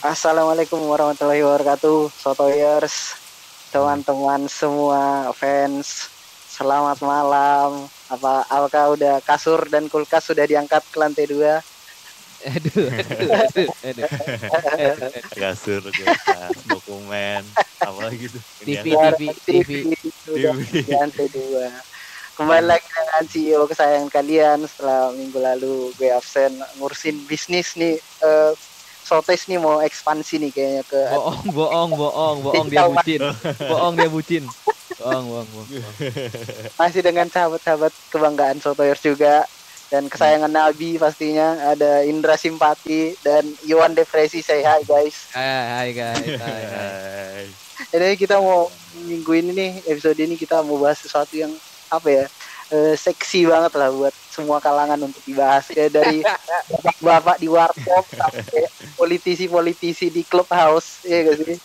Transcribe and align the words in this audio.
Assalamualaikum 0.00 0.80
warahmatullahi 0.88 1.44
wabarakatuh, 1.44 2.08
Sotoyers, 2.08 3.20
teman-teman 3.68 4.48
semua 4.48 5.28
fans. 5.36 6.08
Selamat 6.48 7.04
malam. 7.04 7.84
Apa 8.08 8.48
apakah 8.48 8.96
udah 8.96 9.20
kasur 9.20 9.60
dan 9.68 9.92
kulkas 9.92 10.24
sudah 10.24 10.48
diangkat 10.48 10.80
ke 10.88 10.96
lantai 10.96 11.28
dua? 11.28 11.60
Aduh, 12.48 12.88
aduh, 12.88 13.28
aduh, 13.44 13.68
aduh. 13.92 14.08
kasur 15.36 15.84
kulkas 15.84 16.56
dokumen 16.64 17.44
apa 17.84 18.08
gitu 18.16 18.40
TV, 18.64 18.96
TV, 18.96 19.20
TV. 19.44 19.70
TV. 19.92 20.80
di 20.80 20.96
lantai 20.96 21.28
dua. 21.28 21.68
Kembali 22.40 22.64
lagi 22.64 22.88
dengan 22.88 23.24
CEO 23.28 23.68
kesayangan 23.68 24.08
kalian 24.08 24.64
setelah 24.64 25.12
minggu 25.12 25.36
lalu 25.36 25.92
gue 26.00 26.08
absen 26.08 26.56
ngurusin 26.80 27.20
bisnis 27.28 27.76
nih. 27.76 28.00
Eh, 28.00 28.52
Sotes 29.04 29.48
nih 29.50 29.58
mau 29.58 29.82
ekspansi 29.82 30.38
nih 30.38 30.50
kayaknya 30.54 30.84
ke 30.86 31.00
Bohong, 31.10 31.48
bohong, 31.50 31.90
bohong, 31.98 32.36
bohong 32.46 32.66
dia 32.70 32.86
bucin. 32.86 33.20
Bohong 33.58 33.94
dia 33.98 34.08
bucin. 34.08 34.44
Bohong, 35.00 35.24
bohong, 35.26 35.48
bohong. 35.50 35.68
masih 36.80 37.00
dengan 37.02 37.26
sahabat-sahabat 37.26 37.92
kebanggaan 38.12 38.62
Sotoyers 38.62 39.02
juga 39.02 39.48
dan 39.90 40.06
kesayangan 40.06 40.54
Nabi 40.54 41.02
pastinya 41.02 41.58
ada 41.74 42.06
Indra 42.06 42.38
Simpati 42.38 43.18
dan 43.26 43.42
Iwan 43.66 43.98
Depresi 43.98 44.38
say 44.38 44.62
hi 44.62 44.86
guys. 44.86 45.34
Hai, 45.34 45.66
hai 45.66 45.88
guys. 45.90 46.38
Hai, 46.38 46.62
hai. 46.62 46.62
Hai. 46.70 47.46
Jadi 47.90 48.08
kita 48.14 48.38
mau 48.38 48.70
minggu 49.02 49.32
ini 49.34 49.50
nih 49.50 49.70
episode 49.90 50.20
ini 50.22 50.38
kita 50.38 50.62
mau 50.62 50.78
bahas 50.78 51.02
sesuatu 51.02 51.34
yang 51.34 51.50
apa 51.90 52.06
ya 52.06 52.24
eh, 52.70 52.94
seksi 52.94 53.50
banget 53.50 53.72
lah 53.74 53.90
buat 53.90 54.14
semua 54.40 54.58
kalangan 54.58 54.96
untuk 55.04 55.20
dibahas 55.28 55.68
ya 55.68 55.92
dari 55.92 56.24
bapak-bapak 56.24 57.36
di 57.36 57.48
warkop 57.52 58.04
sampai 58.08 58.64
politisi-politisi 58.96 60.08
di 60.08 60.24
clubhouse 60.24 61.04
ya 61.04 61.28
gak 61.28 61.36
sih? 61.44 61.58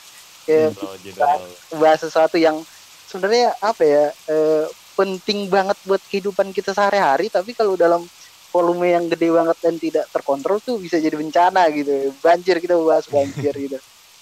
Ya, 0.45 0.69
jendol. 1.01 1.41
bahas 1.81 2.03
sesuatu 2.03 2.37
yang 2.37 2.61
sebenarnya 3.09 3.55
apa 3.63 3.81
ya 3.81 4.05
eh, 4.29 4.65
penting 4.93 5.49
banget 5.49 5.73
buat 5.87 6.03
kehidupan 6.11 6.53
kita 6.53 6.75
sehari-hari 6.75 7.31
tapi 7.33 7.57
kalau 7.57 7.73
dalam 7.73 8.05
volume 8.53 8.93
yang 8.93 9.09
gede 9.09 9.33
banget 9.33 9.57
dan 9.59 9.75
tidak 9.81 10.05
terkontrol 10.13 10.61
tuh 10.61 10.77
bisa 10.77 11.01
jadi 11.01 11.17
bencana 11.17 11.65
gitu 11.73 12.13
banjir 12.21 12.61
kita 12.61 12.77
bahas 12.77 13.09
banjir 13.09 13.51
gitu 13.57 13.79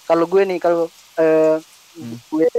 kalau 0.08 0.24
gue 0.24 0.42
nih 0.46 0.58
kalau 0.62 0.86
eh, 1.18 1.58
Hmm. 1.94 2.18
gue 2.26 2.50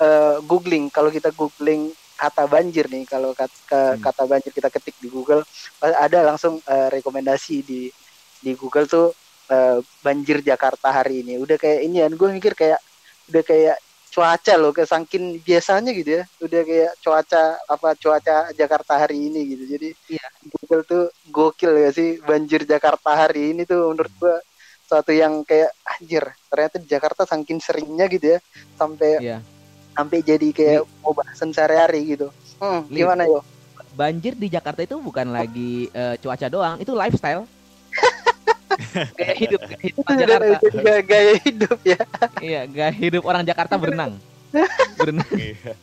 eh, 0.00 0.36
googling 0.48 0.88
kalau 0.88 1.12
kita 1.12 1.28
googling 1.36 1.92
kata 2.20 2.44
banjir 2.44 2.84
nih 2.86 3.04
kalau 3.04 3.32
kat- 3.32 3.64
ke- 3.64 3.96
Hmm. 3.96 4.02
kata 4.02 4.22
banjir 4.26 4.52
kita 4.52 4.68
ketik 4.68 4.96
di 4.98 5.08
Google 5.08 5.40
ada 5.80 6.20
langsung 6.22 6.60
eh, 6.62 6.88
rekomendasi 6.90 7.56
di 7.62 7.88
di 8.36 8.52
Google 8.52 8.84
tuh 8.86 9.06
eh, 9.48 9.80
banjir 9.98 10.40
Jakarta 10.40 10.92
hari 10.92 11.24
ini 11.24 11.34
udah 11.36 11.56
kayak 11.56 11.80
ini 11.80 11.96
kan 11.98 12.12
gue 12.12 12.28
mikir 12.30 12.52
kayak 12.54 12.80
udah 13.26 13.42
kayak 13.42 13.76
cuaca 14.10 14.54
loh 14.54 14.70
kayak 14.70 14.90
saking 14.90 15.38
biasanya 15.40 15.90
gitu 15.90 16.10
ya 16.12 16.22
udah 16.40 16.60
kayak 16.62 16.92
cuaca 16.98 17.42
apa 17.64 17.88
cuaca 17.94 18.36
Jakarta 18.52 18.98
hari 18.98 19.26
ini 19.26 19.40
gitu 19.48 19.64
jadi 19.70 19.88
Iya. 20.10 20.26
Google 20.50 20.82
tuh 20.84 21.02
gokil 21.26 21.72
ya 21.78 21.90
sih 21.90 22.18
banjir 22.20 22.62
Jakarta 22.64 23.14
hari 23.16 23.50
ini 23.50 23.62
tuh 23.64 23.88
menurut 23.88 24.10
gua 24.18 24.36
suatu 24.82 25.14
yang 25.14 25.46
kayak 25.46 25.70
anjir 25.86 26.26
ternyata 26.46 26.76
di 26.76 26.86
Jakarta 26.86 27.22
saking 27.22 27.58
seringnya 27.58 28.10
gitu 28.10 28.34
ya 28.34 28.38
sampai 28.74 29.10
Iya. 29.20 29.38
Sampai 29.94 30.18
jadi 30.22 30.48
kayak 30.54 30.82
mau 31.02 31.12
bahasan 31.12 31.50
sehari-hari 31.50 32.16
gitu 32.16 32.28
hmm, 32.62 32.90
gimana 32.90 33.26
yo 33.26 33.40
Banjir 33.90 34.38
di 34.38 34.46
Jakarta 34.46 34.86
itu 34.86 34.96
bukan 35.02 35.34
lagi 35.34 35.90
eh, 35.90 36.14
cuaca 36.22 36.46
doang, 36.46 36.78
itu 36.78 36.94
lifestyle. 36.94 37.42
gaya 39.18 39.34
hidup, 39.34 39.60
gaya 39.66 39.82
hidup 39.82 40.04
orang 40.06 40.18
Jakarta. 40.22 40.68
gaya, 40.70 41.00
gaya 41.02 41.34
hidup 41.42 41.78
ya 41.82 42.00
Iya, 42.38 42.60
gaya 42.70 42.92
hidup 42.94 43.22
orang 43.26 43.42
Jakarta 43.42 43.74
berenang. 43.76 44.14
Berenang. 44.98 45.26
Iya. 45.34 45.74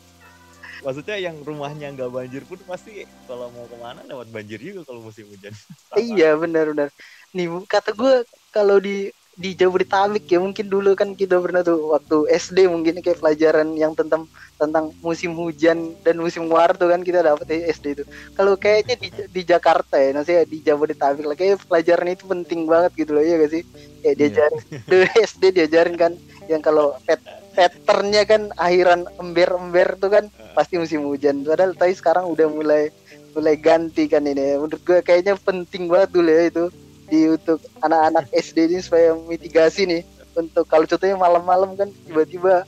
Maksudnya 0.78 1.16
yang 1.18 1.36
rumahnya 1.42 1.90
nggak 1.94 2.10
banjir 2.10 2.42
pun 2.48 2.58
pasti 2.64 3.04
kalau 3.26 3.50
mau 3.52 3.66
ke 3.68 3.76
mana 3.76 4.00
lewat 4.08 4.30
banjir 4.30 4.58
juga 4.62 4.88
kalau 4.88 5.04
musim 5.04 5.26
hujan. 5.28 5.52
Sama. 5.52 5.98
iya 6.00 6.32
benar-benar 6.38 6.88
nih 7.34 7.46
kata 7.68 7.92
gue 7.92 8.24
kalau 8.54 8.80
di 8.80 9.12
di 9.38 9.54
Jabodetabek 9.54 10.26
ya 10.26 10.38
mungkin 10.42 10.66
dulu 10.66 10.98
kan 10.98 11.14
kita 11.14 11.38
pernah 11.38 11.62
tuh 11.62 11.94
waktu 11.94 12.26
SD 12.34 12.66
mungkin 12.66 12.98
kayak 12.98 13.22
pelajaran 13.22 13.70
yang 13.78 13.94
tentang 13.94 14.26
tentang 14.58 14.90
musim 14.98 15.30
hujan 15.38 15.94
dan 16.02 16.18
musim 16.18 16.50
war 16.50 16.74
tuh 16.74 16.90
kan 16.90 17.00
kita 17.06 17.22
dapat 17.22 17.46
di 17.46 17.56
SD 17.70 17.86
itu. 17.94 18.04
Kalau 18.34 18.58
kayaknya 18.58 18.98
di, 18.98 19.08
di 19.30 19.42
Jakarta 19.46 19.94
ya, 20.02 20.10
maksudnya 20.10 20.42
di 20.42 20.58
Jabodetabek 20.66 21.24
lah 21.24 21.36
kayak 21.38 21.62
pelajaran 21.70 22.08
itu 22.10 22.24
penting 22.26 22.66
banget 22.66 22.92
gitu 22.98 23.10
loh 23.14 23.22
ya 23.22 23.38
gak 23.38 23.52
sih? 23.54 23.62
Kayak 24.02 24.14
Iya. 24.18 24.18
diajarin 24.18 24.62
di 24.90 24.96
SD 25.30 25.42
diajarin 25.54 25.96
kan 25.96 26.12
yang 26.50 26.62
kalau 26.62 26.98
pet 27.06 27.22
patternnya 27.54 28.22
kan 28.26 28.42
akhiran 28.58 29.06
ember-ember 29.18 29.98
tuh 29.98 30.10
kan 30.10 30.24
pasti 30.54 30.78
musim 30.82 31.06
hujan. 31.06 31.46
Padahal 31.46 31.74
tapi 31.78 31.94
sekarang 31.94 32.26
udah 32.26 32.46
mulai 32.50 32.90
mulai 33.34 33.54
ganti 33.58 34.10
kan 34.10 34.26
ini. 34.26 34.58
Menurut 34.58 34.82
gue 34.82 34.98
kayaknya 35.06 35.38
penting 35.38 35.86
banget 35.86 36.10
dulu 36.10 36.30
ya 36.30 36.42
itu 36.50 36.64
di 37.08 37.20
untuk 37.32 37.58
anak-anak 37.80 38.28
SD 38.36 38.68
ini 38.68 38.78
supaya 38.84 39.16
mitigasi 39.16 39.88
nih 39.88 40.02
untuk 40.36 40.64
kalau 40.68 40.86
contohnya 40.86 41.16
malam-malam 41.18 41.74
kan 41.74 41.88
tiba-tiba 42.06 42.62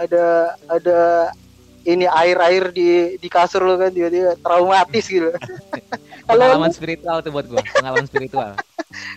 ada 0.00 0.56
ada 0.66 1.30
ini 1.82 2.06
air-air 2.06 2.70
di 2.70 3.18
di 3.18 3.28
kasur 3.28 3.62
lo 3.62 3.74
kan 3.78 3.90
tiba-tiba 3.90 4.38
traumatis 4.38 5.06
gitu. 5.06 5.30
kalau 6.28 6.46
Pengalaman 6.46 6.74
spiritual 6.74 7.16
tuh 7.22 7.30
buat 7.34 7.46
gua, 7.50 7.62
pengalaman 7.74 8.06
spiritual. 8.06 8.50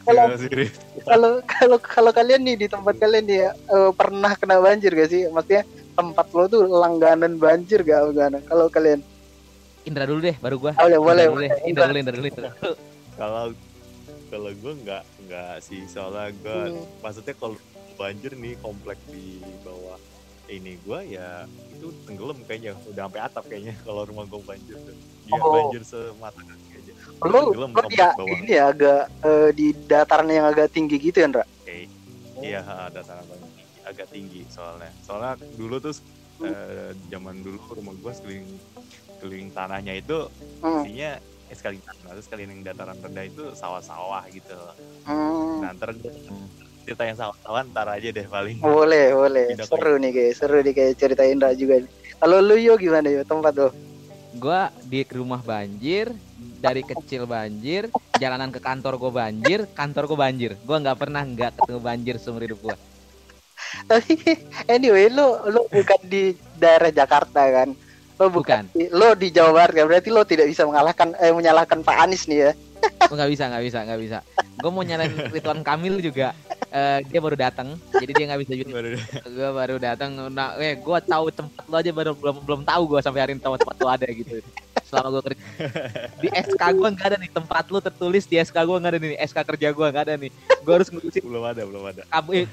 kalau 0.05 0.23
Iya, 0.33 0.69
kalau 1.05 1.31
kalau 1.45 1.77
kalau 1.77 2.11
kalian 2.13 2.41
nih 2.41 2.55
di 2.65 2.67
tempat 2.69 2.97
kalian 2.97 3.25
nih 3.29 3.37
ya, 3.45 3.49
eh, 3.53 3.91
pernah 3.93 4.31
kena 4.33 4.57
banjir 4.57 4.91
gak 4.97 5.09
sih? 5.13 5.29
Maksudnya 5.29 5.63
tempat 5.93 6.25
lo 6.33 6.43
tuh 6.49 6.65
langganan 6.65 7.37
banjir 7.37 7.85
gak 7.85 8.11
gimana? 8.13 8.41
Kalau 8.49 8.65
kalian 8.69 9.01
Indra 9.85 10.09
dulu 10.09 10.17
deh, 10.25 10.33
baru 10.41 10.55
gua. 10.57 10.73
Oh, 10.81 10.89
boleh, 10.89 10.97
Indra 10.97 11.05
boleh, 11.05 11.25
dulu 11.25 11.35
boleh. 11.37 11.49
Indra 11.69 11.83
dulu. 11.85 11.97
Indra 12.01 12.15
dulu. 12.17 12.29
Kalau 13.15 13.43
kalau 14.29 14.51
gue 14.51 14.73
nggak 14.83 15.03
nggak 15.27 15.53
sih 15.61 15.81
soalnya 15.85 16.31
gue 16.33 16.59
Hmm. 16.71 16.85
maksudnya 17.01 17.35
kalau 17.37 17.57
banjir 17.95 18.35
nih 18.35 18.59
komplek 18.59 18.99
di 19.07 19.39
bawah 19.63 19.95
ini 20.45 20.77
gue 20.85 20.99
ya 21.17 21.49
itu 21.73 21.89
tenggelam 22.05 22.37
kayaknya 22.45 22.77
udah 22.85 23.09
sampai 23.09 23.21
atap 23.23 23.43
kayaknya 23.49 23.73
kalau 23.87 24.05
rumah 24.05 24.25
gue 24.29 24.41
banjir 24.45 24.77
tuh 24.77 24.95
dia 25.25 25.41
Oh. 25.41 25.49
banjir 25.51 25.81
semata 25.81 26.37
kaki 26.37 26.69
aja 26.85 26.93
lo 27.25 27.49
tenggelam 27.49 27.71
ya 27.89 28.07
bawah 28.13 28.37
ini 28.37 28.51
ya 28.53 28.63
agak 28.69 29.01
eh, 29.25 29.49
di 29.57 29.67
dataran 29.89 30.29
yang 30.29 30.45
agak 30.45 30.69
tinggi 30.69 30.95
gitu 31.01 31.17
ya, 31.23 31.27
Ndra? 31.31 31.45
Oke. 31.65 31.89
Iya, 32.35 32.61
ada 32.61 32.99
tanah 33.01 33.23
paling 33.25 33.47
tinggi, 33.47 33.79
agak 33.87 34.07
tinggi 34.11 34.41
soalnya. 34.51 34.91
Soalnya 35.01 35.33
dulu 35.55 35.75
tuh 35.81 35.95
eh, 36.43 36.91
zaman 37.09 37.41
dulu 37.41 37.57
rumah 37.73 37.95
gua 37.95 38.11
sekeliling 38.11 38.59
sekeliling 39.17 39.49
tanahnya 39.49 39.97
itu 39.97 40.27
Hmm. 40.61 40.83
isinya 40.83 41.17
eh, 41.49 41.57
tanah, 41.57 42.11
terus 42.17 42.25
sekeliling 42.25 42.61
yang 42.61 42.73
dataran 42.73 42.97
rendah 42.97 43.25
itu 43.25 43.43
sawah-sawah 43.53 44.23
gitu. 44.33 44.57
Hmm. 45.05 45.61
Nah, 45.61 45.71
ntar 45.77 45.93
cerita 46.85 47.03
yang 47.05 47.17
sawah-sawah 47.17 47.61
ntar 47.73 47.87
aja 47.89 48.07
deh 48.13 48.27
paling. 48.29 48.57
Boleh, 48.61 49.13
boleh. 49.13 49.45
Tidak 49.53 49.65
Seru 49.65 49.97
nih 49.97 50.11
guys, 50.13 50.37
seru 50.37 50.61
nih 50.61 50.73
kayak 50.73 50.93
cerita 50.97 51.23
Indra 51.25 51.53
juga. 51.57 51.81
nih. 51.81 51.91
Kalau 52.21 52.37
lu 52.39 52.55
yo 52.61 52.77
gimana 52.77 53.09
yo 53.09 53.21
tempat 53.25 53.53
lo? 53.57 53.69
Gua 54.37 54.69
di 54.85 55.01
rumah 55.09 55.41
banjir, 55.41 56.13
dari 56.61 56.85
kecil 56.85 57.25
banjir, 57.25 57.89
jalanan 58.17 58.53
ke 58.53 58.61
kantor 58.61 59.01
gua 59.01 59.25
banjir, 59.25 59.65
kantor 59.73 60.05
gua 60.09 60.29
banjir. 60.29 60.57
Gua 60.63 60.77
nggak 60.81 60.97
pernah 60.97 61.21
nggak 61.25 61.51
ketemu 61.61 61.79
banjir 61.81 62.15
seumur 62.21 62.45
hidup 62.45 62.59
gua. 62.61 62.77
Tapi 63.89 64.13
anyway, 64.75 65.09
lo 65.09 65.41
lo 65.49 65.65
bukan 65.67 65.99
di 66.05 66.37
daerah 66.57 66.93
Jakarta 66.93 67.41
kan? 67.49 67.84
Lo 68.15 68.27
bukan, 68.27 68.63
Bukan. 68.63 68.63
di- 68.71 68.89
lo 68.89 69.09
di 69.11 69.27
Jawa 69.27 69.51
Barat 69.53 69.73
kan? 69.73 69.85
Berarti 69.85 70.09
lo 70.09 70.23
tidak 70.23 70.47
bisa 70.47 70.63
mengalahkan 70.63 71.11
eh 71.17 71.29
menyalahkan 71.29 71.79
Pak 71.79 71.97
Anies 71.99 72.23
nih 72.25 72.39
ya. 72.39 72.51
Gua 73.01 73.15
nggak 73.17 73.31
bisa, 73.31 73.43
nggak 73.45 73.63
bisa, 73.63 73.79
nggak 73.81 73.99
bisa. 73.99 74.17
Gua 74.55 74.69
mau 74.69 74.81
nyalain 74.81 75.11
Ridwan 75.29 75.61
Kamil 75.61 75.99
juga. 75.99 76.31
eh, 76.67 76.99
dia 77.05 77.19
baru 77.19 77.33
datang, 77.33 77.71
jadi 77.89 78.11
dia 78.13 78.25
nggak 78.25 78.41
bisa 78.41 78.53
juga. 78.53 78.71
Baru- 78.73 78.99
Gua 79.29 79.49
baru 79.53 79.75
datang, 79.77 80.11
nah, 80.29 80.55
eh, 80.57 80.75
gua 80.75 80.99
tahu 80.99 81.27
tempat 81.29 81.63
lo 81.63 81.75
aja 81.75 81.87
baru 81.89 82.11
belum 82.13 82.35
belum 82.41 82.61
tahu 82.63 82.81
gua 82.85 82.99
sampai 82.99 83.19
hari 83.21 83.31
ini 83.31 83.39
tahu 83.39 83.55
tempat 83.55 83.75
lo 83.77 83.87
ada 83.89 84.03
gitu. 84.05 84.43
Selama 84.83 85.07
gua 85.09 85.21
kerja 85.23 85.39
di 86.17 86.27
SK 86.29 86.61
gua 86.73 86.87
nggak 86.89 87.07
ada 87.07 87.17
nih 87.17 87.31
tempat 87.31 87.63
lu 87.65 87.79
tertulis 87.79 88.23
di 88.23 88.35
SK 88.37 88.57
gua 88.61 88.77
nggak 88.77 88.91
ada 88.91 88.99
nih 89.01 89.15
SK 89.19 89.37
kerja 89.45 89.67
gua 89.71 89.87
nggak 89.89 90.03
ada 90.03 90.15
nih. 90.15 90.31
Gua 90.61 90.73
harus 90.75 90.87
ngurusin 90.89 91.23
belum 91.23 91.43
ada, 91.43 91.61
belum 91.63 91.83
ada. 91.85 92.01
kamu 92.05 92.29
eh, 92.33 92.45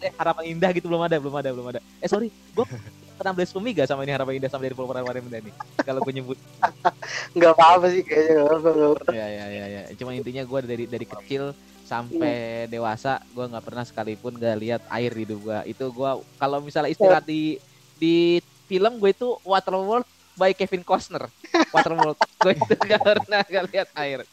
eh, 0.00 0.12
harapan 0.12 0.44
indah 0.48 0.70
gitu 0.70 0.86
belum 0.86 1.02
ada 1.02 1.16
belum 1.18 1.34
ada 1.34 1.48
belum 1.50 1.66
ada 1.68 1.80
eh 1.98 2.06
sorry 2.06 2.30
gue 2.30 2.66
pernah 3.14 3.32
blasphemy 3.32 3.70
gak 3.74 3.88
sama 3.88 4.02
ini 4.02 4.12
harapan 4.12 4.42
indah 4.42 4.50
sama 4.50 4.66
dari 4.66 4.74
puluh 4.74 4.90
harapan 4.90 5.22
indah 5.22 5.40
nih 5.42 5.54
kalau 5.82 6.00
gue 6.02 6.12
nyebut. 6.14 6.38
Nggak 7.36 7.52
apa-apa 7.54 7.86
sih 7.90 8.02
kayaknya 8.02 8.32
nggak 8.42 8.58
apa-apa. 8.58 9.10
ya 9.10 9.26
ya 9.26 9.46
ya 9.50 9.64
ya 9.66 9.82
cuma 9.98 10.10
intinya 10.14 10.42
gue 10.46 10.58
dari 10.66 10.84
dari 10.86 11.06
kecil 11.06 11.54
sampai 11.84 12.66
dewasa 12.70 13.20
gue 13.36 13.44
nggak 13.44 13.64
pernah 13.64 13.84
sekalipun 13.84 14.32
gak 14.40 14.56
lihat 14.56 14.82
air 14.88 15.12
di 15.12 15.28
hidup 15.28 15.38
gue 15.44 15.58
itu 15.68 15.84
gue 15.92 16.10
kalau 16.40 16.58
misalnya 16.64 16.88
istirahat 16.88 17.28
di 17.28 17.60
di 18.00 18.40
film 18.64 18.98
gue 18.98 19.10
itu 19.12 19.36
Waterworld 19.44 20.08
by 20.34 20.50
Kevin 20.54 20.82
Costner. 20.82 21.30
Waterworld. 21.70 22.18
Gue 22.42 22.52
itu 22.58 22.74
gak 22.74 23.02
pernah 23.02 23.40
gak 23.46 23.64
lihat 23.70 23.88
air. 23.94 24.26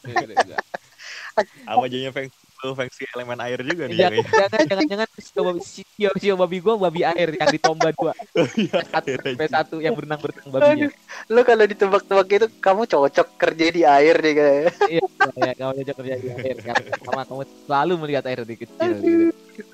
Apa 1.67 1.85
jadinya 1.87 2.11
Feng 2.11 2.29
Lu 2.61 2.77
fungsi 2.77 3.09
elemen 3.17 3.39
air 3.41 3.59
juga 3.65 3.89
nih 3.89 3.97
jangan 3.97 4.21
jangan 4.21 4.65
jangan 4.69 4.85
jangan. 4.85 5.07
Sio 5.17 5.41
babi 5.41 5.61
sio, 5.65 6.09
sio 6.13 6.33
babi 6.37 6.57
gue 6.61 6.73
babi 6.77 7.01
air. 7.01 7.29
Yang 7.33 7.49
di 7.57 7.59
tomba 7.59 7.89
dua 7.89 8.13
Iya, 8.61 8.77
satu 8.85 9.07
air 9.09 9.19
aja. 9.19 9.29
sampai 9.33 9.49
satu 9.49 9.75
yang 9.81 9.93
berenang 9.97 10.21
berenang 10.21 10.47
babinya 10.53 10.87
Lu 11.27 11.41
kalau 11.41 11.65
ditebak-tebak 11.65 12.27
itu 12.29 12.47
kamu 12.61 12.81
cocok 12.85 13.27
kerja 13.37 13.65
di 13.73 13.81
air 13.81 14.15
deh 14.17 14.33
kayak. 14.37 14.63
iya 14.87 15.01
ya 15.41 15.51
kamu 15.57 15.71
cocok 15.81 15.95
kerja 16.05 16.15
di 16.21 16.29
air 16.29 16.57
karena 16.61 16.93
sama 17.01 17.21
kamu 17.25 17.41
selalu 17.65 17.93
melihat 18.05 18.23
air 18.29 18.41
di 18.45 18.55
kecil 18.57 18.91
gitu. 19.01 19.25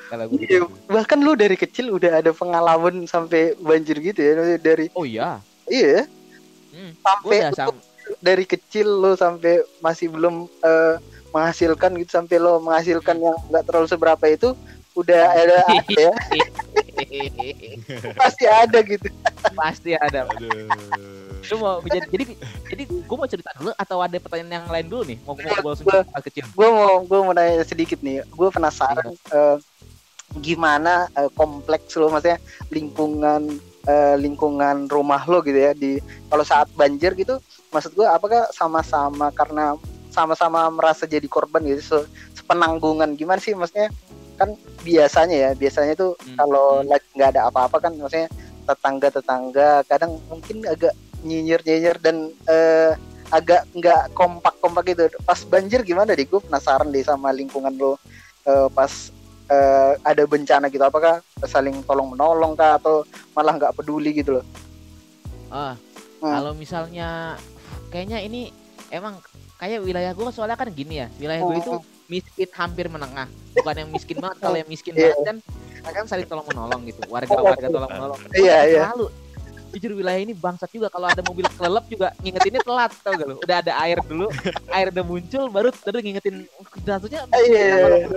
Kalau 0.07 0.25
gue 0.31 0.39
Iya, 0.47 0.59
bahkan 0.87 1.19
lu 1.19 1.35
dari 1.35 1.59
kecil 1.59 1.91
udah 1.91 2.23
ada 2.23 2.31
pengalaman 2.31 3.03
sampai 3.03 3.51
banjir 3.59 3.99
gitu 3.99 4.19
ya 4.23 4.55
dari 4.55 4.87
oh 4.95 5.03
iya? 5.03 5.43
Iya. 5.67 6.07
Hmm, 6.71 6.91
sampai 7.03 7.51
dari 8.23 8.45
kecil 8.47 8.87
lu 8.87 9.11
sampai 9.19 9.59
masih 9.83 10.07
belum 10.07 10.47
eh, 10.63 10.95
menghasilkan 11.37 11.93
gitu 12.01 12.17
sampai 12.17 12.41
lo 12.41 12.57
menghasilkan 12.57 13.21
yang 13.21 13.37
nggak 13.53 13.63
terlalu 13.69 13.85
seberapa 13.85 14.25
itu 14.25 14.57
udah 14.97 15.23
ada 15.37 15.57
apa 15.69 15.93
ya? 15.93 16.13
Pasti 18.21 18.45
ada 18.49 18.79
gitu. 18.81 19.07
Pasti 19.53 19.91
ada. 19.93 20.25
Aduh. 20.25 20.65
lu 21.47 21.55
mau 21.63 21.79
jadi 21.79 22.03
jadi 22.11 22.25
jadi 22.67 22.83
gue 22.89 23.15
mau 23.15 23.29
cerita 23.29 23.55
dulu 23.55 23.71
atau 23.79 24.03
ada 24.03 24.19
pertanyaan 24.19 24.65
yang 24.65 24.67
lain 24.67 24.87
dulu 24.89 25.03
nih? 25.07 25.17
Mau 25.23 25.37
mau 25.37 25.47
ngobrol 25.47 25.75
sedikit 25.77 26.03
hal 26.11 26.21
kecil. 26.25 26.43
gue 26.49 26.67
mau 26.67 26.93
gue 27.05 27.19
mau 27.23 27.31
nanya 27.31 27.63
sedikit 27.63 28.01
nih. 28.03 28.25
Gue 28.33 28.49
penasaran 28.51 29.15
eh, 29.31 29.57
gimana 30.41 31.07
eh, 31.15 31.29
kompleks 31.37 31.95
lo 31.95 32.11
maksudnya 32.11 32.41
lingkungan 32.73 33.61
eh, 33.87 34.15
lingkungan 34.19 34.91
rumah 34.91 35.23
lo 35.29 35.39
gitu 35.45 35.55
ya 35.55 35.71
di 35.71 36.03
kalau 36.27 36.43
saat 36.43 36.67
banjir 36.75 37.15
gitu 37.15 37.39
maksud 37.71 37.95
gue 37.95 38.03
apakah 38.03 38.49
sama-sama 38.51 39.31
karena 39.31 39.79
sama-sama 40.17 40.65
merasa 40.73 41.05
jadi 41.05 41.29
korban 41.29 41.61
gitu 41.61 41.77
se- 41.85 42.09
sepenanggungan 42.33 43.13
gimana 43.13 43.37
sih 43.37 43.53
maksudnya 43.53 43.93
kan 44.33 44.57
biasanya 44.81 45.37
ya 45.37 45.49
biasanya 45.53 45.93
tuh 45.93 46.17
Hmm. 46.17 46.37
kalau 46.41 46.81
Hmm. 46.81 46.89
nggak 47.13 47.29
ada 47.37 47.53
apa-apa 47.53 47.77
kan 47.77 47.93
maksudnya 47.93 48.25
tetangga-tetangga 48.65 49.85
kadang 49.85 50.17
mungkin 50.25 50.65
agak 50.65 50.91
nyinyir-nyinyir 51.21 51.97
dan 52.01 52.33
eh, 52.45 52.97
agak 53.27 53.67
nggak 53.75 54.15
kompak-kompak 54.15 54.83
gitu. 54.87 55.03
Pas 55.21 55.39
banjir 55.43 55.83
gimana 55.83 56.15
deh? 56.15 56.23
Gue 56.23 56.39
penasaran 56.39 56.87
deh 56.89 57.03
sama 57.03 57.29
lingkungan 57.29 57.75
lo 57.75 57.99
eh, 58.43 58.67
pas 58.71 58.91
eh, 59.47 59.93
ada 60.01 60.23
bencana 60.25 60.67
gitu. 60.67 60.81
Apakah 60.81 61.19
saling 61.43 61.79
tolong 61.83 62.11
menolong 62.11 62.55
kah 62.55 62.75
atau 62.77 63.03
malah 63.31 63.53
nggak 63.53 63.75
peduli 63.75 64.17
gitu 64.17 64.41
loh? 64.41 64.45
ah 65.47 65.79
Hmm. 66.17 66.33
kalau 66.33 66.51
misalnya 66.51 67.37
kayaknya 67.87 68.19
ini 68.19 68.49
emang 68.89 69.21
kayak 69.57 69.79
wilayah 69.81 70.11
gue 70.13 70.25
soalnya 70.29 70.53
kan 70.53 70.69
gini 70.69 71.01
ya 71.01 71.07
wilayah 71.17 71.41
gue 71.43 71.57
itu 71.57 71.73
miskin 72.07 72.49
hampir 72.53 72.85
menengah 72.87 73.25
bukan 73.51 73.75
yang 73.75 73.89
miskin 73.89 74.17
banget 74.17 74.37
kalau 74.39 74.57
yang 74.57 74.69
miskin 74.69 74.93
Iya. 74.97 75.13
banget 75.17 75.25
kan 75.25 75.37
kan 75.87 76.05
saling 76.05 76.27
tolong 76.27 76.45
menolong 76.45 76.81
gitu 76.85 77.01
warga 77.07 77.33
warga 77.33 77.67
tolong 77.67 77.89
menolong 77.89 78.19
Iya, 78.37 78.57
iya. 78.65 78.81
Selalu. 78.87 79.07
Jujur 79.67 79.91
wilayah 79.99 80.21
ini 80.23 80.31
bangsat 80.31 80.71
juga 80.71 80.87
kalau 80.87 81.11
ada 81.11 81.19
mobil 81.21 81.43
kelelep 81.43 81.85
juga 81.85 82.07
ngingetinnya 82.23 82.63
telat 82.63 82.91
tau 83.03 83.13
gak 83.13 83.27
lu? 83.27 83.35
Udah 83.43 83.57
ada 83.59 83.73
air 83.83 83.99
dulu, 83.99 84.31
air 84.71 84.87
udah 84.89 85.03
muncul 85.03 85.43
baru 85.51 85.69
baru 85.83 85.97
ngingetin 85.99 86.47
satunya 86.81 87.27
Iya, 87.35 87.61
iya, 87.67 87.87
iya. 87.99 88.07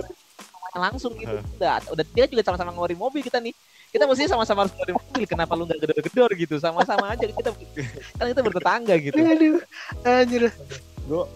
langsung 0.73 1.11
gitu. 1.19 1.37
Udah, 1.59 1.83
udah 1.91 2.05
dia 2.07 2.25
juga 2.31 2.41
sama-sama 2.47 2.71
ngeluarin 2.71 2.95
mobil 2.95 3.19
kita 3.19 3.43
nih. 3.43 3.51
Kita 3.91 4.07
mesti 4.07 4.31
sama-sama 4.31 4.63
harus 4.63 4.73
ngeluarin 4.73 4.95
mobil. 4.95 5.23
Kenapa 5.27 5.51
lu 5.59 5.67
nggak 5.67 5.79
gedor-gedor 5.83 6.29
gitu? 6.39 6.55
Sama-sama 6.55 7.05
aja 7.11 7.25
kita 7.27 7.49
kan 8.15 8.25
kita 8.31 8.41
bertetangga 8.41 8.95
gitu. 8.95 9.15
Aduh, 9.19 9.59
anjir. 10.07 10.43
Gue 11.11 11.27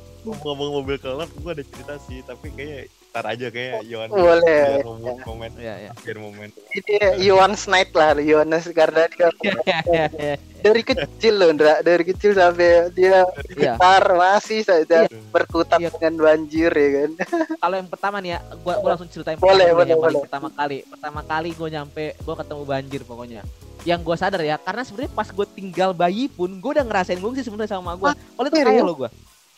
ngomong 0.41 0.79
mobil 0.79 0.95
kelap, 0.95 1.29
gue 1.29 1.51
ada 1.51 1.61
cerita 1.61 1.93
sih, 2.01 2.23
tapi 2.23 2.49
kayaknya 2.49 2.79
tar 3.11 3.25
aja 3.27 3.47
kayak 3.47 3.85
Yohan 3.85 4.09
Boleh. 4.09 4.63
biar 4.73 4.83
momen, 4.83 5.15
momen 5.21 5.51
Iya, 5.55 5.73
iya. 5.77 5.91
biar 5.93 6.17
momen. 6.17 6.49
Ini 6.71 6.93
Yohanes 7.21 7.63
Knight 7.63 7.91
lah, 7.91 8.17
Yohanes 8.17 8.65
karena 8.71 9.05
dia 9.07 9.29
dari 10.65 10.81
kecil 10.81 11.33
loh, 11.35 11.49
Ndra. 11.51 11.79
Dari 11.79 12.03
kecil 12.03 12.33
sampai 12.33 12.89
dia 12.91 13.21
Iya. 13.53 13.77
besar 13.77 14.03
masih 14.11 14.61
saja 14.63 15.05
Iya. 15.05 15.19
berkutat 15.29 15.77
Iya. 15.77 15.93
dengan 15.93 16.13
banjir 16.25 16.71
ya 16.71 16.89
kan. 16.95 17.09
Kalau 17.61 17.75
yang 17.77 17.87
pertama 17.87 18.17
nih 18.17 18.31
ya, 18.31 18.39
gua, 18.59 18.73
gua 18.79 18.89
langsung 18.95 19.09
ceritain 19.09 19.37
Boleh, 19.37 19.69
boleh, 19.71 19.93
yang 19.93 20.01
boleh. 20.01 20.21
pertama 20.21 20.49
kali. 20.49 20.77
Pertama 20.85 21.21
kali 21.21 21.49
gue 21.51 21.69
nyampe, 21.69 22.05
gue 22.17 22.35
ketemu 22.35 22.63
banjir 22.65 23.01
pokoknya. 23.03 23.41
Yang 23.85 23.99
gue 24.01 24.15
sadar 24.17 24.41
ya, 24.41 24.57
karena 24.57 24.81
sebenarnya 24.81 25.13
pas 25.13 25.29
gue 25.29 25.45
tinggal 25.53 25.93
bayi 25.93 26.25
pun, 26.25 26.49
gue 26.49 26.71
udah 26.73 26.81
ngerasain 26.81 27.21
gue 27.21 27.31
sih 27.37 27.45
sebenarnya 27.45 27.77
sama 27.77 27.93
gue. 27.93 28.09
Padahal 28.33 28.49
itu 28.49 28.57
kaya 28.57 28.65
serius? 28.73 28.89
loh 28.89 28.97
gue. 28.97 29.09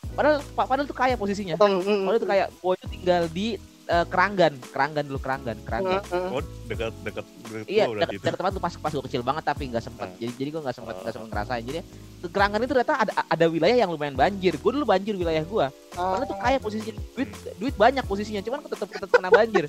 Padahal, 0.10 0.42
pa- 0.52 0.66
padahal 0.66 0.86
itu 0.86 0.96
kaya 0.96 1.14
posisinya. 1.14 1.56
Hmm, 1.56 1.82
Padahal 2.04 2.18
itu 2.18 2.28
kayak 2.28 2.48
gue 2.52 2.74
itu 2.74 2.86
tinggal 2.92 3.24
di 3.30 3.48
eh, 3.86 4.06
Keranggan, 4.06 4.54
Keranggan 4.66 5.06
dulu 5.06 5.16
Keranggan, 5.18 5.58
Keranggan. 5.62 6.02
Oh 6.28 6.42
dekat 6.66 6.92
dekat 7.02 7.26
dekat 7.46 7.66
Iya, 7.66 7.84
itu. 7.86 8.20
deket 8.20 8.36
tempat 8.36 8.52
tuh 8.52 8.60
pas 8.60 8.74
pas 8.74 8.92
gue 8.92 9.04
kecil 9.06 9.22
banget 9.22 9.44
tapi 9.46 9.64
nggak 9.68 9.80
sempet. 9.82 10.08
Hmm. 10.08 10.18
Jadi 10.18 10.32
jadi 10.36 10.50
gue 10.50 10.62
nggak 10.62 10.76
sempet 10.76 10.94
nggak 10.98 11.08
Oh. 11.08 11.16
sempet 11.16 11.30
ngerasain. 11.32 11.64
Jadi 11.64 11.80
ke 12.18 12.28
Keranggan 12.28 12.60
itu 12.60 12.72
ternyata 12.72 12.94
ada 12.98 13.14
ada 13.24 13.46
wilayah 13.46 13.78
yang 13.78 13.88
lumayan 13.88 14.14
banjir. 14.14 14.54
Gue 14.56 14.72
dulu 14.72 14.84
banjir 14.84 15.14
wilayah 15.14 15.42
gue. 15.42 15.66
Padahal 15.94 16.26
tuh 16.26 16.36
kaya 16.36 16.58
posisinya 16.58 16.94
duit 17.14 17.30
duit 17.56 17.76
banyak 17.76 18.04
posisinya, 18.04 18.42
cuman 18.42 18.60
tetap 18.66 18.90
tetap 18.90 19.10
kena 19.10 19.30
banjir. 19.30 19.66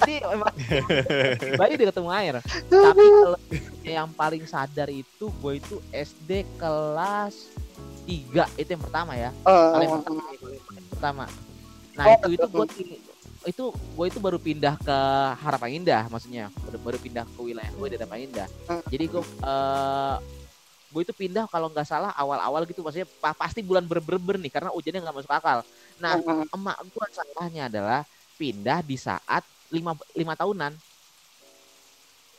Jadi 0.00 0.14
emang 0.18 0.52
bayi 1.60 1.72
udah 1.76 1.88
ketemu 1.88 2.08
air. 2.10 2.34
Tapi 2.66 3.04
kalau 3.22 3.38
yang 3.82 4.08
paling 4.10 4.44
sadar 4.44 4.88
itu 4.88 5.28
gue 5.30 5.52
itu 5.54 5.76
SD 5.90 6.42
kelas 6.56 7.34
3 8.04 8.44
itu 8.56 8.70
yang 8.70 8.82
pertama 8.82 9.12
ya. 9.14 9.30
Oh, 9.44 9.72
Paling 9.74 9.88
oh, 9.88 9.94
pertama, 10.00 10.20
paling 10.66 10.86
pertama. 10.88 11.24
Nah, 11.90 12.04
Oh, 12.06 12.14
itu 12.14 12.28
itu 12.38 12.46
gue 12.46 12.64
itu 13.48 13.64
gue 13.72 14.06
itu 14.06 14.18
baru 14.20 14.36
pindah 14.36 14.76
ke 14.78 14.96
Harapan 15.40 15.80
Indah 15.80 16.04
maksudnya 16.12 16.52
baru, 16.60 16.78
baru 16.80 16.98
pindah 17.00 17.24
ke 17.24 17.40
wilayah 17.40 17.72
gue 17.72 17.86
di 17.88 17.96
Harapan 17.96 18.18
Indah 18.28 18.48
jadi 18.92 19.04
gue 19.08 19.22
eh 19.24 20.16
gue 20.90 21.00
itu 21.06 21.14
pindah 21.16 21.48
kalau 21.48 21.72
nggak 21.72 21.88
salah 21.88 22.12
awal-awal 22.12 22.68
gitu 22.68 22.84
maksudnya 22.84 23.08
pa- 23.18 23.32
pasti 23.32 23.64
bulan 23.64 23.88
ber-ber 23.88 24.36
nih 24.36 24.52
karena 24.52 24.68
hujannya 24.68 25.00
nggak 25.00 25.16
masuk 25.16 25.32
akal 25.32 25.64
nah 25.96 26.20
emak 26.52 26.76
gue 26.84 27.06
salahnya 27.10 27.62
adalah 27.72 28.00
pindah 28.36 28.84
di 28.84 29.00
saat 29.00 29.42
lima 29.72 29.96
lima 30.12 30.36
tahunan 30.36 30.76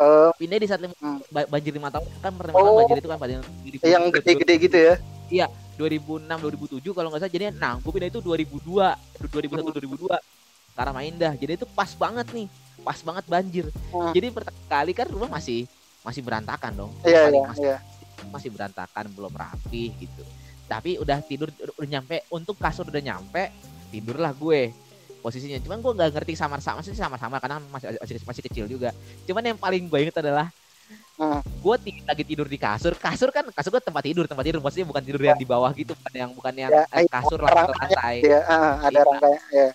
Eh, 0.01 0.31
pindah 0.33 0.57
di 0.57 0.65
saat 0.65 0.81
lima, 0.81 0.97
Hmm. 0.97 1.21
ba- 1.29 1.45
banjir 1.45 1.77
lima 1.77 1.93
tahun 1.93 2.09
kan 2.25 2.33
pertemuan 2.33 2.73
Oh. 2.73 2.77
banjir 2.81 2.97
itu 2.97 3.05
kan 3.05 3.17
banjir 3.21 3.37
yang 3.85 4.09
gede-gede 4.09 4.53
gitu 4.57 4.77
ya. 4.81 4.95
2006 5.79 6.27
2007 6.27 6.93
kalau 6.93 7.07
nggak 7.09 7.21
salah 7.25 7.33
jadi 7.33 7.45
nah 7.55 7.79
gue 7.79 7.91
pindah 7.91 8.09
itu 8.11 8.19
2002 8.19 9.23
2001 9.31 9.97
2002 9.97 10.13
ke 10.71 10.79
arah 10.79 10.93
Maindah 10.95 11.33
jadi 11.35 11.59
itu 11.59 11.67
pas 11.67 11.91
banget 11.95 12.27
nih. 12.31 12.47
Pas 12.81 12.97
banget 13.05 13.25
banjir. 13.29 13.65
Hmm. 13.93 14.11
jadi 14.11 14.33
pertama 14.33 14.57
kali 14.65 14.91
kan 14.97 15.07
rumah 15.09 15.29
masih 15.29 15.69
masih 16.01 16.21
berantakan 16.25 16.71
dong. 16.73 16.91
Iya, 17.05 17.29
iya, 17.29 17.45
masih, 17.45 17.65
iya. 17.69 17.77
masih 18.33 18.49
berantakan 18.49 19.05
belum 19.13 19.33
rapi 19.37 19.93
gitu. 20.01 20.23
Tapi 20.65 20.97
udah 20.97 21.21
tidur 21.21 21.51
udah, 21.53 21.75
udah 21.77 21.89
nyampe 21.89 22.25
untuk 22.33 22.57
kasur 22.57 22.89
udah 22.89 23.03
nyampe 23.03 23.53
tidurlah 23.93 24.33
gue 24.33 24.73
posisinya. 25.21 25.61
Cuman 25.61 25.77
gue 25.83 25.93
nggak 25.93 26.09
ngerti 26.17 26.33
sama-sama 26.33 26.81
sih 26.81 26.97
sama-sama 26.97 27.37
karena 27.37 27.61
masih, 27.69 27.99
masih 28.01 28.15
masih 28.25 28.43
kecil 28.49 28.65
juga. 28.65 28.89
Cuman 29.29 29.45
yang 29.45 29.59
paling 29.61 29.85
gue 29.85 29.99
inget 30.01 30.17
adalah 30.17 30.49
Hmm. 31.21 31.37
gue 31.37 31.75
ti- 31.77 32.01
lagi 32.01 32.23
tidur 32.25 32.49
di 32.49 32.57
kasur 32.57 32.97
kasur 32.97 33.29
kan 33.29 33.45
kasur 33.47 33.69
gue 33.69 33.83
tempat 33.83 34.01
tidur 34.01 34.25
tempat 34.25 34.41
tidur 34.41 34.57
maksudnya 34.57 34.89
bukan 34.89 35.03
tidur 35.05 35.21
yang 35.21 35.37
di 35.37 35.45
bawah 35.45 35.69
gitu 35.69 35.93
bukan 35.93 36.13
yang 36.15 36.31
bukan 36.33 36.53
yang 36.57 36.71
Ya, 36.71 36.81
eh, 36.89 37.05
iya, 37.05 37.09
kasur 37.13 37.37
rangkanya 37.37 37.69
lantai 37.69 37.77
lantai 37.77 38.15
Iya, 38.23 38.39
ah, 38.43 38.73
ada 38.79 38.89
Iya. 38.91 39.01
rangkanya. 39.05 39.39
Ya. 39.53 39.67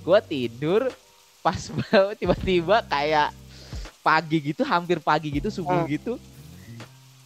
gue 0.00 0.18
tidur 0.24 0.80
pas 1.38 1.60
tiba-tiba 2.18 2.80
kayak 2.82 3.28
pagi 4.00 4.38
gitu 4.42 4.64
hampir 4.64 4.98
pagi 4.98 5.28
gitu 5.30 5.52
subuh 5.52 5.78
Hmm. 5.78 5.90
gitu 5.90 6.12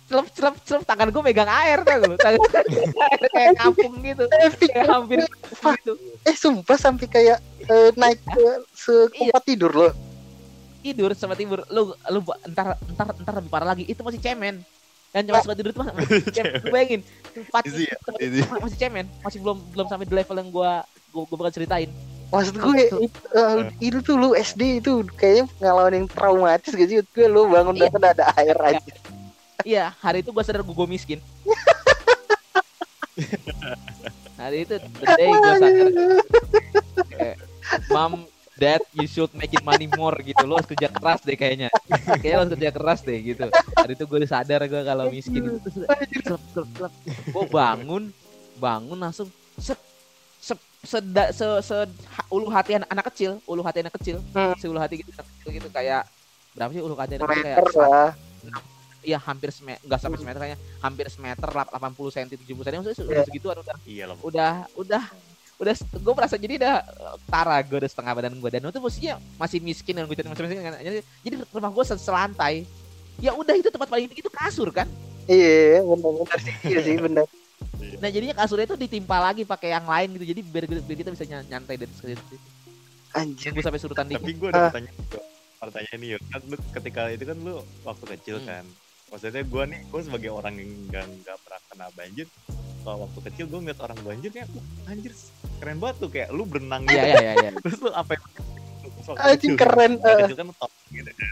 celep 0.07 0.27
celep 0.33 0.55
celep 0.63 0.83
tangan 0.83 1.07
gue 1.09 1.19
megang 1.21 1.47
air 1.49 1.83
tau 1.83 1.99
lu 2.01 2.15
tangan 2.17 2.39
gue 2.39 2.51
air 3.07 3.23
kayak 3.29 3.51
ngapung 3.57 3.95
gitu 4.01 4.25
Epic. 4.41 4.69
kayak 4.69 4.87
hampir 4.89 5.19
gitu 5.23 5.95
Eh 6.23 6.35
sumpah 6.35 6.75
sampai 6.75 7.07
kayak 7.07 7.39
eh, 7.63 7.91
naik 7.95 8.19
ke 8.21 8.47
setempat 8.73 9.43
tidur 9.45 9.71
loh. 9.71 9.93
Tidur 10.87 11.11
sama 11.13 11.35
tidur 11.35 11.65
lu 11.69 11.91
lu 12.07 12.19
entar 12.45 12.77
entar 12.87 13.07
entar 13.13 13.35
lebih 13.39 13.51
parah 13.51 13.73
lagi. 13.73 13.85
Itu 13.85 14.03
masih 14.03 14.21
cemen. 14.21 14.63
Yang 15.11 15.25
cuma 15.27 15.39
suka 15.41 15.55
tidur 15.57 15.71
itu 15.73 15.81
masih 15.81 15.97
cemen. 16.37 16.53
Lu 16.61 16.71
bayangin 16.71 17.01
empat 17.35 17.63
Easy 17.67 17.85
ya, 17.89 17.97
easy. 18.21 18.41
masih 18.47 18.79
cemen. 18.79 19.05
Masih 19.21 19.39
belum 19.41 19.59
belum 19.73 19.87
sampai 19.87 20.05
di 20.05 20.15
level 20.15 20.37
yang 20.37 20.51
gua 20.51 20.73
gua, 21.11 21.23
gua 21.25 21.37
bakal 21.41 21.55
ceritain. 21.57 21.91
Maksud 22.27 22.59
gue 22.59 22.91
itu, 22.91 22.99
eh, 23.39 23.57
itu 23.79 23.99
tuh 24.03 24.19
lu 24.19 24.35
SD 24.35 24.83
itu 24.83 25.07
kayaknya 25.15 25.47
pengalaman 25.63 25.93
yang 25.95 26.07
traumatis 26.11 26.75
gak 26.75 26.89
sih? 26.91 26.99
Gue 27.15 27.31
lu 27.31 27.47
bangun 27.47 27.79
Iya. 27.79 27.87
bangun 27.87 28.03
ada 28.03 28.25
air 28.35 28.57
aja. 28.59 28.93
iya 29.63 29.85
hari 30.03 30.27
itu 30.27 30.35
gua 30.35 30.43
sadar 30.43 30.67
gua, 30.67 30.75
gua 30.75 30.89
miskin. 30.91 31.23
Hari 34.37 34.69
itu 34.69 34.77
the 34.77 35.07
day 35.17 35.31
gua 35.33 35.53
sadar. 35.57 35.87
Mom 37.95 38.13
dad 38.57 38.81
you 38.93 39.05
should 39.05 39.29
make 39.33 39.53
it 39.53 39.61
money 39.61 39.85
more 39.87 40.17
gitu. 40.21 40.43
Lo 40.43 40.57
harus 40.57 40.67
kerja 40.67 40.89
keras 40.89 41.21
deh 41.23 41.37
kayaknya. 41.37 41.69
Kayaknya 42.17 42.37
lo 42.37 42.43
harus 42.43 42.53
kerja 42.57 42.71
keras 42.73 43.01
deh 43.01 43.19
gitu. 43.23 43.47
Hari 43.77 43.93
itu 43.93 44.05
gue 44.05 44.19
sadar 44.25 44.61
gue 44.65 44.83
kalau 44.83 45.05
miskin. 45.09 45.43
Itu 45.45 45.61
terus 45.61 45.77
klep 46.25 46.43
klep 46.53 46.69
klep 46.75 46.93
gue 47.29 47.45
bangun 47.47 48.03
bangun 48.57 48.97
langsung 48.97 49.29
sep 49.57 49.77
sep 50.41 50.57
seda, 50.81 51.29
se, 51.29 51.45
se 51.61 51.77
ulu 52.29 52.49
hati 52.49 52.79
anak, 52.79 52.89
anak 52.89 53.05
kecil, 53.13 53.37
ulu 53.45 53.61
hati 53.61 53.83
anak 53.83 53.93
kecil, 54.01 54.23
Hmm. 54.33 54.55
si 54.57 54.65
ulu 54.65 54.79
hati 54.79 55.03
gitu, 55.03 55.11
anak 55.13 55.27
kecil 55.29 55.49
gitu 55.53 55.69
kayak 55.69 56.07
berapa 56.55 56.71
sih 56.71 56.81
ulu 56.81 56.95
hati 56.97 57.13
anak 57.19 57.29
kecil? 57.29 57.45
Kayak 57.45 58.15
iya 59.03 59.19
hampir 59.21 59.51
semeter 59.51 59.83
enggak 59.85 60.01
sampai 60.01 60.19
semeter 60.19 60.41
kayaknya. 60.41 60.59
Hampir 60.81 61.07
semeter 61.07 61.49
lap- 61.53 61.71
80 61.71 62.11
cm 62.11 62.27
70 62.33 62.65
cm 62.65 62.79
maksudnya 62.81 63.05
udah 63.05 63.25
segitu 63.25 63.47
udah. 63.51 63.77
Iya 63.85 64.05
udah 64.19 64.53
udah 64.75 65.05
udah 65.57 65.73
gue 65.73 66.15
merasa 66.15 66.37
jadi 66.37 66.55
udah 66.57 66.75
eh, 66.81 67.17
tara 67.27 67.57
gue 67.61 67.77
udah 67.77 67.89
setengah 67.89 68.13
badan 68.13 68.35
gue 68.35 68.51
dan 68.51 68.61
itu 68.63 68.77
posisinya 68.77 69.15
masih 69.37 69.59
miskin 69.59 69.93
dan 69.93 70.05
gue 70.05 70.15
masih 70.15 70.45
miskin 70.45 70.61
kan. 70.63 70.77
jadi, 70.79 71.01
jadi 71.21 71.35
rumah 71.49 71.71
gue 71.71 71.85
selantai 71.89 72.55
ya 73.17 73.33
udah 73.33 73.55
itu 73.55 73.69
tempat 73.69 73.89
paling 73.89 74.05
tinggi 74.07 74.21
itu 74.21 74.29
kasur 74.29 74.69
kan 74.69 74.85
iya 75.25 75.81
benar 75.81 76.11
benar 76.13 76.39
iya 76.69 76.79
sih 76.81 76.97
benar 76.97 77.27
nah 77.97 78.09
jadinya 78.13 78.37
kasurnya 78.37 78.69
itu 78.69 78.77
ditimpa 78.77 79.17
lagi 79.17 79.43
pakai 79.43 79.73
yang 79.73 79.89
lain 79.89 80.13
gitu 80.15 80.37
jadi 80.37 80.41
biar, 80.43 80.65
biar 80.69 80.97
kita 80.99 81.11
bisa 81.11 81.25
ny- 81.25 81.49
nyantai 81.49 81.81
dari 81.81 81.93
situ 81.93 82.37
anjir 83.17 83.49
gue 83.51 83.65
sampai 83.65 83.81
surutan 83.81 84.05
Tapi 84.05 84.21
dikit 84.21 84.37
gue 84.37 84.49
ada 84.53 84.59
Ah. 84.59 84.65
pertanyaan 84.69 84.97
juga. 85.01 85.21
Pertanyaan 85.57 85.99
nih, 85.99 86.09
yuk. 86.13 86.21
kan 86.29 86.41
lu 86.45 86.57
ketika 86.77 87.03
itu 87.09 87.25
kan 87.25 87.37
lu 87.41 87.55
waktu 87.81 88.05
kecil 88.13 88.37
Hmm. 88.39 88.47
kan. 88.47 88.65
Maksudnya 89.09 89.41
gue 89.41 89.63
nih, 89.73 89.81
gue 89.89 90.01
sebagai 90.05 90.31
orang 90.31 90.55
yang 90.61 90.71
nggak 90.85 91.05
nggak 91.25 91.37
pernah 91.41 91.61
kena 91.65 91.87
banjir. 91.97 92.27
Kalau 92.85 92.99
waktu 93.03 93.19
kecil 93.25 93.45
gue 93.49 93.59
ngeliat 93.65 93.81
orang 93.81 93.99
banjir 94.05 94.31
"Wah, 94.37 94.65
anjir 94.87 95.13
keren 95.57 95.77
banget 95.79 95.97
tuh 95.99 96.09
kayak 96.09 96.29
lu 96.31 96.43
berenang 96.45 96.83
iya 96.85 96.93
gitu. 96.93 97.07
iya 97.07 97.17
iya 97.17 97.33
iya 97.35 97.51
Terus 97.65 97.79
lu 97.81 97.91
apa 97.91 98.13
anjing 99.23 99.55
kecil, 99.55 99.57
keren 99.57 99.93
waktu 99.97 100.11
eh. 100.11 100.19
kecil 100.27 100.37
kan 100.37 100.47
tolol 100.53 100.79
gitu 100.91 101.11
kan. 101.11 101.31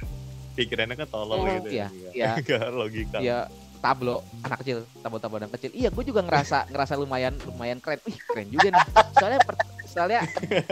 Pikirannya 0.54 0.95
kan 0.95 1.09
tolol 1.11 1.37
Oh, 1.37 1.47
gitu 1.50 1.69
iya, 1.71 1.88
ya. 1.90 2.11
iya. 2.14 2.31
Gak 2.47 2.71
logika. 2.71 3.19
Iya 3.19 3.38
tablo 3.78 4.25
anak 4.40 4.64
kecil 4.64 4.88
tablo-tablo 5.04 5.37
anak 5.37 5.52
kecil 5.61 5.69
iya 5.76 5.93
gue 5.93 6.04
juga 6.09 6.25
ngerasa 6.25 6.73
ngerasa 6.73 6.97
lumayan 6.97 7.37
lumayan 7.45 7.85
keren 7.85 8.00
wih 8.09 8.16
keren 8.16 8.49
juga 8.49 8.73
nih 8.73 8.81
soalnya 9.12 9.40
per- 9.45 9.61
soalnya 9.85 10.21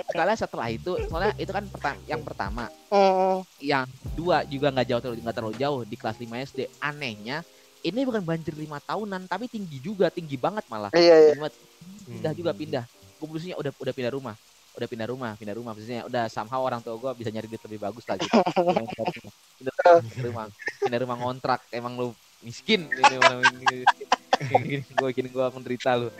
soalnya 0.09 0.37
setelah 0.40 0.68
itu 0.73 0.97
soalnya 1.12 1.37
itu 1.37 1.52
kan 1.52 1.68
pertama 1.68 2.00
yang 2.09 2.25
pertama 2.25 2.64
Hmm. 2.88 3.44
yang 3.61 3.85
dua 4.16 4.49
juga 4.49 4.73
nggak 4.73 4.87
jauh 4.88 5.00
terlalu 5.04 5.18
nggak 5.21 5.37
terlalu 5.37 5.56
jauh 5.61 5.80
di 5.85 5.97
kelas 6.00 6.16
5 6.16 6.40
SD 6.40 6.61
anehnya 6.80 7.44
ini 7.85 8.00
bukan 8.00 8.25
banjir 8.25 8.56
lima 8.56 8.80
tahunan 8.80 9.28
tapi 9.28 9.44
tinggi 9.44 9.76
juga 9.76 10.09
tinggi 10.09 10.40
banget 10.40 10.64
malah 10.73 10.88
iya 10.97 11.12
iya 11.28 11.32
banget. 11.37 11.52
Hmm. 11.52 12.16
pindah 12.16 12.32
juga 12.32 12.52
pindah 12.56 12.85
gue 13.23 13.29
posisinya 13.31 13.57
udah 13.62 13.73
udah 13.79 13.93
pindah 13.95 14.12
rumah. 14.12 14.35
Udah 14.75 14.88
pindah 14.91 15.07
rumah 15.07 15.31
pindah 15.38 15.55
rumah. 15.55 15.73
Maksudnya 15.79 16.02
udah 16.11 16.26
somehow 16.26 16.67
orang 16.67 16.83
tua 16.83 16.99
gue 16.99 17.23
bisa 17.23 17.31
nyari 17.31 17.47
duit 17.47 17.62
lebih 17.62 17.79
bagus 17.79 18.02
lah 18.11 18.19
gitu 18.19 18.35
pindah 19.62 19.75
rumah 19.79 20.02
pindah 20.02 20.23
rumah 20.26 20.45
pindah 20.83 20.99
rumah 21.07 21.17
ngontrak. 21.23 21.61
Emang 21.71 21.95
lu 21.95 22.11
miskin. 22.43 22.91
Ini 22.91 23.14
orang 23.23 23.41
ini 23.62 24.83
gue 24.83 25.07
bikin 25.14 25.31
gue 25.31 25.47
menderita 25.55 25.95
lu. 25.95 26.11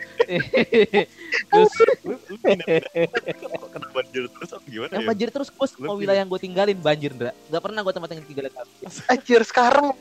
Terus 1.51 1.71
kena 3.73 3.87
banjir 3.91 4.23
terus 4.31 4.49
apa 4.53 4.65
gimana 4.69 4.93
ya? 4.95 5.05
banjir 5.05 5.29
terus 5.33 5.49
Lu 5.81 5.91
mau 5.91 5.97
wilayah 5.97 6.23
yang 6.23 6.29
gue 6.31 6.41
tinggalin 6.41 6.77
banjir 6.79 7.11
Ndra. 7.11 7.35
Nggak 7.51 7.61
pernah 7.61 7.79
gue 7.83 7.93
tempat 7.93 8.09
yang 8.15 8.25
tinggalin 8.25 8.53
anjir 9.11 9.41
sekarang 9.43 9.91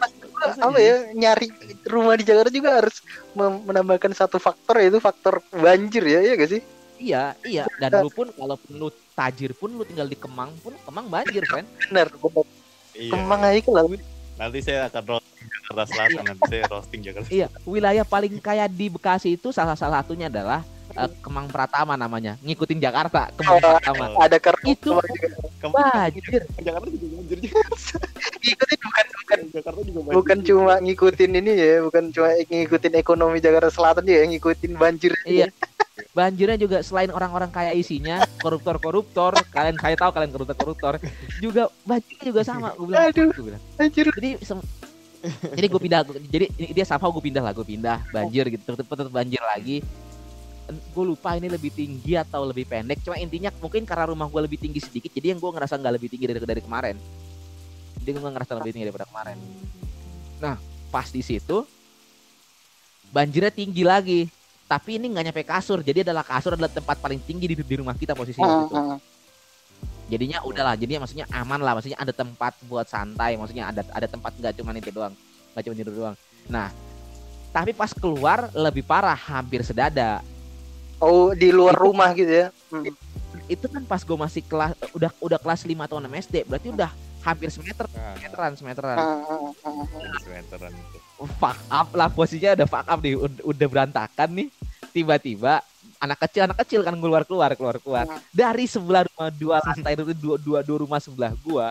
apa 0.43 0.79
ya 0.79 0.97
nyari 1.15 1.49
rumah 1.87 2.15
di 2.19 2.25
Jakarta 2.27 2.51
juga 2.51 2.83
harus 2.83 2.99
menambahkan 3.37 4.13
satu 4.13 4.43
faktor 4.43 4.83
yaitu 4.83 4.99
faktor 4.99 5.39
banjir 5.55 6.03
ya 6.03 6.21
iya 6.25 6.35
gak 6.35 6.51
sih 6.51 6.63
iya 7.03 7.23
iya 7.43 7.65
dan 7.77 7.99
lu 7.99 8.09
pun 8.09 8.31
kalaupun 8.31 8.71
lu 8.73 8.87
tajir 9.13 9.51
pun 9.53 9.69
lu 9.69 9.83
tinggal 9.83 10.07
di 10.07 10.15
Kemang 10.15 10.55
pun 10.57 10.73
Kemang 10.81 11.07
banjir 11.09 11.43
kan 11.45 11.67
benar 11.85 12.07
benar 12.09 12.47
Iya. 12.93 13.09
kemang 13.11 13.41
aja 13.41 13.71
lah 13.73 13.85
Nanti 14.35 14.59
saya 14.61 14.85
akan 14.87 15.03
roasting 15.07 15.33
Jakarta 15.49 15.85
Selatan, 15.87 16.23
nanti 16.25 16.45
saya 16.47 16.63
roasting 16.67 17.01
Jakarta 17.01 17.29
Iya, 17.31 17.47
wilayah 17.65 18.05
paling 18.05 18.37
kaya 18.37 18.65
di 18.65 18.87
Bekasi 18.87 19.33
itu 19.33 19.49
salah 19.49 19.73
salah 19.73 20.01
satunya 20.01 20.29
adalah 20.29 20.61
eh, 20.91 21.09
Kemang 21.19 21.49
Pratama 21.49 21.97
namanya, 21.97 22.37
ngikutin 22.39 22.77
Jakarta, 22.79 23.33
Kemang 23.33 23.57
Oh, 23.57 23.61
Pratama. 23.63 24.05
ada 24.19 24.37
ker 24.37 24.57
Itu 24.63 25.01
Kemang 25.57 25.89
Banjir. 25.89 26.45
Jakarta 26.59 26.87
juga 26.87 27.07
banjir 27.15 27.39
juga. 27.41 27.61
ngikutin 28.43 28.79
bukan 28.79 29.07
bukan 29.15 29.39
Jakarta 29.49 29.81
juga 29.81 30.01
banjir. 30.03 30.13
bukan 30.13 30.39
cuma 30.43 30.73
ngikutin 30.79 31.31
ini 31.33 31.53
ya 31.55 31.75
bukan 31.81 32.05
cuma 32.11 32.29
ngikutin 32.37 32.93
ekonomi 32.95 33.39
Jakarta 33.39 33.71
Selatan 33.71 34.05
yang 34.05 34.29
ngikutin 34.29 34.73
banjir 34.75 35.13
Iya. 35.25 35.49
Banjirnya 36.17 36.57
juga 36.57 36.81
selain 36.81 37.13
orang-orang 37.13 37.53
kaya 37.53 37.77
isinya, 37.77 38.25
koruptor-koruptor, 38.41 39.37
kalian 39.53 39.77
saya 39.77 39.93
tahu 39.97 40.11
kalian 40.17 40.33
koruptor-koruptor, 40.33 40.97
juga 41.37 41.69
banjirnya 41.85 42.25
juga 42.25 42.41
sama. 42.45 42.73
Gue 42.73 42.87
bilang, 42.89 43.13
Aduh. 43.13 43.31
gue 43.33 43.47
bilang. 43.53 43.63
anjir 43.77 44.07
Jadi 44.09 44.31
jadi 45.55 45.67
gue 45.71 45.81
pindah, 45.81 46.01
jadi 46.33 46.47
dia 46.75 46.87
sama 46.89 47.07
gue 47.13 47.23
pindah 47.23 47.45
lah, 47.45 47.53
gue 47.55 47.63
pindah 47.63 48.09
banjir 48.11 48.43
gitu, 48.51 48.75
tetep, 48.75 48.89
tetep 48.89 49.13
banjir 49.13 49.39
lagi. 49.45 49.85
Gue 50.97 51.05
lupa 51.05 51.37
ini 51.37 51.53
lebih 51.53 51.71
tinggi 51.71 52.17
atau 52.17 52.43
lebih 52.49 52.65
pendek. 52.67 53.05
Cuma 53.05 53.21
intinya 53.21 53.53
mungkin 53.61 53.85
karena 53.85 54.11
rumah 54.11 54.27
gue 54.27 54.41
lebih 54.43 54.59
tinggi 54.59 54.81
sedikit, 54.81 55.13
jadi 55.13 55.37
yang 55.37 55.39
gue 55.39 55.51
ngerasa 55.53 55.77
nggak 55.77 55.95
lebih 55.95 56.09
tinggi 56.09 56.27
dari 56.27 56.41
dari 56.41 56.63
kemarin. 56.65 56.97
Jadi 58.03 58.09
gue 58.19 58.33
ngerasa 58.33 58.53
lebih 58.59 58.71
tinggi 58.75 58.87
daripada 58.89 59.07
kemarin. 59.07 59.37
Pas 60.91 61.07
di 61.13 61.23
situ 61.23 61.63
banjirnya 63.13 63.53
tinggi 63.53 63.85
lagi. 63.87 64.27
Tapi 64.65 64.97
ini 64.97 65.13
nggak 65.13 65.25
nyampe 65.29 65.43
kasur, 65.45 65.81
jadi 65.81 66.01
adalah 66.01 66.25
kasur 66.25 66.57
adalah 66.57 66.73
tempat 66.73 66.97
paling 66.97 67.21
tinggi 67.21 67.45
di, 67.45 67.57
di 67.57 67.77
rumah 67.77 67.93
kita 67.93 68.13
posisinya 68.13 68.49
Hmm, 68.49 68.63
gitu. 68.65 68.75
hmm. 68.75 68.99
jadinya 70.09 70.39
udahlah 70.45 70.77
jadinya 70.77 71.05
maksudnya 71.05 71.27
aman 71.31 71.61
lah. 71.61 71.73
Maksudnya 71.73 71.97
ada 71.97 72.13
tempat 72.13 72.53
buat 72.65 72.85
santai. 72.85 73.37
Maksudnya 73.37 73.69
ada 73.69 73.81
ada 73.89 74.05
tempat 74.05 74.33
nggak 74.37 74.53
cuma 74.57 74.73
itu 74.73 74.89
doang. 74.89 75.13
Nggak 75.53 75.63
cuma 75.65 75.75
itu 75.75 75.85
doang. 75.89 76.17
Nah 76.49 76.69
tapi 77.49 77.73
pas 77.73 77.93
keluar 77.93 78.49
lebih 78.53 78.81
parah 78.83 79.17
hampir 79.17 79.61
sedada. 79.61 80.25
Oh 80.97 81.33
di 81.33 81.53
luar 81.53 81.75
rumah 81.75 82.13
gitu 82.13 82.31
ya? 82.31 82.49
Hmm. 82.71 82.89
itu 83.49 83.67
kan 83.67 83.83
pas 83.83 84.01
gue 84.01 84.15
masih 84.15 84.41
kelas 84.41 84.73
udah 84.93 85.11
udah 85.19 85.37
kelas 85.37 85.65
5 85.65 85.75
atau 85.75 85.97
6 85.99 86.09
SD 86.25 86.35
berarti 86.47 86.69
udah 86.71 86.89
hampir 87.21 87.49
semeter 87.49 87.85
Nah, 87.89 88.15
semeteran 88.17 88.53
semeteran. 88.55 88.97
Semeteran 90.23 90.73
itu. 90.73 90.99
Fuck 91.39 91.59
up 91.69 91.89
lah 91.93 92.09
posisinya 92.09 92.57
udah 92.59 92.69
fuck 92.69 92.87
up 92.87 92.99
nih 93.01 93.15
udah, 93.17 93.43
udah 93.45 93.67
berantakan 93.69 94.29
nih. 94.33 94.49
Tiba-tiba 94.93 95.63
anak 95.99 96.19
kecil 96.27 96.51
anak 96.51 96.59
kecil 96.67 96.81
kan 96.83 96.95
keluar 96.99 97.23
keluar 97.23 97.51
keluar 97.55 97.77
keluar. 97.79 98.05
Hmm. 98.11 98.19
dari 98.35 98.67
sebelah 98.67 99.07
rumah 99.07 99.31
dua 99.31 99.57
lantai 99.63 99.93
itu 99.95 100.05
dua, 100.19 100.37
dua 100.37 100.59
dua 100.67 100.79
rumah 100.83 100.99
sebelah 100.99 101.33
gua 101.41 101.67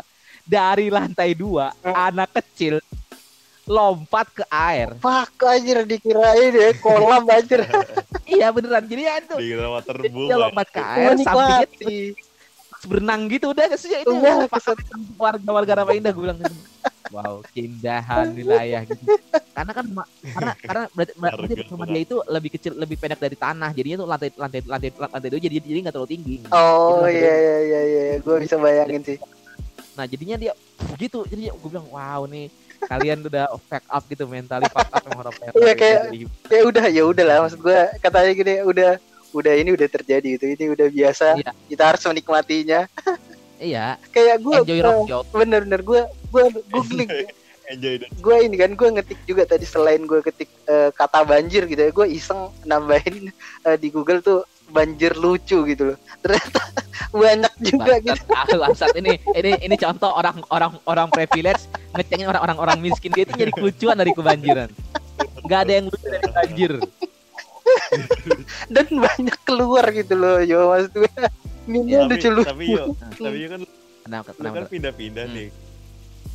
dari 0.48 0.88
lantai 0.88 1.36
dua 1.36 1.76
Hmm. 1.84 1.96
anak 2.16 2.30
kecil 2.40 2.80
lompat 3.68 4.28
ke 4.34 4.44
air. 4.50 4.96
Fuck 4.98 5.38
anjir 5.46 5.84
dikirain 5.86 6.52
ya 6.52 6.72
kolam 6.80 7.28
anjir. 7.28 7.62
Iya 8.32 8.48
beneran. 8.48 8.88
Jadi 8.88 9.04
ya 9.04 9.14
itu 9.20 9.36
Di 9.36 9.60
water 9.60 9.96
dia 10.08 10.36
lompat 10.40 10.68
ke 10.72 10.80
air 10.80 11.20
sampingnya 11.20 11.68
berenang 12.88 13.22
gitu. 13.28 13.52
Udah 13.52 13.68
sih 13.76 13.92
itu 13.92 14.08
Iya, 14.08 14.48
warga 15.20 15.50
warga 15.52 15.74
Rawa 15.84 15.92
Indah 15.92 16.16
gue 16.16 16.24
bilang 16.24 16.40
gitu. 16.40 16.56
Wow 17.10 17.42
keindahan 17.50 18.30
wilayah 18.32 18.86
gitu. 18.86 19.04
Karena 19.52 19.72
kan 19.74 19.86
karena 20.22 20.52
karena 20.62 20.82
berarti, 20.92 21.14
berarti 21.18 21.54
rumah 21.68 21.88
dia 21.90 22.02
itu 22.02 22.18
lebih 22.24 22.50
kecil 22.54 22.72
lebih 22.76 22.96
pendek 22.96 23.20
dari 23.20 23.36
tanah. 23.36 23.70
Jadinya 23.72 23.98
tuh 23.98 24.08
lantai 24.08 24.30
lantai 24.34 24.60
lantai 24.64 24.90
lantai 24.94 25.28
itu 25.28 25.40
jadi 25.42 25.56
jadi 25.60 25.80
nggak 25.82 25.94
terlalu 25.94 26.12
tinggi. 26.12 26.36
Oh 26.52 27.02
Itu 27.02 27.18
iya 27.18 27.34
iya 27.34 27.58
iya 27.60 27.82
iya 27.84 28.04
gue 28.18 28.36
bisa 28.38 28.56
bayangin 28.56 29.02
sih. 29.02 29.18
Nah 29.92 30.06
jadinya 30.06 30.38
dia 30.38 30.54
gitu. 30.96 31.26
Jadi 31.26 31.50
gue 31.50 31.70
bilang 31.70 31.90
wow 31.90 32.24
nih 32.24 32.48
kalian 32.82 33.22
udah 33.24 33.46
back 33.70 33.86
up 33.88 34.04
gitu 34.06 34.26
mentally 34.26 34.66
fuck 34.68 34.90
up 34.90 35.02
yang 35.02 35.18
orang 35.18 35.34
Iya, 35.54 35.74
kayak- 35.78 36.04
ya 36.50 36.62
udah 36.66 36.86
ya 36.90 37.04
udah 37.06 37.24
lah 37.24 37.38
maksud 37.46 37.62
gue 37.62 37.78
katanya 38.02 38.32
gini 38.34 38.54
udah 38.66 38.92
udah 39.32 39.54
ini 39.56 39.70
udah 39.72 39.88
terjadi 39.88 40.28
gitu. 40.36 40.46
Ini 40.50 40.66
udah 40.72 40.88
biasa. 40.88 41.28
Iya. 41.38 41.52
kita 41.68 41.84
harus 41.88 42.02
menikmatinya. 42.04 42.88
Iya. 43.58 43.96
Kayak 44.16 44.38
gue 44.40 44.56
enjoy 44.60 44.80
rock 44.82 45.00
job. 45.08 45.24
bener-bener 45.32 45.82
gue 45.82 46.02
gue 46.32 46.44
googling. 46.72 47.10
Gue 48.20 48.38
ini 48.44 48.56
kan 48.60 48.76
gue 48.76 48.90
ngetik 49.00 49.20
juga 49.24 49.48
tadi 49.48 49.64
selain 49.64 50.04
gue 50.04 50.20
ketik 50.20 50.52
eh, 50.68 50.92
kata 50.92 51.24
banjir 51.24 51.64
gitu 51.68 51.80
ya 51.80 51.92
gue 51.92 52.08
iseng 52.12 52.52
nambahin 52.68 53.32
eh, 53.64 53.78
di 53.80 53.88
Google 53.88 54.20
tuh 54.20 54.44
banjir 54.72 55.16
lucu 55.16 55.64
gitu 55.68 55.94
loh. 55.94 55.98
Ternyata 56.24 56.60
banyak 57.22 57.54
juga 57.60 57.94
gitu. 58.00 58.24
Bangsat, 58.28 58.56
ah, 58.56 58.60
bangsat 58.68 58.92
ini 58.96 59.20
ini 59.36 59.52
ini 59.68 59.76
contoh 59.80 60.12
orang 60.12 60.40
orang 60.52 60.72
orang 60.88 61.08
privilege 61.12 61.68
ngecengin 61.96 62.28
orang 62.28 62.44
orang 62.44 62.58
orang 62.60 62.78
miskin 62.80 63.12
dia 63.12 63.24
itu 63.28 63.36
jadi 63.36 63.52
kelucuan 63.52 63.96
dari 64.00 64.12
kebanjiran. 64.16 64.70
Nggak 65.48 65.60
ada 65.68 65.72
yang 65.72 65.86
lucu 65.88 66.08
dari 66.08 66.28
banjir. 66.32 66.74
Dan 68.68 68.88
banyak 69.00 69.38
keluar 69.48 69.86
gitu 69.96 70.14
loh 70.16 70.40
yo 70.44 70.72
maksud 70.72 70.92
gue 70.96 71.12
ini 71.72 71.94
tapi, 71.94 72.10
lucu 72.10 72.28
lucu 72.32 72.48
tapi 72.48 72.66
yuk, 72.74 72.88
tapi 72.98 73.38
yuk 73.46 73.50
kan 73.54 73.60
lu 73.62 73.68
kenapa 74.02 74.30
kan 74.34 74.44
kenapa 74.44 74.68
pindah-pindah 74.72 75.26
Hmm. 75.30 75.36
nih. 75.38 75.48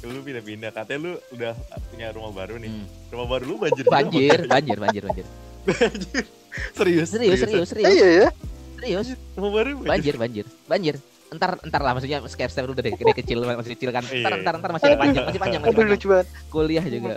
Lu 0.06 0.20
pindah-pindah, 0.22 0.70
katanya 0.70 0.98
lu 1.02 1.12
udah 1.34 1.52
punya 1.90 2.06
rumah 2.14 2.32
baru 2.32 2.54
nih. 2.62 2.70
Hmm. 2.70 2.86
Rumah 3.10 3.26
baru 3.26 3.44
lu 3.50 3.56
banjir. 3.58 3.82
juga, 3.82 3.94
banjir 3.98 4.38
banjir 4.46 4.76
banjir 4.78 5.02
banjir. 5.02 5.26
Banjir. 5.66 6.24
Serius? 6.72 7.08
serius 7.10 7.38
serius 7.42 7.68
serius. 7.74 7.90
Iya 7.90 8.06
ya 8.06 8.28
serius. 8.78 9.08
Rumah 9.34 9.50
baru 9.50 9.70
banjir. 9.82 10.14
Banjir 10.14 10.46
banjir. 10.70 10.94
Entar 11.26 11.58
entar 11.58 11.80
lah 11.82 11.92
maksudnya 11.98 12.22
skip 12.30 12.46
step 12.46 12.70
udah 12.70 12.78
dari, 12.78 12.94
dari 12.94 13.14
kecil 13.18 13.42
masih 13.42 13.74
kecil 13.74 13.90
kan. 13.90 14.06
Iya. 14.06 14.30
entar 14.30 14.34
entar 14.38 14.54
entar 14.62 14.70
masih 14.78 14.94
panjang 14.94 15.24
masih 15.26 15.40
panjang. 15.42 15.60
Masih 15.60 15.70
aduh 15.74 15.82
panjang 15.82 15.90
lucu 15.90 16.06
banget. 16.06 16.26
Kuliah 16.54 16.86
juga. 16.86 17.16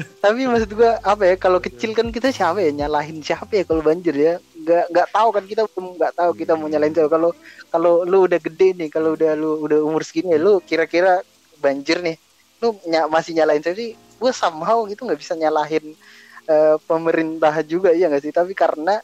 Tapi 0.00 0.46
maksud 0.46 0.70
gue 0.70 0.90
apa 1.02 1.22
ya 1.26 1.34
kalau 1.34 1.58
kecil 1.58 1.90
kan 1.92 2.08
kita 2.14 2.30
siapa 2.30 2.62
ya 2.62 2.70
nyalahin 2.70 3.20
siapa 3.20 3.50
ya 3.52 3.64
kalau 3.66 3.82
banjir 3.82 4.14
ya? 4.14 4.34
Nggak 4.60 4.84
nggak 4.92 5.08
tahu 5.10 5.28
kan 5.34 5.44
kita 5.48 5.62
belum 5.66 5.86
nggak 5.98 6.12
tahu 6.14 6.30
kita 6.36 6.52
mau 6.54 6.68
nyalain 6.68 6.94
siapa. 6.94 7.10
Kalau 7.10 7.30
kalau 7.72 7.92
lu 8.06 8.28
udah 8.28 8.38
gede 8.38 8.76
nih 8.76 8.88
kalau 8.92 9.16
udah 9.18 9.32
lu 9.34 9.50
udah 9.66 9.78
umur 9.82 10.04
segini 10.06 10.36
lu 10.36 10.60
kira-kira 10.62 11.24
banjir 11.60 12.00
nih. 12.00 12.16
Lu 12.64 12.76
ny 12.88 12.96
masih 13.08 13.36
nyalain 13.36 13.60
siapa 13.60 13.76
sih 13.76 13.92
gue 13.94 14.32
somehow 14.36 14.84
gitu 14.84 15.08
nggak 15.08 15.20
bisa 15.20 15.32
nyalahin 15.32 15.96
uh, 16.44 16.76
pemerintah 16.84 17.54
juga 17.64 17.92
ya 17.92 18.08
nggak 18.08 18.24
sih? 18.24 18.32
Tapi 18.32 18.52
karena 18.56 18.98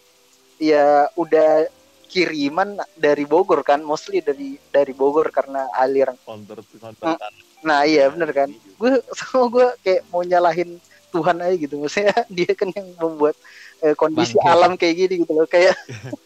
ya 0.56 1.08
udah 1.16 1.68
kiriman 2.06 2.80
dari 2.96 3.28
Bogor 3.28 3.60
kan 3.60 3.84
mostly 3.84 4.24
dari 4.24 4.56
dari 4.72 4.92
Bogor 4.96 5.28
karena 5.28 5.68
aliran. 5.76 6.16
Counter 6.24 6.64
counter 6.80 7.20
nah 7.64 7.82
iya 7.82 8.06
bener 8.12 8.30
kan? 8.30 8.48
gue 8.52 8.92
sama 9.18 9.48
gue 9.50 9.66
kayak 9.82 10.02
mau 10.12 10.22
nyalahin 10.22 10.78
Tuhan 11.10 11.36
aja 11.40 11.54
gitu. 11.56 11.74
Maksudnya 11.80 12.16
dia 12.36 12.52
kan 12.52 12.68
yang 12.72 12.88
membuat 13.00 13.36
eh, 13.80 13.94
kondisi 13.96 14.36
Bangke. 14.36 14.52
alam 14.52 14.72
kayak 14.76 14.94
gini 14.96 15.14
gitu 15.24 15.32
loh. 15.32 15.48
Kayak 15.48 15.74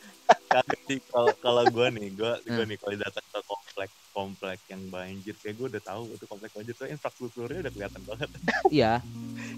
Kagak 0.51 0.81
sih 0.91 0.99
kalau 1.07 1.33
kalau 1.39 1.63
gue 1.71 1.87
nih 1.95 2.09
gue 2.11 2.33
gue 2.43 2.55
Hmm. 2.59 2.67
nih 2.67 2.79
kalau 2.83 2.97
datang 2.99 3.25
ke 3.31 3.41
komplek 3.47 3.91
komplek 4.11 4.59
yang 4.67 4.83
banjir 4.91 5.35
kayak 5.39 5.55
gue 5.55 5.67
udah 5.79 5.83
tahu 5.87 6.03
itu 6.19 6.25
komplek 6.27 6.51
banjir 6.51 6.75
tuh 6.75 6.91
infrastrukturnya 6.91 7.63
udah 7.63 7.73
kelihatan 7.73 8.03
banget 8.03 8.29
Iya, 8.75 8.99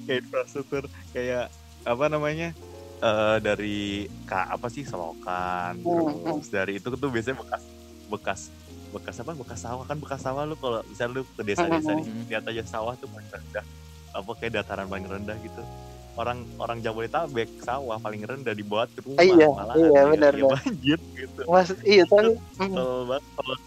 kayak 0.04 0.18
infrastruktur 0.28 0.84
kayak 1.16 1.48
apa 1.88 2.04
namanya 2.12 2.52
eh 3.02 3.36
dari 3.40 4.06
ka, 4.28 4.52
apa 4.52 4.68
sih 4.68 4.84
selokan 4.84 5.80
Hmm, 5.80 6.22
terus 6.28 6.48
dari 6.52 6.72
itu 6.76 6.86
tuh 6.92 7.08
biasanya 7.10 7.40
bekas 7.40 7.62
bekas 8.12 8.40
bekas 8.92 9.16
apa 9.24 9.32
bekas 9.32 9.60
sawah 9.64 9.84
kan 9.88 9.96
bekas 9.96 10.20
sawah 10.20 10.44
lu 10.44 10.54
kalau 10.60 10.84
misalnya 10.84 11.18
lu 11.18 11.22
ke 11.24 11.42
desa-desa 11.42 11.96
nih 11.96 12.04
Hmm. 12.04 12.24
lihat 12.28 12.44
aja 12.44 12.62
sawah 12.68 12.92
tuh 13.00 13.08
paling 13.08 13.32
rendah 13.32 13.64
apa 14.12 14.30
kayak 14.36 14.52
dataran 14.60 14.86
paling 14.92 15.08
rendah 15.08 15.40
gitu 15.40 15.64
orang 16.16 16.44
orang 16.60 16.78
Jabodetabek 16.84 17.48
sawah 17.64 17.96
paling 17.96 18.20
rendah 18.24 18.52
dibuat 18.52 18.92
ke 18.92 19.00
rumah 19.00 19.24
Iya, 19.24 19.48
malahan 19.48 19.76
iya, 19.80 19.88
ya, 19.88 20.02
benar, 20.12 20.32
ya 20.36 20.42
benar. 20.44 20.58
banjir 20.60 20.98
gitu. 21.16 21.40
Maksud 21.48 21.78
iya 21.88 22.04
tapi 22.04 22.28
mm, 22.60 22.74
tolol 22.76 23.02
banget 23.08 23.24
tolol. 23.36 23.58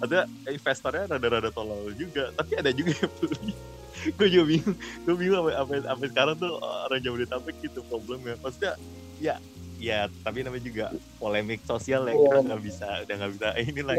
Ada 0.00 0.18
investornya 0.48 1.04
rada-rada 1.04 1.50
tolol 1.52 1.92
juga 1.92 2.32
tapi 2.32 2.56
ada 2.56 2.72
juga 2.72 2.96
yang 2.96 3.12
beli. 3.20 3.52
Gue 4.16 4.28
juga 4.32 4.44
bingung 4.48 4.76
gue 4.80 5.12
bingung 5.12 5.36
sampai 5.44 5.52
sampai 5.60 5.76
sampai 5.84 6.06
sekarang 6.08 6.34
tuh 6.40 6.52
orang 6.56 7.00
Jabodetabek 7.04 7.56
gitu 7.60 7.84
problemnya. 7.84 8.34
Maksudnya 8.40 8.72
ya 9.20 9.36
ya 9.76 10.08
tapi 10.24 10.40
namanya 10.40 10.64
juga 10.64 10.86
polemik 11.20 11.60
sosial 11.68 12.08
ya 12.08 12.16
Iya, 12.16 12.20
kita 12.24 12.38
nggak 12.48 12.62
bisa 12.64 12.88
udah 13.04 13.14
nggak 13.20 13.32
bisa 13.36 13.48
ini 13.60 13.80
lah 13.84 13.96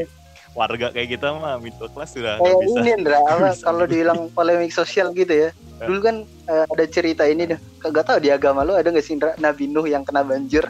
warga 0.51 0.91
kayak 0.91 1.15
kita 1.15 1.31
mah 1.31 1.55
middle 1.63 1.87
class 1.91 2.11
sudah 2.11 2.35
kayak 2.39 2.59
bisa. 2.59 2.79
ini 2.83 2.89
Indra 2.99 3.19
kalau 3.63 3.85
dibilang 3.87 4.27
polemik 4.35 4.71
sosial 4.75 5.15
gitu 5.15 5.31
ya. 5.31 5.49
Dulu 5.81 5.99
kan 6.03 6.15
eh, 6.27 6.65
ada 6.67 6.85
cerita 6.85 7.23
ini 7.25 7.49
deh 7.49 7.59
kagak 7.81 8.05
tahu 8.05 8.19
di 8.21 8.29
agama 8.29 8.61
lu 8.61 8.75
ada 8.75 8.91
nggak 8.91 9.05
sih 9.05 9.15
Indra 9.17 9.33
Nabi 9.39 9.71
Nuh 9.71 9.87
yang 9.87 10.03
kena 10.03 10.21
banjir. 10.21 10.67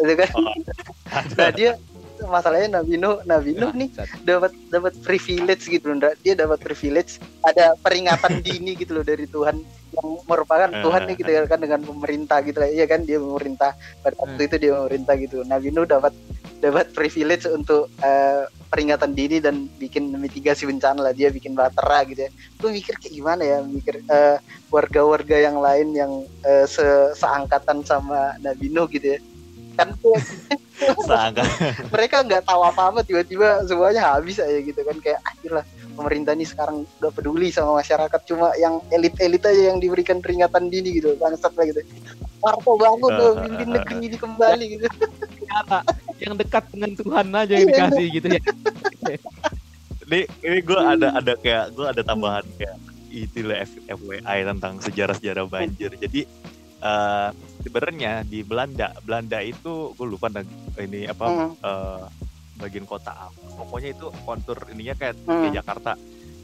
Itu 0.00 0.14
kan? 0.16 0.30
Oh, 0.34 0.54
nah 1.38 1.50
dia 1.52 1.76
masalahnya 2.24 2.80
Nabi 2.80 2.96
Nuh 2.96 3.20
Nabi 3.28 3.52
Nuh 3.54 3.72
nih 3.76 3.92
dapat 4.24 4.56
dapat 4.72 4.94
privilege 5.04 5.68
gitu 5.68 5.90
loh 5.90 5.94
Indra. 6.00 6.10
dia 6.22 6.34
dapat 6.38 6.62
privilege 6.62 7.18
ada 7.42 7.74
peringatan 7.82 8.40
dini 8.46 8.78
gitu 8.78 8.98
loh 8.98 9.04
dari 9.04 9.28
Tuhan 9.28 9.60
yang 9.92 10.08
merupakan 10.24 10.72
Tuhan 10.72 11.04
nih 11.04 11.16
gitu 11.20 11.30
ya 11.30 11.44
kan 11.44 11.60
dengan 11.60 11.84
pemerintah 11.84 12.40
gitu 12.40 12.64
lah. 12.64 12.70
Iya 12.72 12.88
kan? 12.88 13.04
Dia 13.04 13.20
memerintah. 13.20 13.76
Pada 14.00 14.16
waktu 14.16 14.48
itu 14.48 14.56
dia 14.56 14.72
memerintah 14.72 15.14
gitu. 15.20 15.44
Nabi 15.44 15.68
Nuh 15.68 15.84
dapat 15.84 16.16
dapat 16.64 16.96
privilege 16.96 17.44
untuk 17.44 17.92
eh, 18.00 18.48
peringatan 18.72 19.12
dini 19.12 19.36
dan 19.36 19.68
bikin 19.76 20.16
mitigasi 20.16 20.64
bencana 20.64 21.04
lah 21.04 21.12
dia 21.12 21.28
bikin 21.28 21.52
batera 21.52 22.08
gitu 22.08 22.24
ya. 22.24 22.30
Lu 22.64 22.72
mikir 22.72 22.96
kayak 22.96 23.12
gimana 23.12 23.42
ya? 23.44 23.60
Mikir 23.60 24.00
eh, 24.00 24.40
warga-warga 24.72 25.36
yang 25.36 25.60
lain 25.60 25.92
yang 25.92 26.12
eh, 26.40 26.64
se 26.64 27.12
seangkatan 27.12 27.84
sama 27.84 28.32
Nabi 28.40 28.72
Nuh 28.72 28.88
gitu 28.88 29.12
ya. 29.12 29.18
Kan 29.76 29.92
mereka 31.92 32.24
nggak 32.24 32.48
tahu 32.48 32.64
apa-apa 32.64 33.04
tiba-tiba 33.04 33.60
semuanya 33.68 34.16
habis 34.16 34.40
aja 34.40 34.56
gitu 34.56 34.80
kan. 34.80 34.96
Kayak 35.04 35.20
akhirnya 35.20 35.62
pemerintah 35.92 36.32
ini 36.32 36.46
sekarang 36.48 36.88
udah 37.00 37.12
peduli 37.12 37.48
sama 37.52 37.78
masyarakat 37.78 38.20
cuma 38.26 38.52
yang 38.58 38.80
elit-elit 38.90 39.42
aja 39.44 39.72
yang 39.72 39.78
diberikan 39.78 40.18
peringatan 40.18 40.72
dini 40.72 40.98
gitu 40.98 41.14
bangsat 41.20 41.52
lah 41.54 41.64
gitu. 41.68 41.80
Parto 42.42 42.74
bangun 42.74 43.10
tuh 43.14 43.30
pimpin 43.44 43.68
negeri 43.70 43.96
ini 44.02 44.16
kembali 44.18 44.64
gitu. 44.78 44.86
Ternyata 45.38 45.78
yang 46.18 46.34
dekat 46.34 46.64
dengan 46.74 46.92
Tuhan 46.96 47.26
aja 47.30 47.52
yang 47.54 47.68
dikasih 47.68 48.06
gitu 48.18 48.26
ya. 48.32 48.42
ini 50.10 50.20
ini 50.44 50.58
gue 50.60 50.80
ada 50.80 51.08
ada 51.16 51.32
kayak 51.38 51.72
gue 51.72 51.86
ada 51.88 52.02
tambahan 52.04 52.44
kayak 52.58 52.76
itulah 53.12 53.62
FYI 53.88 54.38
tentang 54.48 54.74
sejarah-sejarah 54.80 55.44
banjir. 55.46 55.92
Jadi 55.96 56.24
eh 56.82 57.30
sebenarnya 57.62 58.26
di 58.26 58.42
Belanda 58.42 58.90
Belanda 59.06 59.38
itu 59.38 59.94
gue 59.94 60.06
lupa 60.06 60.26
ini 60.82 61.06
apa 61.06 61.54
eh, 61.54 62.04
bagian 62.62 62.86
kota 62.86 63.10
pokoknya 63.52 63.90
itu 63.90 64.06
kontur 64.22 64.54
ininya 64.68 64.94
kayak 64.94 65.14
Hmm. 65.20 65.42
kayak 65.42 65.54
Jakarta. 65.58 65.92